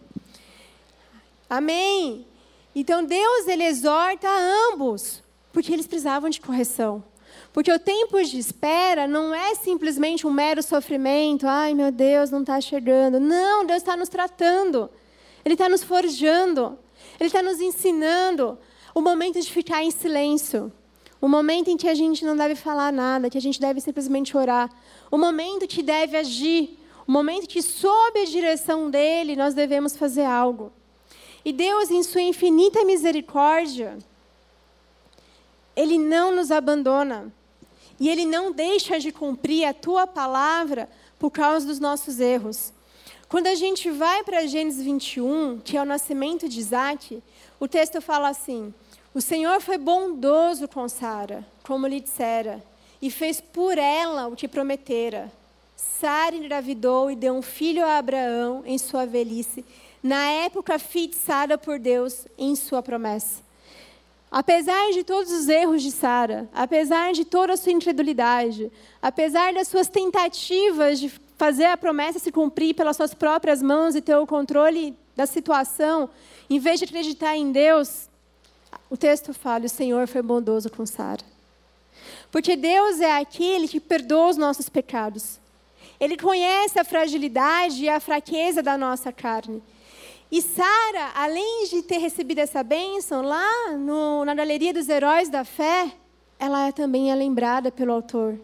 Amém. 1.49 2.27
Então 2.75 3.03
Deus 3.03 3.49
ele 3.49 3.65
exorta 3.65 4.29
a 4.29 4.71
ambos, 4.71 5.23
porque 5.55 5.73
eles 5.73 5.87
precisavam 5.87 6.29
de 6.29 6.39
correção. 6.39 7.03
Porque 7.57 7.73
o 7.73 7.79
tempo 7.79 8.23
de 8.23 8.39
espera 8.39 9.09
não 9.09 9.35
é 9.35 9.55
simplesmente 9.55 10.27
um 10.27 10.31
mero 10.31 10.63
sofrimento, 10.63 11.47
ai 11.47 11.73
meu 11.73 11.91
Deus, 11.91 12.31
não 12.31 12.43
está 12.43 12.61
chegando. 12.61 13.19
Não, 13.19 13.65
Deus 13.65 13.79
está 13.79 13.97
nos 13.97 14.11
tratando, 14.11 14.91
Ele 15.43 15.55
está 15.55 15.67
nos 15.67 15.83
forjando, 15.83 16.79
Ele 17.19 17.29
está 17.29 17.43
nos 17.43 17.59
ensinando 17.59 18.59
o 18.95 19.01
momento 19.01 19.41
de 19.41 19.51
ficar 19.51 19.83
em 19.83 19.91
silêncio. 19.91 20.71
O 21.19 21.27
momento 21.27 21.71
em 21.71 21.79
que 21.79 21.89
a 21.89 21.95
gente 21.95 22.27
não 22.27 22.37
deve 22.37 22.57
falar 22.57 22.93
nada, 22.93 23.31
que 23.31 23.39
a 23.39 23.41
gente 23.41 23.59
deve 23.59 23.81
simplesmente 23.81 24.37
orar. 24.37 24.71
O 25.11 25.17
momento 25.17 25.67
que 25.67 25.83
deve 25.83 26.15
agir. 26.15 26.79
O 27.09 27.11
momento 27.11 27.49
que, 27.49 27.63
sob 27.63 28.21
a 28.21 28.27
direção 28.27 28.91
dele, 28.91 29.35
nós 29.35 29.55
devemos 29.55 29.97
fazer 29.97 30.27
algo. 30.27 30.71
E 31.43 31.55
Deus, 31.55 31.91
em 31.91 32.03
sua 32.03 32.21
infinita 32.21 32.85
misericórdia, 32.85 33.97
ele 35.75 35.97
não 35.97 36.37
nos 36.37 36.51
abandona. 36.51 37.33
E 37.99 38.09
ele 38.09 38.27
não 38.27 38.53
deixa 38.53 38.99
de 38.99 39.11
cumprir 39.11 39.65
a 39.65 39.75
tua 39.75 40.07
palavra 40.07 40.89
por 41.19 41.31
causa 41.31 41.67
dos 41.67 41.81
nossos 41.81 42.21
erros. 42.21 42.73
Quando 43.29 43.49
a 43.49 43.55
gente 43.55 43.91
vai 43.91 44.23
para 44.23 44.47
Gênesis 44.47 44.85
21, 44.85 45.61
que 45.65 45.77
é 45.77 45.83
o 45.83 45.87
nascimento 45.87 46.49
de 46.49 46.61
Isaac, 46.61 47.23
o 47.59 47.67
texto 47.67 48.01
fala 48.01 48.29
assim: 48.29 48.73
o 49.13 49.21
Senhor 49.21 49.61
foi 49.61 49.79
bondoso 49.79 50.69
com 50.69 50.89
Sara, 50.89 51.47
como 51.65 51.87
lhe 51.87 52.01
dissera, 52.01 52.63
e 53.01 53.11
fez 53.11 53.41
por 53.41 53.79
ela 53.79 54.29
o 54.29 54.37
que 54.37 54.47
prometera. 54.47 55.33
Sara 55.75 56.37
engravidou 56.37 57.11
e 57.11 57.17
deu 57.17 57.35
um 57.35 57.43
filho 57.43 57.85
a 57.85 57.99
Abraão 57.99 58.63
em 58.65 58.79
sua 58.79 59.07
velhice, 59.07 59.65
na 60.03 60.31
época 60.31 60.79
fixada 60.79 61.59
por 61.59 61.79
Deus 61.79 62.27
em 62.39 62.55
sua 62.55 62.83
promessa. 62.83 63.46
Apesar 64.31 64.93
de 64.93 65.05
todos 65.05 65.33
os 65.33 65.49
erros 65.49 65.83
de 65.83 65.91
Sara, 65.91 66.49
apesar 66.53 67.13
de 67.13 67.25
toda 67.25 67.53
a 67.53 67.57
sua 67.57 67.73
incredulidade, 67.73 68.71
apesar 69.01 69.55
das 69.55 69.69
suas 69.69 69.89
tentativas 69.89 70.99
de 70.99 71.09
fazer 71.37 71.67
a 71.67 71.77
promessa 71.77 72.19
se 72.19 72.33
cumprir 72.33 72.75
pelas 72.75 72.97
suas 72.97 73.15
próprias 73.15 73.63
mãos 73.63 73.95
e 73.95 74.01
ter 74.01 74.17
o 74.17 74.27
controle 74.27 74.97
da 75.15 75.27
situação, 75.27 76.11
em 76.51 76.59
vez 76.59 76.79
de 76.79 76.85
acreditar 76.85 77.37
em 77.37 77.53
Deus, 77.53 78.09
o 78.91 78.97
texto 78.97 79.33
fala: 79.33 79.67
o 79.67 79.69
Senhor 79.69 80.07
foi 80.09 80.23
bondoso 80.23 80.71
com 80.71 80.85
Sara. 80.85 81.25
Porque 82.31 82.57
Deus 82.57 83.01
é 83.01 83.19
aquele 83.19 83.69
que 83.69 83.81
perdoa 83.81 84.31
os 84.31 84.37
nossos 84.37 84.69
pecados. 84.69 85.39
Ele 85.99 86.17
conhece 86.17 86.79
a 86.79 86.85
fragilidade 86.85 87.85
e 87.85 87.89
a 87.89 88.01
fraqueza 88.01 88.63
da 88.63 88.77
nossa 88.77 89.13
carne. 89.13 89.63
E 90.31 90.43
Sara, 90.43 91.13
além 91.15 91.67
de 91.69 91.83
ter 91.83 91.99
recebido 91.99 92.41
essa 92.41 92.63
bênção, 92.63 93.23
lá 93.23 93.73
no, 93.79 94.25
na 94.25 94.35
galeria 94.35 94.75
dos 94.75 94.89
heróis 94.89 95.29
da 95.29 95.45
fé, 95.45 95.93
ela 96.39 96.73
também 96.73 97.13
é 97.13 97.15
lembrada 97.15 97.71
pelo 97.71 97.93
autor. 97.93 98.39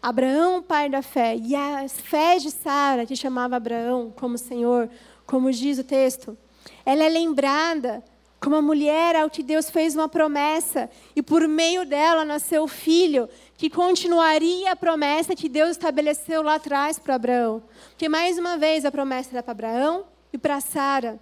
Abraão, 0.00 0.62
pai 0.62 0.88
da 0.88 1.02
fé, 1.02 1.36
e 1.36 1.54
a 1.54 1.86
fé 1.88 2.38
de 2.38 2.50
Sara, 2.50 3.04
que 3.04 3.16
chamava 3.16 3.56
Abraão 3.56 4.12
como 4.16 4.38
Senhor, 4.38 4.88
como 5.26 5.50
diz 5.50 5.78
o 5.78 5.84
texto, 5.84 6.38
ela 6.86 7.04
é 7.04 7.08
lembrada 7.08 8.02
como 8.40 8.56
a 8.56 8.62
mulher 8.62 9.16
ao 9.16 9.28
que 9.28 9.42
Deus 9.42 9.68
fez 9.68 9.94
uma 9.94 10.08
promessa 10.08 10.88
e 11.14 11.22
por 11.22 11.46
meio 11.46 11.84
dela 11.84 12.24
nasceu 12.24 12.62
o 12.62 12.68
filho 12.68 13.28
que 13.58 13.68
continuaria 13.68 14.72
a 14.72 14.76
promessa 14.76 15.36
que 15.36 15.48
Deus 15.48 15.72
estabeleceu 15.72 16.42
lá 16.42 16.54
atrás 16.54 16.98
para 16.98 17.16
Abraão. 17.16 17.62
Porque 17.90 18.08
mais 18.08 18.38
uma 18.38 18.56
vez 18.56 18.86
a 18.86 18.90
promessa 18.90 19.30
era 19.32 19.42
para 19.42 19.52
Abraão 19.52 20.04
e 20.32 20.38
para 20.38 20.60
Sara. 20.60 21.18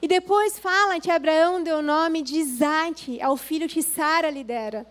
E 0.00 0.08
depois 0.08 0.58
fala 0.58 1.00
que 1.00 1.10
Abraão 1.10 1.62
deu 1.62 1.78
o 1.78 1.82
nome 1.82 2.22
de 2.22 2.36
Isaac 2.36 3.20
ao 3.20 3.36
filho 3.36 3.68
que 3.68 3.82
Sara 3.82 4.30
lhe 4.30 4.44
dera. 4.44 4.86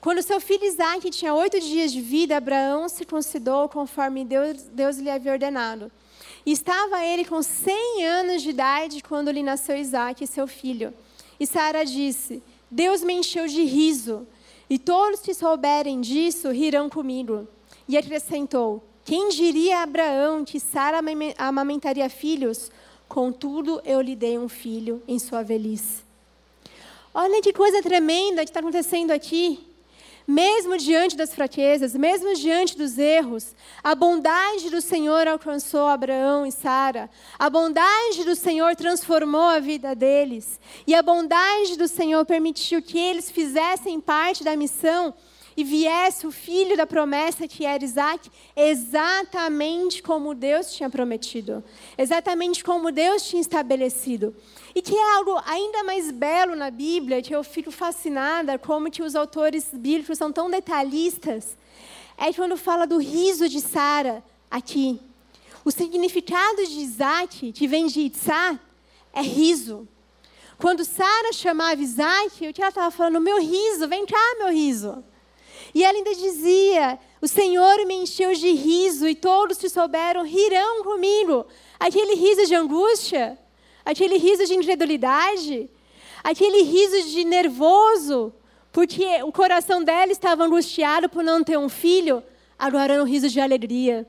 Quando 0.00 0.22
seu 0.22 0.40
filho 0.40 0.64
Isaac 0.64 1.10
tinha 1.10 1.34
oito 1.34 1.60
dias 1.60 1.92
de 1.92 2.00
vida, 2.00 2.36
Abraão 2.36 2.88
se 2.88 3.04
considerou 3.04 3.68
conforme 3.68 4.24
Deus, 4.24 4.62
Deus 4.72 4.96
lhe 4.96 5.10
havia 5.10 5.32
ordenado. 5.32 5.92
E 6.44 6.52
estava 6.52 7.04
ele 7.04 7.24
com 7.24 7.42
cem 7.42 8.04
anos 8.06 8.40
de 8.42 8.50
idade 8.50 9.02
quando 9.02 9.30
lhe 9.30 9.42
nasceu 9.42 9.76
Isaac, 9.76 10.26
seu 10.26 10.46
filho. 10.46 10.94
E 11.38 11.46
Sara 11.46 11.84
disse: 11.84 12.42
Deus 12.70 13.02
me 13.02 13.12
encheu 13.12 13.46
de 13.46 13.62
riso, 13.64 14.26
e 14.70 14.78
todos 14.78 15.20
que 15.20 15.34
souberem 15.34 16.00
disso 16.00 16.50
rirão 16.50 16.88
comigo. 16.88 17.46
E 17.86 17.98
acrescentou: 17.98 18.82
Quem 19.04 19.28
diria 19.28 19.78
a 19.78 19.82
Abraão 19.82 20.44
que 20.44 20.58
Sara 20.58 21.00
amamentaria 21.36 22.08
filhos? 22.08 22.70
Contudo, 23.10 23.82
eu 23.84 24.00
lhe 24.00 24.14
dei 24.14 24.38
um 24.38 24.48
filho 24.48 25.02
em 25.08 25.18
sua 25.18 25.42
velhice. 25.42 26.04
Olha 27.12 27.42
que 27.42 27.52
coisa 27.52 27.82
tremenda 27.82 28.44
que 28.44 28.50
está 28.50 28.60
acontecendo 28.60 29.10
aqui. 29.10 29.66
Mesmo 30.24 30.78
diante 30.78 31.16
das 31.16 31.34
fraquezas, 31.34 31.92
mesmo 31.96 32.32
diante 32.36 32.78
dos 32.78 32.98
erros, 32.98 33.52
a 33.82 33.96
bondade 33.96 34.70
do 34.70 34.80
Senhor 34.80 35.26
alcançou 35.26 35.88
Abraão 35.88 36.46
e 36.46 36.52
Sara. 36.52 37.10
A 37.36 37.50
bondade 37.50 38.22
do 38.22 38.36
Senhor 38.36 38.76
transformou 38.76 39.40
a 39.40 39.58
vida 39.58 39.92
deles. 39.92 40.60
E 40.86 40.94
a 40.94 41.02
bondade 41.02 41.76
do 41.76 41.88
Senhor 41.88 42.24
permitiu 42.24 42.80
que 42.80 42.96
eles 42.96 43.28
fizessem 43.28 44.00
parte 44.00 44.44
da 44.44 44.56
missão 44.56 45.12
e 45.56 45.64
viesse 45.64 46.26
o 46.26 46.30
filho 46.30 46.76
da 46.76 46.86
promessa 46.86 47.48
que 47.48 47.64
era 47.64 47.84
Isaac, 47.84 48.30
exatamente 48.54 50.02
como 50.02 50.34
Deus 50.34 50.72
tinha 50.72 50.88
prometido, 50.88 51.62
exatamente 51.98 52.62
como 52.62 52.92
Deus 52.92 53.22
tinha 53.24 53.40
estabelecido. 53.40 54.34
E 54.74 54.80
que 54.80 54.96
é 54.96 55.14
algo 55.16 55.40
ainda 55.44 55.82
mais 55.82 56.10
belo 56.10 56.54
na 56.54 56.70
Bíblia, 56.70 57.22
que 57.22 57.34
eu 57.34 57.42
fico 57.42 57.70
fascinada 57.70 58.58
como 58.58 58.90
que 58.90 59.02
os 59.02 59.14
autores 59.14 59.68
bíblicos 59.72 60.18
são 60.18 60.32
tão 60.32 60.50
detalhistas, 60.50 61.56
é 62.16 62.32
quando 62.32 62.56
fala 62.56 62.86
do 62.86 62.98
riso 62.98 63.48
de 63.48 63.60
Sara 63.60 64.22
aqui. 64.50 65.00
O 65.64 65.70
significado 65.70 66.66
de 66.66 66.80
Isaac, 66.80 67.52
que 67.52 67.66
vem 67.66 67.86
de 67.86 68.00
Itzá, 68.00 68.58
é 69.12 69.22
riso. 69.22 69.88
Quando 70.58 70.84
Sara 70.84 71.32
chamava 71.32 71.80
Isaac, 71.80 72.46
o 72.46 72.52
que 72.52 72.60
ela 72.60 72.68
estava 72.68 72.90
falando? 72.90 73.20
Meu 73.20 73.40
riso, 73.40 73.88
vem 73.88 74.04
cá, 74.04 74.36
meu 74.38 74.52
riso. 74.52 75.02
E 75.74 75.84
ela 75.84 75.96
ainda 75.96 76.14
dizia: 76.14 76.98
O 77.20 77.28
Senhor 77.28 77.84
me 77.86 77.94
encheu 77.94 78.34
de 78.34 78.50
riso 78.52 79.06
e 79.06 79.14
todos 79.14 79.58
que 79.58 79.68
souberam 79.68 80.24
rirão 80.24 80.82
comigo. 80.82 81.46
Aquele 81.78 82.14
riso 82.14 82.46
de 82.46 82.54
angústia, 82.54 83.38
aquele 83.84 84.16
riso 84.16 84.44
de 84.46 84.54
incredulidade, 84.54 85.70
aquele 86.22 86.62
riso 86.62 87.10
de 87.10 87.24
nervoso, 87.24 88.32
porque 88.72 89.22
o 89.22 89.32
coração 89.32 89.82
dela 89.82 90.12
estava 90.12 90.44
angustiado 90.44 91.08
por 91.08 91.22
não 91.24 91.42
ter 91.42 91.58
um 91.58 91.68
filho, 91.68 92.22
agora 92.58 92.94
era 92.94 93.02
um 93.02 93.06
riso 93.06 93.28
de 93.28 93.40
alegria. 93.40 94.06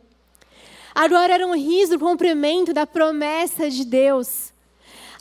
Agora 0.93 1.34
era 1.34 1.47
um 1.47 1.56
riso 1.56 1.97
cumprimento 1.97 2.74
da 2.74 2.86
promessa 2.86 3.69
de 3.69 3.86
Deus. 3.86 4.52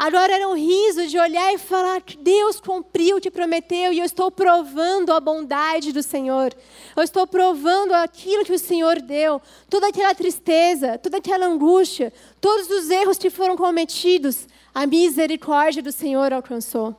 Agora 0.00 0.32
era 0.32 0.48
um 0.48 0.54
riso 0.54 1.06
de 1.08 1.18
olhar 1.18 1.52
e 1.52 1.58
falar 1.58 2.00
que 2.00 2.16
Deus 2.16 2.58
cumpriu 2.58 3.20
que 3.20 3.30
prometeu 3.30 3.92
e 3.92 3.98
eu 3.98 4.04
estou 4.06 4.30
provando 4.30 5.12
a 5.12 5.20
bondade 5.20 5.92
do 5.92 6.02
Senhor. 6.02 6.54
Eu 6.96 7.02
estou 7.02 7.26
provando 7.26 7.92
aquilo 7.92 8.42
que 8.42 8.54
o 8.54 8.58
Senhor 8.58 8.98
deu. 9.02 9.42
Toda 9.68 9.88
aquela 9.88 10.14
tristeza, 10.14 10.96
toda 10.96 11.18
aquela 11.18 11.44
angústia, 11.44 12.10
todos 12.40 12.70
os 12.70 12.88
erros 12.88 13.18
que 13.18 13.28
foram 13.28 13.58
cometidos, 13.58 14.48
a 14.74 14.86
misericórdia 14.86 15.82
do 15.82 15.92
Senhor 15.92 16.32
alcançou. 16.32 16.96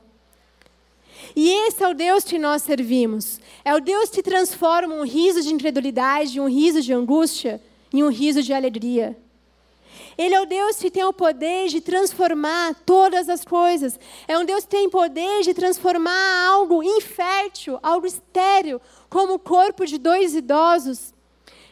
E 1.34 1.50
esse 1.66 1.82
é 1.82 1.88
o 1.88 1.94
Deus 1.94 2.22
que 2.22 2.38
nós 2.38 2.62
servimos. 2.62 3.40
É 3.64 3.74
o 3.74 3.80
Deus 3.80 4.10
que 4.10 4.22
transforma 4.22 4.94
um 4.94 5.04
riso 5.04 5.42
de 5.42 5.52
incredulidade, 5.52 6.38
um 6.38 6.48
riso 6.48 6.80
de 6.80 6.92
angústia, 6.92 7.60
em 7.92 8.04
um 8.04 8.10
riso 8.10 8.44
de 8.44 8.52
alegria. 8.52 9.18
Ele 10.16 10.34
é 10.34 10.40
o 10.40 10.46
Deus 10.46 10.76
que 10.76 10.90
tem 10.90 11.04
o 11.04 11.12
poder 11.12 11.68
de 11.68 11.80
transformar 11.80 12.74
todas 12.86 13.28
as 13.28 13.44
coisas. 13.44 13.98
É 14.28 14.38
um 14.38 14.44
Deus 14.44 14.64
que 14.64 14.70
tem 14.70 14.90
poder 14.90 15.42
de 15.42 15.54
transformar 15.54 16.46
algo 16.46 16.82
infértil, 16.82 17.78
algo 17.82 18.06
estéril, 18.06 18.80
como 19.08 19.34
o 19.34 19.38
corpo 19.38 19.86
de 19.86 19.98
dois 19.98 20.34
idosos, 20.34 21.14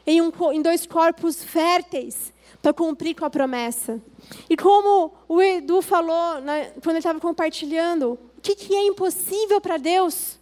em, 0.07 0.21
um, 0.21 0.33
em 0.53 0.63
dois 0.63 0.87
corpos 0.87 1.43
férteis, 1.43 2.33
para 2.63 2.73
cumprir 2.73 3.15
com 3.15 3.25
a 3.25 3.31
promessa. 3.31 4.01
E 4.49 4.57
como 4.57 5.13
o 5.29 5.41
Edu 5.41 5.83
falou 5.83 6.41
né, 6.41 6.73
quando 6.83 6.91
ele 6.91 6.99
estava 6.99 7.21
compartilhando, 7.21 8.19
o 8.37 8.41
que, 8.41 8.55
que 8.55 8.75
é 8.75 8.87
impossível 8.87 9.61
para 9.61 9.77
Deus? 9.77 10.39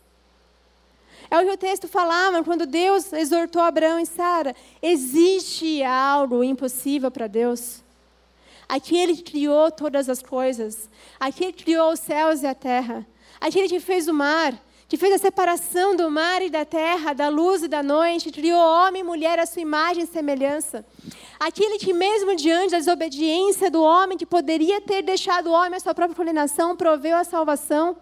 É 1.30 1.38
o 1.38 1.44
que 1.44 1.50
o 1.50 1.58
texto 1.58 1.86
falava 1.86 2.42
quando 2.42 2.64
Deus 2.64 3.12
exortou 3.12 3.60
Abraão 3.60 3.98
e 3.98 4.06
Sara. 4.06 4.56
Existe 4.80 5.82
algo 5.82 6.42
impossível 6.42 7.10
para 7.10 7.26
Deus? 7.26 7.82
Aquele 8.68 9.16
que 9.16 9.22
criou 9.22 9.70
todas 9.70 10.08
as 10.08 10.22
coisas, 10.22 10.90
aquele 11.18 11.52
que 11.52 11.64
criou 11.64 11.92
os 11.92 12.00
céus 12.00 12.42
e 12.42 12.46
a 12.46 12.54
terra, 12.54 13.06
aquele 13.40 13.66
que 13.68 13.80
fez 13.80 14.08
o 14.08 14.12
mar, 14.12 14.52
que 14.88 14.96
fez 14.96 15.14
a 15.14 15.18
separação 15.18 15.94
do 15.94 16.10
mar 16.10 16.40
e 16.42 16.48
da 16.48 16.64
terra, 16.64 17.12
da 17.12 17.28
luz 17.28 17.62
e 17.62 17.68
da 17.68 17.82
noite, 17.82 18.30
criou 18.30 18.58
homem 18.58 19.00
e 19.00 19.04
mulher 19.04 19.38
à 19.38 19.46
sua 19.46 19.62
imagem 19.62 20.04
e 20.04 20.06
semelhança. 20.06 20.84
Aquele 21.38 21.78
que, 21.78 21.92
mesmo 21.92 22.34
diante 22.34 22.72
da 22.72 22.78
desobediência 22.78 23.70
do 23.70 23.82
homem, 23.82 24.16
que 24.16 24.26
poderia 24.26 24.80
ter 24.80 25.02
deixado 25.02 25.48
o 25.48 25.52
homem 25.52 25.76
à 25.76 25.80
sua 25.80 25.94
própria 25.94 26.16
condenação, 26.16 26.74
proveu 26.74 27.16
a 27.16 27.24
salvação. 27.24 27.96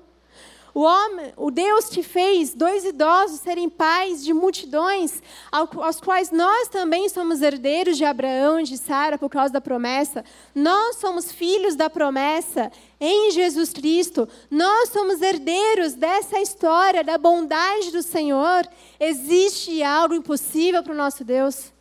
O, 0.77 0.83
homem, 0.83 1.33
o 1.39 1.51
Deus 1.51 1.89
te 1.89 2.03
fez 2.03 2.53
dois 2.53 2.85
idosos 2.85 3.41
serem 3.41 3.67
pais 3.67 4.23
de 4.23 4.35
multidões, 4.35 5.23
aos 5.51 5.99
quais 6.03 6.31
nós 6.31 6.69
também 6.69 7.09
somos 7.09 7.41
herdeiros 7.41 7.97
de 7.97 8.05
Abraão 8.05 8.61
de 8.61 8.77
Sara 8.77 9.17
por 9.17 9.31
causa 9.31 9.55
da 9.55 9.59
promessa. 9.59 10.23
Nós 10.55 10.97
somos 10.97 11.33
filhos 11.33 11.77
da 11.77 11.89
promessa 11.89 12.71
em 13.01 13.31
Jesus 13.31 13.73
Cristo. 13.73 14.29
Nós 14.51 14.91
somos 14.91 15.23
herdeiros 15.23 15.95
dessa 15.95 16.39
história 16.41 17.03
da 17.03 17.17
bondade 17.17 17.91
do 17.91 18.03
Senhor. 18.03 18.69
Existe 19.01 19.83
algo 19.83 20.15
impossível 20.15 20.83
para 20.83 20.93
o 20.93 20.97
nosso 20.97 21.25
Deus? 21.25 21.73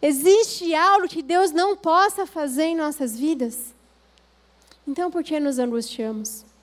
Existe 0.00 0.74
algo 0.74 1.08
que 1.08 1.22
Deus 1.22 1.52
não 1.52 1.76
possa 1.76 2.24
fazer 2.24 2.68
em 2.68 2.74
nossas 2.74 3.18
vidas? 3.18 3.74
Então, 4.88 5.10
por 5.10 5.22
que 5.22 5.38
nos 5.38 5.58
angustiamos? 5.58 6.55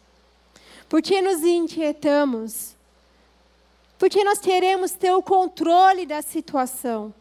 Por 0.93 1.01
que 1.01 1.23
nos 1.23 1.41
inquietamos? 1.41 2.75
Porque 3.97 4.23
nós 4.23 4.37
queremos 4.37 4.91
ter 4.91 5.11
o 5.11 5.23
controle 5.23 6.05
da 6.05 6.21
situação. 6.21 7.11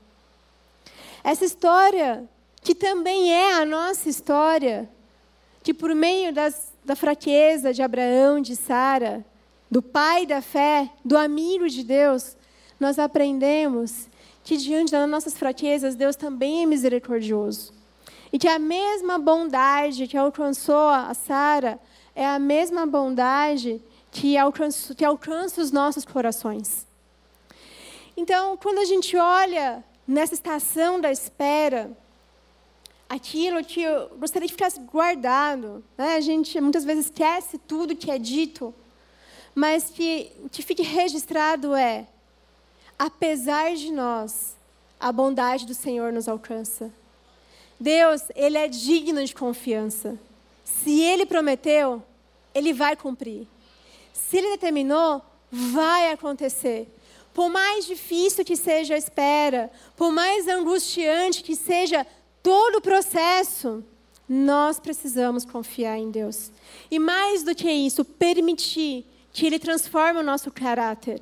Essa 1.25 1.47
história, 1.47 2.29
que 2.61 2.75
também 2.75 3.33
é 3.33 3.55
a 3.55 3.65
nossa 3.65 4.11
história, 4.11 4.87
que 5.63 5.73
por 5.73 5.95
meio 5.95 6.35
das, 6.35 6.71
da 6.85 6.95
fraqueza 6.95 7.73
de 7.73 7.81
Abraão, 7.81 8.43
de 8.43 8.57
Sara, 8.57 9.25
do 9.71 9.81
pai 9.81 10.27
da 10.27 10.43
fé, 10.43 10.91
do 11.03 11.17
amigo 11.17 11.67
de 11.67 11.83
Deus, 11.83 12.37
nós 12.79 12.99
aprendemos 12.99 14.07
que 14.45 14.59
diante 14.59 14.93
das 14.93 15.09
nossas 15.09 15.33
fraquezas, 15.33 15.95
Deus 15.95 16.15
também 16.15 16.63
é 16.63 16.67
misericordioso. 16.67 17.73
E 18.31 18.39
que 18.39 18.49
a 18.49 18.59
mesma 18.59 19.19
bondade 19.19 20.07
que 20.07 20.19
alcançou 20.19 20.91
a 20.91 21.15
Sara 21.15 21.81
é 22.15 22.27
a 22.27 22.39
mesma 22.39 22.87
bondade 22.87 23.81
que 24.11 24.37
alcança, 24.37 24.95
que 24.95 25.05
alcança 25.05 25.61
os 25.61 25.71
nossos 25.71 26.05
corações. 26.05 26.87
Então, 28.17 28.57
quando 28.57 28.79
a 28.79 28.85
gente 28.85 29.17
olha 29.17 29.83
nessa 30.07 30.35
estação 30.35 31.01
da 31.01 31.11
espera, 31.11 31.91
aquilo 33.09 33.65
que 33.65 33.83
eu 33.83 34.09
gostaria 34.19 34.47
que 34.47 34.55
ficasse 34.55 34.81
guardado, 34.81 35.83
né? 35.97 36.17
a 36.17 36.21
gente 36.21 36.61
muitas 36.61 36.85
vezes 36.85 37.07
esquece 37.07 37.59
tudo 37.59 37.97
que 37.97 38.11
é 38.11 38.19
dito, 38.19 38.75
mas 39.55 39.91
que 39.91 40.31
que 40.51 40.63
fique 40.63 40.83
registrado 40.83 41.75
é, 41.75 42.07
apesar 42.99 43.75
de 43.75 43.91
nós, 43.91 44.57
a 45.01 45.11
bondade 45.11 45.67
do 45.67 45.75
Senhor 45.75 46.13
nos 46.13 46.29
alcança. 46.29 46.93
Deus, 47.81 48.23
Ele 48.37 48.57
é 48.57 48.69
digno 48.69 49.25
de 49.25 49.35
confiança. 49.35 50.19
Se 50.65 51.01
ele 51.01 51.27
prometeu, 51.27 52.03
ele 52.55 52.73
vai 52.73 52.97
cumprir. 52.97 53.47
Se 54.13 54.39
ele 54.39 54.51
determinou, 54.51 55.23
vai 55.51 56.11
acontecer. 56.11 56.89
Por 57.35 57.49
mais 57.49 57.87
difícil 57.87 58.45
que 58.45 58.57
seja 58.57 58.95
a 58.95 58.99
espera, 58.99 59.71
por 59.97 60.13
mais 60.13 60.49
angustiante 60.49 61.43
que 61.43 61.57
seja 61.57 62.07
todo 62.43 62.77
o 62.77 62.81
processo, 62.81 63.85
nós 64.29 64.79
precisamos 64.79 65.45
confiar 65.45 65.99
em 65.99 66.11
Deus. 66.11 66.51
E 66.91 66.99
mais 66.99 67.43
do 67.43 67.55
que 67.55 67.71
isso, 67.71 68.05
permitir 68.05 69.07
que 69.33 69.47
Ele 69.47 69.59
transforme 69.59 70.21
o 70.21 70.23
nosso 70.23 70.51
caráter. 70.51 71.21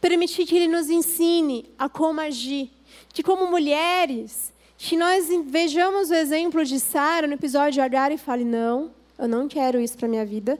Permitir 0.00 0.46
que 0.46 0.56
Ele 0.56 0.68
nos 0.68 0.90
ensine 0.90 1.66
a 1.78 1.88
como 1.88 2.20
agir. 2.20 2.70
Que, 3.12 3.22
como 3.22 3.46
mulheres, 3.46 4.52
que 4.78 4.96
nós 4.96 5.28
vejamos 5.46 6.08
o 6.08 6.14
exemplo 6.14 6.64
de 6.64 6.78
Sara 6.78 7.26
no 7.26 7.34
episódio 7.34 7.72
de 7.72 7.80
Agar 7.80 8.12
e 8.12 8.16
fale: 8.16 8.44
não, 8.44 8.92
eu 9.18 9.26
não 9.26 9.48
quero 9.48 9.80
isso 9.80 9.98
para 9.98 10.06
minha 10.06 10.24
vida. 10.24 10.58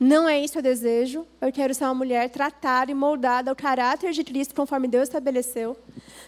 Não 0.00 0.26
é 0.26 0.40
isso 0.40 0.54
que 0.54 0.58
eu 0.58 0.62
desejo. 0.62 1.26
Eu 1.38 1.52
quero 1.52 1.74
ser 1.74 1.84
uma 1.84 1.94
mulher 1.94 2.30
tratada 2.30 2.90
e 2.90 2.94
moldada 2.94 3.50
ao 3.50 3.54
caráter 3.54 4.12
de 4.12 4.24
Cristo 4.24 4.54
conforme 4.54 4.88
Deus 4.88 5.02
estabeleceu. 5.02 5.76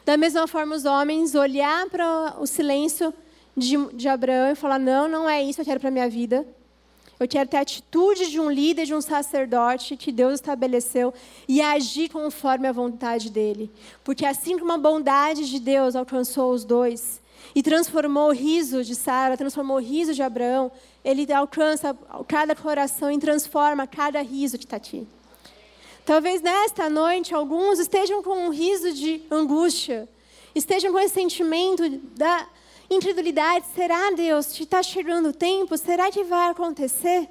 Da 0.05 0.19
mesma 0.19 0.47
forma, 0.47 0.77
os 0.77 0.85
homens 0.85 1.35
olhar 1.35 1.89
para 1.89 2.37
o 2.39 2.47
silêncio 2.47 3.15
de, 3.57 3.79
de 3.95 4.09
Abraão 4.09 4.53
e 4.53 4.55
falar: 4.55 4.79
não, 4.79 5.09
não 5.09 5.29
é 5.29 5.43
isso 5.43 5.57
que 5.57 5.61
eu 5.63 5.65
quero 5.65 5.81
para 5.81 5.91
minha 5.91 6.11
vida. 6.11 6.47
Eu 7.23 7.29
quero 7.29 7.49
ter 7.49 7.59
a 7.59 7.61
atitude 7.61 8.31
de 8.31 8.41
um 8.41 8.51
líder, 8.51 8.85
de 8.85 8.93
um 8.93 9.01
sacerdote 9.01 9.97
que 9.97 10.11
Deus 10.11 10.35
estabeleceu 10.35 11.15
e 11.47 11.63
agir 11.63 12.09
conforme 12.09 12.67
a 12.67 12.73
vontade 12.73 13.31
dele. 13.31 13.71
Porque 14.03 14.27
assim 14.27 14.59
como 14.59 14.73
a 14.73 14.79
bondade 14.79 15.49
de 15.49 15.61
Deus 15.61 15.95
alcançou 15.95 16.53
os 16.53 16.65
dois 16.65 17.21
e 17.55 17.63
transformou 17.63 18.31
o 18.31 18.33
riso 18.33 18.83
de 18.83 18.97
Sara, 18.97 19.37
transformou 19.37 19.77
o 19.77 19.81
riso 19.81 20.15
de 20.15 20.23
Abraão, 20.23 20.73
ele 21.05 21.33
alcança 21.33 21.97
cada 22.27 22.57
coração 22.57 23.09
e 23.09 23.19
transforma 23.19 23.87
cada 23.87 24.21
riso 24.21 24.57
está 24.57 24.77
aqui. 24.77 25.07
Talvez 26.05 26.43
nesta 26.43 26.91
noite 26.91 27.33
alguns 27.33 27.79
estejam 27.79 28.21
com 28.21 28.47
um 28.47 28.51
riso 28.51 28.93
de 28.93 29.23
angústia, 29.31 30.09
estejam 30.57 30.91
com 30.91 30.99
esse 30.99 31.15
sentimento 31.15 31.89
da 32.17 32.49
incredulidade: 32.95 33.67
será, 33.75 34.11
Deus, 34.11 34.49
que 34.49 34.65
está 34.65 34.83
chegando 34.83 35.31
o 35.31 35.33
tempo? 35.33 35.77
Será 35.77 36.11
que 36.11 36.25
vai 36.25 36.51
acontecer? 36.51 37.29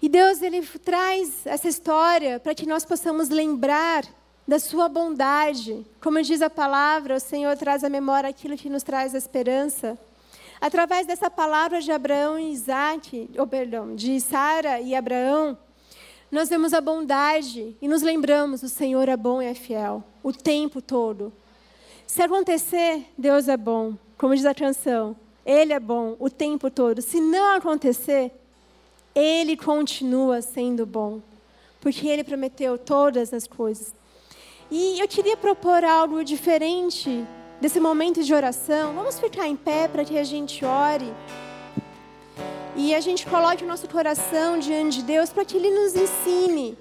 E 0.00 0.08
Deus 0.08 0.42
ele 0.42 0.62
traz 0.62 1.46
essa 1.46 1.68
história 1.68 2.40
para 2.40 2.54
que 2.54 2.66
nós 2.66 2.84
possamos 2.84 3.28
lembrar 3.28 4.04
da 4.46 4.58
sua 4.58 4.88
bondade. 4.88 5.86
Como 6.00 6.20
diz 6.22 6.42
a 6.42 6.50
palavra, 6.50 7.16
o 7.16 7.20
Senhor 7.20 7.56
traz 7.56 7.84
à 7.84 7.88
memória 7.88 8.28
aquilo 8.28 8.56
que 8.56 8.68
nos 8.68 8.82
traz 8.82 9.14
a 9.14 9.18
esperança. 9.18 9.96
Através 10.60 11.06
dessa 11.06 11.30
palavra 11.30 11.80
de 11.80 11.90
Abraão 11.92 12.38
e 12.38 12.52
Isaac, 12.52 13.30
ou 13.38 13.46
perdão, 13.46 13.94
de 13.94 14.20
Sara 14.20 14.80
e 14.80 14.94
Abraão, 14.94 15.56
nós 16.30 16.48
vemos 16.48 16.72
a 16.72 16.80
bondade 16.80 17.76
e 17.80 17.86
nos 17.86 18.02
lembramos: 18.02 18.62
o 18.62 18.68
Senhor 18.68 19.08
é 19.08 19.16
bom 19.16 19.42
e 19.42 19.46
é 19.46 19.54
fiel, 19.54 20.02
o 20.22 20.32
tempo 20.32 20.80
todo. 20.80 21.32
Se 22.12 22.20
acontecer, 22.20 23.06
Deus 23.16 23.48
é 23.48 23.56
bom, 23.56 23.94
como 24.18 24.36
diz 24.36 24.44
a 24.44 24.54
canção. 24.54 25.16
Ele 25.46 25.72
é 25.72 25.80
bom 25.80 26.14
o 26.18 26.28
tempo 26.28 26.70
todo. 26.70 27.00
Se 27.00 27.18
não 27.18 27.56
acontecer, 27.56 28.30
Ele 29.14 29.56
continua 29.56 30.42
sendo 30.42 30.84
bom, 30.84 31.22
porque 31.80 32.06
Ele 32.06 32.22
prometeu 32.22 32.76
todas 32.76 33.32
as 33.32 33.46
coisas. 33.46 33.94
E 34.70 35.00
eu 35.00 35.08
queria 35.08 35.38
propor 35.38 35.82
algo 35.84 36.22
diferente 36.22 37.24
desse 37.62 37.80
momento 37.80 38.22
de 38.22 38.34
oração. 38.34 38.92
Vamos 38.92 39.18
ficar 39.18 39.48
em 39.48 39.56
pé 39.56 39.88
para 39.88 40.04
que 40.04 40.18
a 40.18 40.24
gente 40.24 40.62
ore. 40.66 41.10
e 42.76 42.94
a 42.94 43.00
gente 43.00 43.24
coloque 43.26 43.64
o 43.64 43.66
nosso 43.66 43.88
coração 43.88 44.58
diante 44.58 44.98
de 44.98 45.04
Deus 45.04 45.30
para 45.30 45.46
que 45.46 45.56
Ele 45.56 45.70
nos 45.70 45.96
ensine 45.96 46.76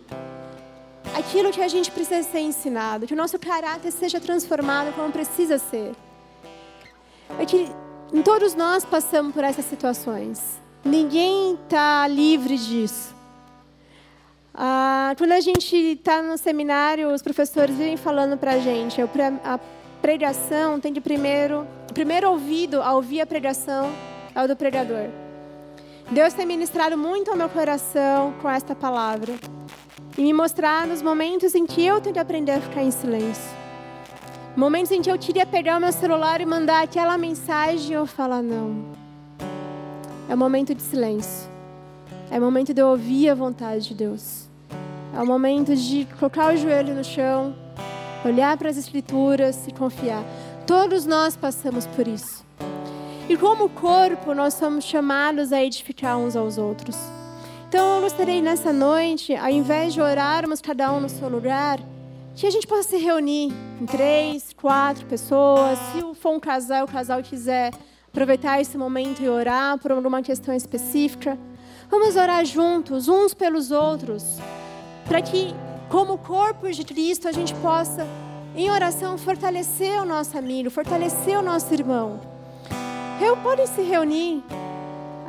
aquilo 1.21 1.51
que 1.51 1.61
a 1.61 1.67
gente 1.67 1.89
precisa 1.91 2.23
ser 2.23 2.39
ensinado, 2.39 3.05
que 3.07 3.13
o 3.13 3.17
nosso 3.17 3.37
caráter 3.37 3.91
seja 3.91 4.19
transformado 4.19 4.93
como 4.93 5.11
precisa 5.11 5.57
ser. 5.57 5.91
É 7.39 7.45
que 7.45 7.69
todos 8.25 8.53
nós 8.55 8.83
passamos 8.83 9.33
por 9.33 9.43
essas 9.43 9.65
situações. 9.65 10.59
Ninguém 10.83 11.53
está 11.53 12.07
livre 12.07 12.57
disso. 12.57 13.15
Ah, 14.53 15.13
quando 15.17 15.31
a 15.31 15.39
gente 15.39 15.75
está 15.75 16.21
no 16.21 16.37
seminário, 16.37 17.13
os 17.13 17.21
professores 17.21 17.75
vêm 17.77 17.95
falando 17.95 18.35
para 18.37 18.53
a 18.53 18.59
gente, 18.59 18.99
a 19.01 19.59
pregação 20.01 20.79
tem 20.79 20.91
de 20.91 20.99
primeiro, 20.99 21.65
o 21.89 21.93
primeiro 21.93 22.29
ouvido 22.31 22.81
a 22.81 22.93
ouvir 22.93 23.21
a 23.21 23.25
pregação 23.25 23.91
é 24.35 24.43
o 24.43 24.47
do 24.47 24.55
pregador. 24.55 25.07
Deus 26.09 26.33
tem 26.33 26.45
ministrado 26.45 26.97
muito 26.97 27.31
ao 27.31 27.37
meu 27.37 27.47
coração 27.47 28.33
com 28.41 28.49
esta 28.49 28.75
palavra 28.75 29.33
e 30.17 30.21
me 30.21 30.33
mostrado 30.33 30.91
os 30.91 31.01
momentos 31.01 31.55
em 31.55 31.65
que 31.65 31.85
eu 31.85 32.01
tenho 32.01 32.13
que 32.13 32.19
aprender 32.19 32.51
a 32.51 32.61
ficar 32.61 32.83
em 32.83 32.91
silêncio. 32.91 33.49
Momentos 34.55 34.91
em 34.91 35.01
que 35.01 35.09
eu 35.09 35.17
queria 35.17 35.45
pegar 35.45 35.77
o 35.77 35.79
meu 35.79 35.91
celular 35.91 36.41
e 36.41 36.45
mandar 36.45 36.83
aquela 36.83 37.17
mensagem 37.17 37.91
e 37.91 37.93
eu 37.93 38.05
falar 38.05 38.41
não. 38.41 38.83
É 40.27 40.35
o 40.35 40.37
momento 40.37 40.75
de 40.75 40.81
silêncio. 40.81 41.49
É 42.29 42.37
o 42.37 42.41
momento 42.41 42.73
de 42.73 42.81
eu 42.81 42.87
ouvir 42.87 43.29
a 43.29 43.35
vontade 43.35 43.87
de 43.87 43.93
Deus. 43.93 44.47
É 45.15 45.21
o 45.21 45.25
momento 45.25 45.75
de 45.75 46.07
colocar 46.17 46.53
o 46.53 46.57
joelho 46.57 46.93
no 46.93 47.03
chão, 47.03 47.55
olhar 48.25 48.57
para 48.57 48.69
as 48.69 48.77
escrituras 48.77 49.67
e 49.67 49.71
confiar. 49.73 50.23
Todos 50.67 51.05
nós 51.05 51.35
passamos 51.35 51.85
por 51.85 52.07
isso. 52.07 52.45
E 53.29 53.37
como 53.37 53.69
corpo, 53.69 54.33
nós 54.33 54.53
somos 54.53 54.83
chamados 54.83 55.53
a 55.53 55.63
edificar 55.63 56.17
uns 56.17 56.35
aos 56.35 56.57
outros. 56.57 56.97
Então 57.71 57.95
eu 57.95 58.01
gostaria 58.01 58.41
nessa 58.41 58.73
noite, 58.73 59.33
ao 59.33 59.49
invés 59.49 59.93
de 59.93 60.01
orarmos 60.01 60.59
cada 60.59 60.91
um 60.91 60.99
no 60.99 61.07
seu 61.07 61.29
lugar, 61.29 61.79
que 62.35 62.45
a 62.45 62.49
gente 62.49 62.67
possa 62.67 62.83
se 62.83 62.97
reunir 62.97 63.49
em 63.79 63.85
três, 63.85 64.51
quatro 64.51 65.05
pessoas. 65.05 65.79
Se 65.93 66.19
for 66.19 66.31
um 66.35 66.39
casal, 66.41 66.83
o 66.83 66.91
casal 66.91 67.23
quiser 67.23 67.71
aproveitar 68.09 68.59
esse 68.59 68.77
momento 68.77 69.23
e 69.23 69.29
orar 69.29 69.77
por 69.77 69.93
alguma 69.93 70.21
questão 70.21 70.53
específica. 70.53 71.39
Vamos 71.89 72.17
orar 72.17 72.43
juntos, 72.43 73.07
uns 73.07 73.33
pelos 73.33 73.71
outros, 73.71 74.37
para 75.07 75.21
que, 75.21 75.55
como 75.87 76.17
corpo 76.17 76.69
de 76.69 76.83
Cristo, 76.83 77.29
a 77.29 77.31
gente 77.31 77.55
possa, 77.55 78.05
em 78.53 78.69
oração, 78.69 79.17
fortalecer 79.17 79.97
o 80.01 80.05
nosso 80.05 80.37
amigo, 80.37 80.69
fortalecer 80.69 81.39
o 81.39 81.41
nosso 81.41 81.73
irmão. 81.73 82.19
Eu 83.21 83.37
podem 83.37 83.65
se 83.65 83.81
reunir 83.81 84.43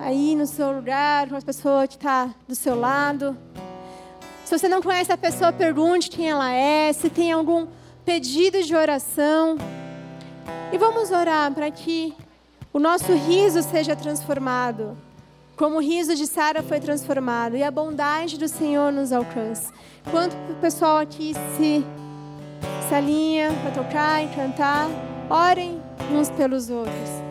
aí 0.02 0.34
no 0.34 0.46
seu 0.46 0.72
lugar, 0.72 1.28
com 1.28 1.36
a 1.36 1.40
pessoa 1.40 1.86
que 1.86 1.94
está 1.94 2.34
do 2.48 2.56
seu 2.56 2.78
lado. 2.78 3.36
Se 4.44 4.58
você 4.58 4.68
não 4.68 4.82
conhece 4.82 5.12
a 5.12 5.16
pessoa, 5.16 5.52
pergunte 5.52 6.10
quem 6.10 6.28
ela 6.28 6.52
é, 6.52 6.92
se 6.92 7.08
tem 7.08 7.30
algum 7.30 7.68
pedido 8.04 8.60
de 8.62 8.74
oração. 8.74 9.56
E 10.72 10.76
vamos 10.76 11.12
orar 11.12 11.52
para 11.52 11.70
que 11.70 12.14
o 12.72 12.80
nosso 12.80 13.12
riso 13.12 13.62
seja 13.62 13.94
transformado, 13.94 14.98
como 15.56 15.76
o 15.76 15.80
riso 15.80 16.16
de 16.16 16.26
Sara 16.26 16.62
foi 16.62 16.80
transformado, 16.80 17.56
e 17.56 17.62
a 17.62 17.70
bondade 17.70 18.36
do 18.36 18.48
Senhor 18.48 18.92
nos 18.92 19.12
alcance. 19.12 19.72
Enquanto 20.04 20.34
o 20.50 20.54
pessoal 20.56 20.98
aqui 20.98 21.32
se, 21.56 21.86
se 22.88 22.94
alinha 22.94 23.52
para 23.62 23.70
tocar 23.70 24.24
e 24.24 24.28
cantar, 24.34 24.88
orem 25.30 25.80
uns 26.10 26.28
pelos 26.30 26.70
outros. 26.70 27.21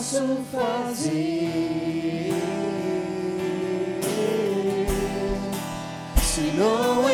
Posso 0.00 0.38
fazer. 0.50 2.32
Se 6.22 6.40
não 6.56 7.09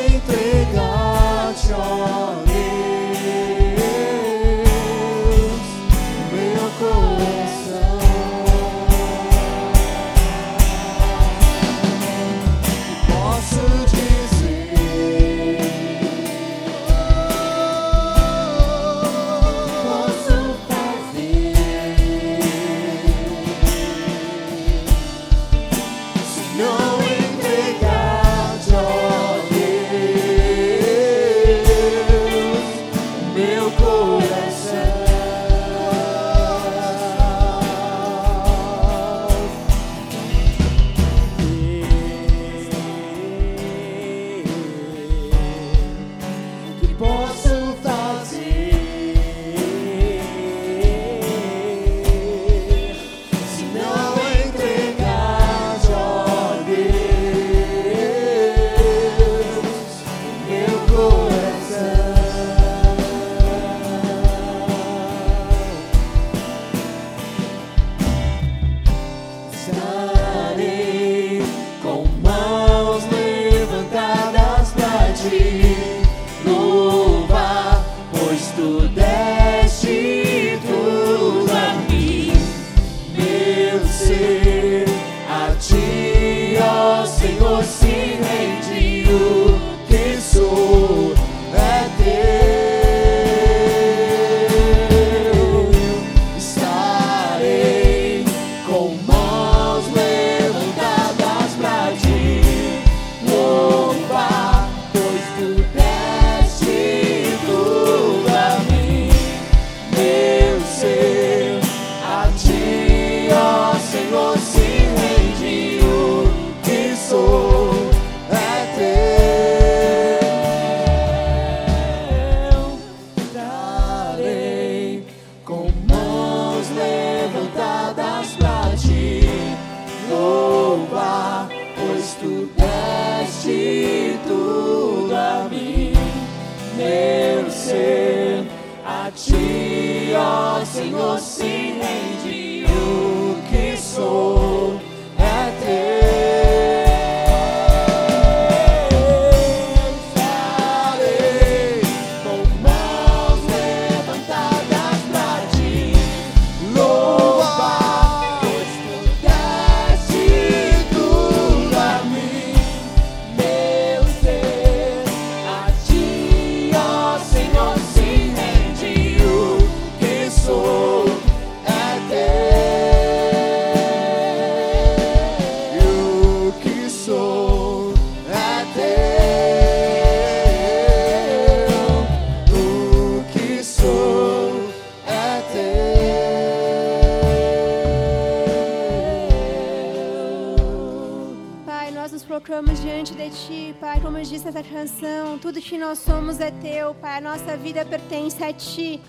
vida 197.67 197.85
pertence 197.85 198.45
a 198.45 198.53
Ti. 198.53 199.01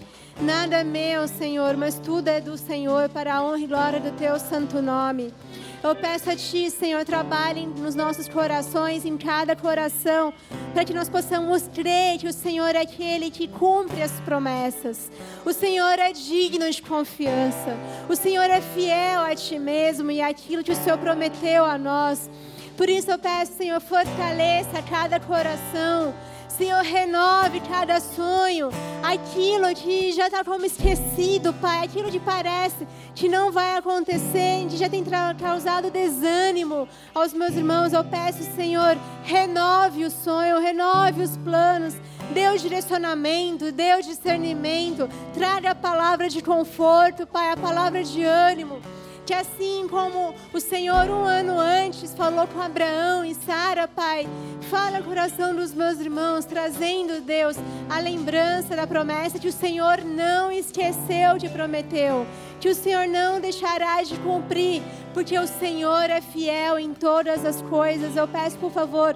Nada 0.41 0.77
é 0.77 0.83
meu, 0.83 1.27
Senhor, 1.27 1.77
mas 1.77 1.99
tudo 1.99 2.27
é 2.27 2.41
do 2.41 2.57
Senhor, 2.57 3.07
para 3.07 3.35
a 3.35 3.43
honra 3.43 3.59
e 3.59 3.67
glória 3.67 3.99
do 3.99 4.11
Teu 4.17 4.39
santo 4.39 4.81
nome. 4.81 5.31
Eu 5.83 5.95
peço 5.95 6.31
a 6.31 6.35
Ti, 6.35 6.71
Senhor, 6.71 7.05
trabalhe 7.05 7.67
nos 7.67 7.93
nossos 7.93 8.27
corações, 8.27 9.05
em 9.05 9.15
cada 9.15 9.55
coração, 9.55 10.33
para 10.73 10.83
que 10.83 10.91
nós 10.91 11.07
possamos 11.07 11.67
crer 11.67 12.17
que 12.17 12.27
o 12.27 12.33
Senhor 12.33 12.75
é 12.75 12.81
aquele 12.81 13.29
que 13.29 13.47
cumpre 13.47 14.01
as 14.01 14.13
promessas. 14.21 15.11
O 15.45 15.53
Senhor 15.53 15.99
é 15.99 16.11
digno 16.11 16.67
de 16.67 16.81
confiança. 16.81 17.77
O 18.09 18.15
Senhor 18.15 18.49
é 18.49 18.59
fiel 18.59 19.21
a 19.21 19.35
Ti 19.35 19.59
mesmo 19.59 20.09
e 20.09 20.19
aquilo 20.19 20.63
que 20.63 20.71
o 20.71 20.75
Senhor 20.75 20.97
prometeu 20.97 21.63
a 21.63 21.77
nós. 21.77 22.27
Por 22.75 22.89
isso 22.89 23.11
eu 23.11 23.19
peço, 23.19 23.53
Senhor, 23.53 23.79
fortaleça 23.79 24.81
cada 24.89 25.19
coração. 25.19 26.13
Senhor, 26.57 26.81
renove 26.81 27.59
cada 27.59 27.99
sonho. 27.99 28.69
Aquilo 29.03 29.67
que 29.75 30.11
já 30.11 30.25
está 30.25 30.43
como 30.43 30.65
esquecido, 30.65 31.53
Pai. 31.53 31.85
Aquilo 31.85 32.09
que 32.09 32.19
parece 32.19 32.87
que 33.13 33.29
não 33.29 33.51
vai 33.51 33.77
acontecer, 33.77 34.65
que 34.67 34.75
já 34.75 34.89
tem 34.89 35.03
causado 35.39 35.91
desânimo 35.91 36.89
aos 37.13 37.31
meus 37.31 37.53
irmãos. 37.53 37.93
Eu 37.93 38.03
peço, 38.03 38.41
Senhor, 38.55 38.97
renove 39.23 40.03
o 40.03 40.09
sonho, 40.09 40.59
renove 40.59 41.21
os 41.21 41.37
planos. 41.37 41.93
O 42.29 42.57
direcionamento, 42.59 43.65
o 43.65 44.01
discernimento. 44.01 45.07
Traga 45.33 45.71
a 45.71 45.75
palavra 45.75 46.27
de 46.27 46.41
conforto, 46.41 47.27
Pai, 47.27 47.51
a 47.51 47.57
palavra 47.57 48.03
de 48.03 48.23
ânimo. 48.23 48.81
Que 49.27 49.33
assim 49.33 49.89
como 49.89 50.33
o 50.53 50.59
Senhor 50.61 51.09
um 51.09 51.25
ano 51.25 51.59
antes 51.59 52.13
falou 52.13 52.47
com 52.47 52.61
Abraão 52.61 53.25
e 53.25 53.35
Sara, 53.35 53.85
Pai, 53.85 54.25
fala 54.69 55.01
o 55.01 55.03
coração 55.03 55.53
dos 55.53 55.73
meus 55.73 55.99
irmãos, 55.99 56.45
trazendo, 56.45 57.19
Deus, 57.19 57.57
a 57.89 57.99
lembrança 57.99 58.73
da 58.73 58.87
promessa 58.87 59.37
que 59.37 59.49
o 59.49 59.51
Senhor 59.51 59.97
não 60.05 60.49
esqueceu 60.49 61.37
de 61.37 61.49
prometeu, 61.49 62.25
que 62.61 62.69
o 62.69 62.73
Senhor 62.73 63.05
não 63.05 63.41
deixará 63.41 64.01
de 64.01 64.17
cumprir, 64.19 64.81
porque 65.13 65.37
o 65.37 65.45
Senhor 65.45 66.09
é 66.09 66.21
fiel 66.21 66.79
em 66.79 66.93
todas 66.93 67.43
as 67.43 67.61
coisas. 67.63 68.15
Eu 68.15 68.29
peço, 68.29 68.57
por 68.57 68.71
favor, 68.71 69.13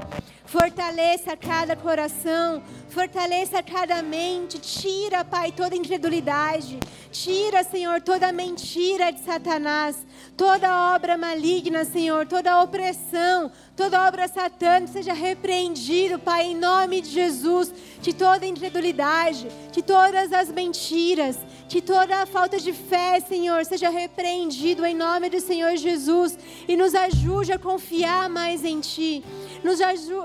fortaleça 0.52 1.38
cada 1.38 1.78
coração, 1.78 2.62
fortaleça 2.89 3.64
cada 3.64 4.02
mente, 4.02 4.60
tira, 4.60 5.24
Pai, 5.24 5.49
toda 5.49 5.78
incredulidade, 5.78 6.78
tira, 7.10 7.64
Senhor, 7.64 8.02
toda 8.02 8.34
mentira 8.34 9.14
de 9.14 9.22
Satanás, 9.22 10.06
toda 10.36 10.93
obra 10.93 11.18
maligna, 11.18 11.86
Senhor, 11.86 12.28
toda 12.28 12.62
opressão, 12.62 13.49
toda 13.82 14.07
obra 14.07 14.27
satânica 14.27 14.93
seja 14.93 15.11
repreendido, 15.11 16.19
Pai, 16.19 16.45
em 16.45 16.55
nome 16.55 17.01
de 17.01 17.09
Jesus, 17.09 17.73
de 17.99 18.13
toda 18.13 18.45
incredulidade, 18.45 19.47
de 19.71 19.82
todas 19.82 20.32
as 20.32 20.49
mentiras, 20.49 21.36
que 21.67 21.82
toda 21.82 22.21
a 22.21 22.27
falta 22.27 22.59
de 22.59 22.73
fé, 22.73 23.19
Senhor, 23.19 23.65
seja 23.65 23.89
repreendido 23.89 24.86
em 24.86 24.93
nome 24.93 25.32
do 25.32 25.41
Senhor 25.41 25.75
Jesus 25.77 26.38
e 26.67 26.77
nos 26.77 26.93
ajude 26.93 27.53
a 27.53 27.57
confiar 27.57 28.29
mais 28.29 28.63
em 28.63 28.79
Ti. 28.82 29.23
Nos, 29.63 29.79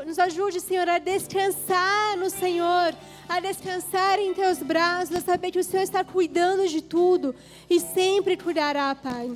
nos 0.06 0.18
ajude, 0.18 0.60
Senhor, 0.60 0.86
a 0.86 0.98
descansar 0.98 2.18
no 2.18 2.28
Senhor, 2.28 2.94
a 3.26 3.40
descansar 3.40 4.18
em 4.18 4.34
Teus 4.34 4.58
braços, 4.58 5.16
a 5.16 5.20
saber 5.22 5.50
que 5.50 5.60
o 5.60 5.64
Senhor 5.64 5.82
está 5.82 6.04
cuidando 6.04 6.68
de 6.68 6.82
tudo 6.82 7.34
e 7.70 7.80
sempre 7.80 8.36
cuidará, 8.36 8.94
Pai. 8.94 9.34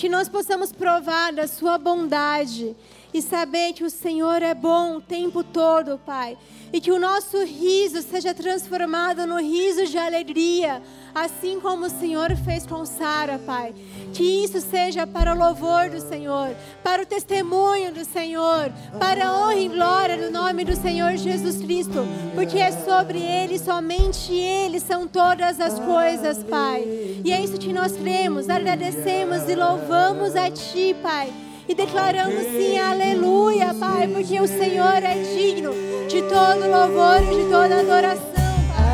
Que 0.00 0.08
nós 0.08 0.28
possamos 0.28 0.72
provar 0.72 1.32
da 1.32 1.46
Sua 1.46 1.78
bondade 1.78 2.74
e 3.14 3.22
saber 3.22 3.72
que 3.72 3.84
o 3.84 3.90
Senhor 3.90 4.42
é 4.42 4.52
bom 4.52 4.96
o 4.96 5.00
tempo 5.00 5.44
todo, 5.44 6.00
Pai. 6.04 6.36
E 6.72 6.80
que 6.80 6.90
o 6.90 6.98
nosso 6.98 7.44
riso 7.44 8.02
seja 8.02 8.34
transformado 8.34 9.24
no 9.24 9.38
riso 9.38 9.86
de 9.86 9.96
alegria, 9.96 10.82
assim 11.14 11.60
como 11.60 11.86
o 11.86 11.90
Senhor 11.90 12.34
fez 12.34 12.66
com 12.66 12.84
Sara, 12.84 13.38
Pai. 13.38 13.72
Que 14.12 14.42
isso 14.42 14.60
seja 14.60 15.06
para 15.06 15.32
o 15.32 15.38
louvor 15.38 15.88
do 15.88 16.00
Senhor, 16.00 16.56
para 16.82 17.04
o 17.04 17.06
testemunho 17.06 17.94
do 17.94 18.04
Senhor, 18.04 18.72
para 18.98 19.28
a 19.28 19.32
honra 19.32 19.54
e 19.54 19.68
glória 19.68 20.18
do 20.18 20.32
nome 20.32 20.64
do 20.64 20.74
Senhor 20.74 21.16
Jesus 21.16 21.58
Cristo, 21.58 22.04
porque 22.34 22.58
é 22.58 22.72
sobre 22.72 23.20
Ele, 23.20 23.60
somente 23.60 24.32
Ele 24.32 24.80
são 24.80 25.06
todas 25.06 25.60
as 25.60 25.78
coisas, 25.78 26.42
Pai. 26.42 26.82
E 27.24 27.30
é 27.30 27.40
isso 27.40 27.58
que 27.58 27.72
nós 27.72 27.92
cremos, 27.92 28.50
agradecemos 28.50 29.48
e 29.48 29.54
louvamos 29.54 30.34
a 30.34 30.50
Ti, 30.50 30.96
Pai. 31.00 31.32
E 31.66 31.74
declaramos 31.74 32.42
sim, 32.44 32.78
aleluia, 32.78 33.72
Pai, 33.74 34.06
porque 34.06 34.38
o 34.38 34.46
Senhor 34.46 35.02
é 35.02 35.14
digno 35.34 35.72
de 36.06 36.20
todo 36.22 36.70
louvor 36.70 37.22
e 37.22 37.42
de 37.42 37.50
toda 37.50 37.80
adoração, 37.80 38.24
Pai. 38.68 38.84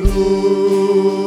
Aleluia. 0.00 1.19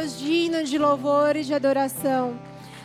Deus 0.00 0.18
digno 0.18 0.64
de 0.64 0.78
louvor 0.78 1.36
e 1.36 1.44
de 1.44 1.52
adoração. 1.52 2.40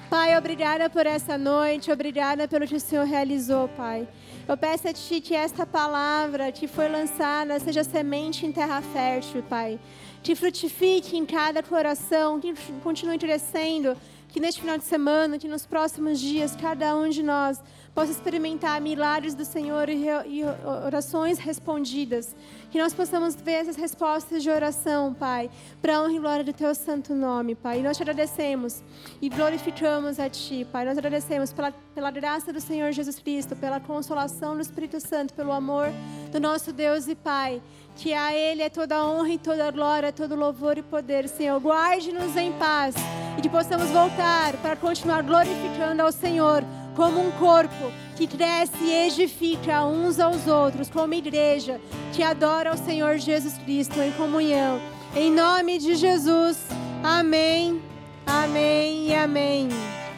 Pai, 0.09 0.37
obrigada 0.37 0.89
por 0.89 1.05
essa 1.05 1.37
noite, 1.37 1.89
obrigada 1.89 2.45
pelo 2.45 2.67
que 2.67 2.75
o 2.75 2.79
Senhor 2.79 3.05
realizou, 3.05 3.69
Pai. 3.69 4.05
Eu 4.45 4.57
peço 4.57 4.89
a 4.89 4.93
Ti 4.93 5.21
que 5.21 5.33
esta 5.33 5.65
palavra 5.65 6.51
que 6.51 6.67
foi 6.67 6.89
lançada 6.89 7.57
seja 7.57 7.85
semente 7.85 8.45
em 8.45 8.51
terra 8.51 8.81
fértil, 8.81 9.41
Pai. 9.43 9.79
Que 10.21 10.35
frutifique 10.35 11.15
em 11.15 11.25
cada 11.25 11.63
coração, 11.63 12.41
que 12.41 12.53
continue 12.83 13.17
crescendo, 13.17 13.95
que 14.27 14.41
neste 14.41 14.59
final 14.59 14.77
de 14.77 14.83
semana, 14.83 15.39
que 15.39 15.47
nos 15.47 15.65
próximos 15.65 16.19
dias, 16.19 16.53
cada 16.53 16.97
um 16.97 17.07
de 17.07 17.23
nós 17.23 17.63
possa 17.95 18.11
experimentar 18.11 18.81
milagres 18.81 19.33
do 19.33 19.45
Senhor 19.45 19.87
e, 19.89 20.43
orações 20.85 21.39
respondidas. 21.39 22.35
Que 22.69 22.77
nós 22.77 22.93
possamos 22.93 23.35
ver 23.35 23.53
essas 23.53 23.77
respostas 23.77 24.43
de 24.43 24.49
oração, 24.49 25.13
Pai, 25.13 25.49
para 25.81 26.01
honra 26.01 26.11
e 26.11 26.19
glória 26.19 26.43
do 26.43 26.51
Teu 26.51 26.75
santo 26.75 27.15
nome, 27.15 27.55
Pai. 27.55 27.79
E 27.79 27.81
nós 27.81 27.95
te 27.95 28.03
agradecemos 28.03 28.83
e 29.21 29.29
glorificamos 29.29 30.19
a 30.19 30.29
Ti, 30.29 30.67
Pai. 30.69 30.83
Nós 30.83 30.97
agradecemos 30.97 31.53
pela, 31.53 31.71
pela 31.71 32.11
graça 32.11 32.51
do 32.51 32.59
Senhor 32.59 32.91
Jesus 32.91 33.17
Cristo, 33.17 33.55
pela 33.55 33.79
consolação 33.79 34.55
do 34.55 34.61
Espírito 34.61 34.99
Santo, 34.99 35.33
pelo 35.33 35.53
amor 35.53 35.87
do 36.33 36.39
nosso 36.39 36.73
Deus 36.73 37.07
e 37.07 37.15
Pai. 37.15 37.61
Que 37.95 38.13
a 38.13 38.33
Ele 38.33 38.61
é 38.61 38.69
toda 38.69 39.05
honra 39.05 39.29
e 39.29 39.37
toda 39.37 39.71
glória, 39.71 40.11
todo 40.11 40.35
louvor 40.35 40.77
e 40.77 40.83
poder, 40.83 41.29
Senhor. 41.29 41.57
Guarde-nos 41.61 42.35
em 42.35 42.51
paz 42.51 42.93
e 43.37 43.41
que 43.41 43.47
possamos 43.47 43.89
voltar 43.89 44.57
para 44.57 44.75
continuar 44.75 45.23
glorificando 45.23 46.01
ao 46.01 46.11
Senhor 46.11 46.61
como 46.95 47.19
um 47.19 47.31
corpo 47.31 47.91
que 48.15 48.25
cresce 48.25 48.81
e 48.81 49.07
edifica 49.07 49.85
uns 49.85 50.19
aos 50.19 50.47
outros, 50.47 50.89
como 50.89 51.13
igreja 51.13 51.79
que 52.13 52.23
adora 52.23 52.71
ao 52.71 52.77
Senhor 52.77 53.17
Jesus 53.17 53.57
Cristo 53.59 53.99
em 54.01 54.11
comunhão. 54.13 54.79
Em 55.15 55.31
nome 55.31 55.77
de 55.77 55.95
Jesus, 55.95 56.57
amém, 57.03 57.81
amém 58.25 59.07
e 59.07 59.13
amém. 59.13 59.69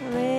Amém. 0.08 0.37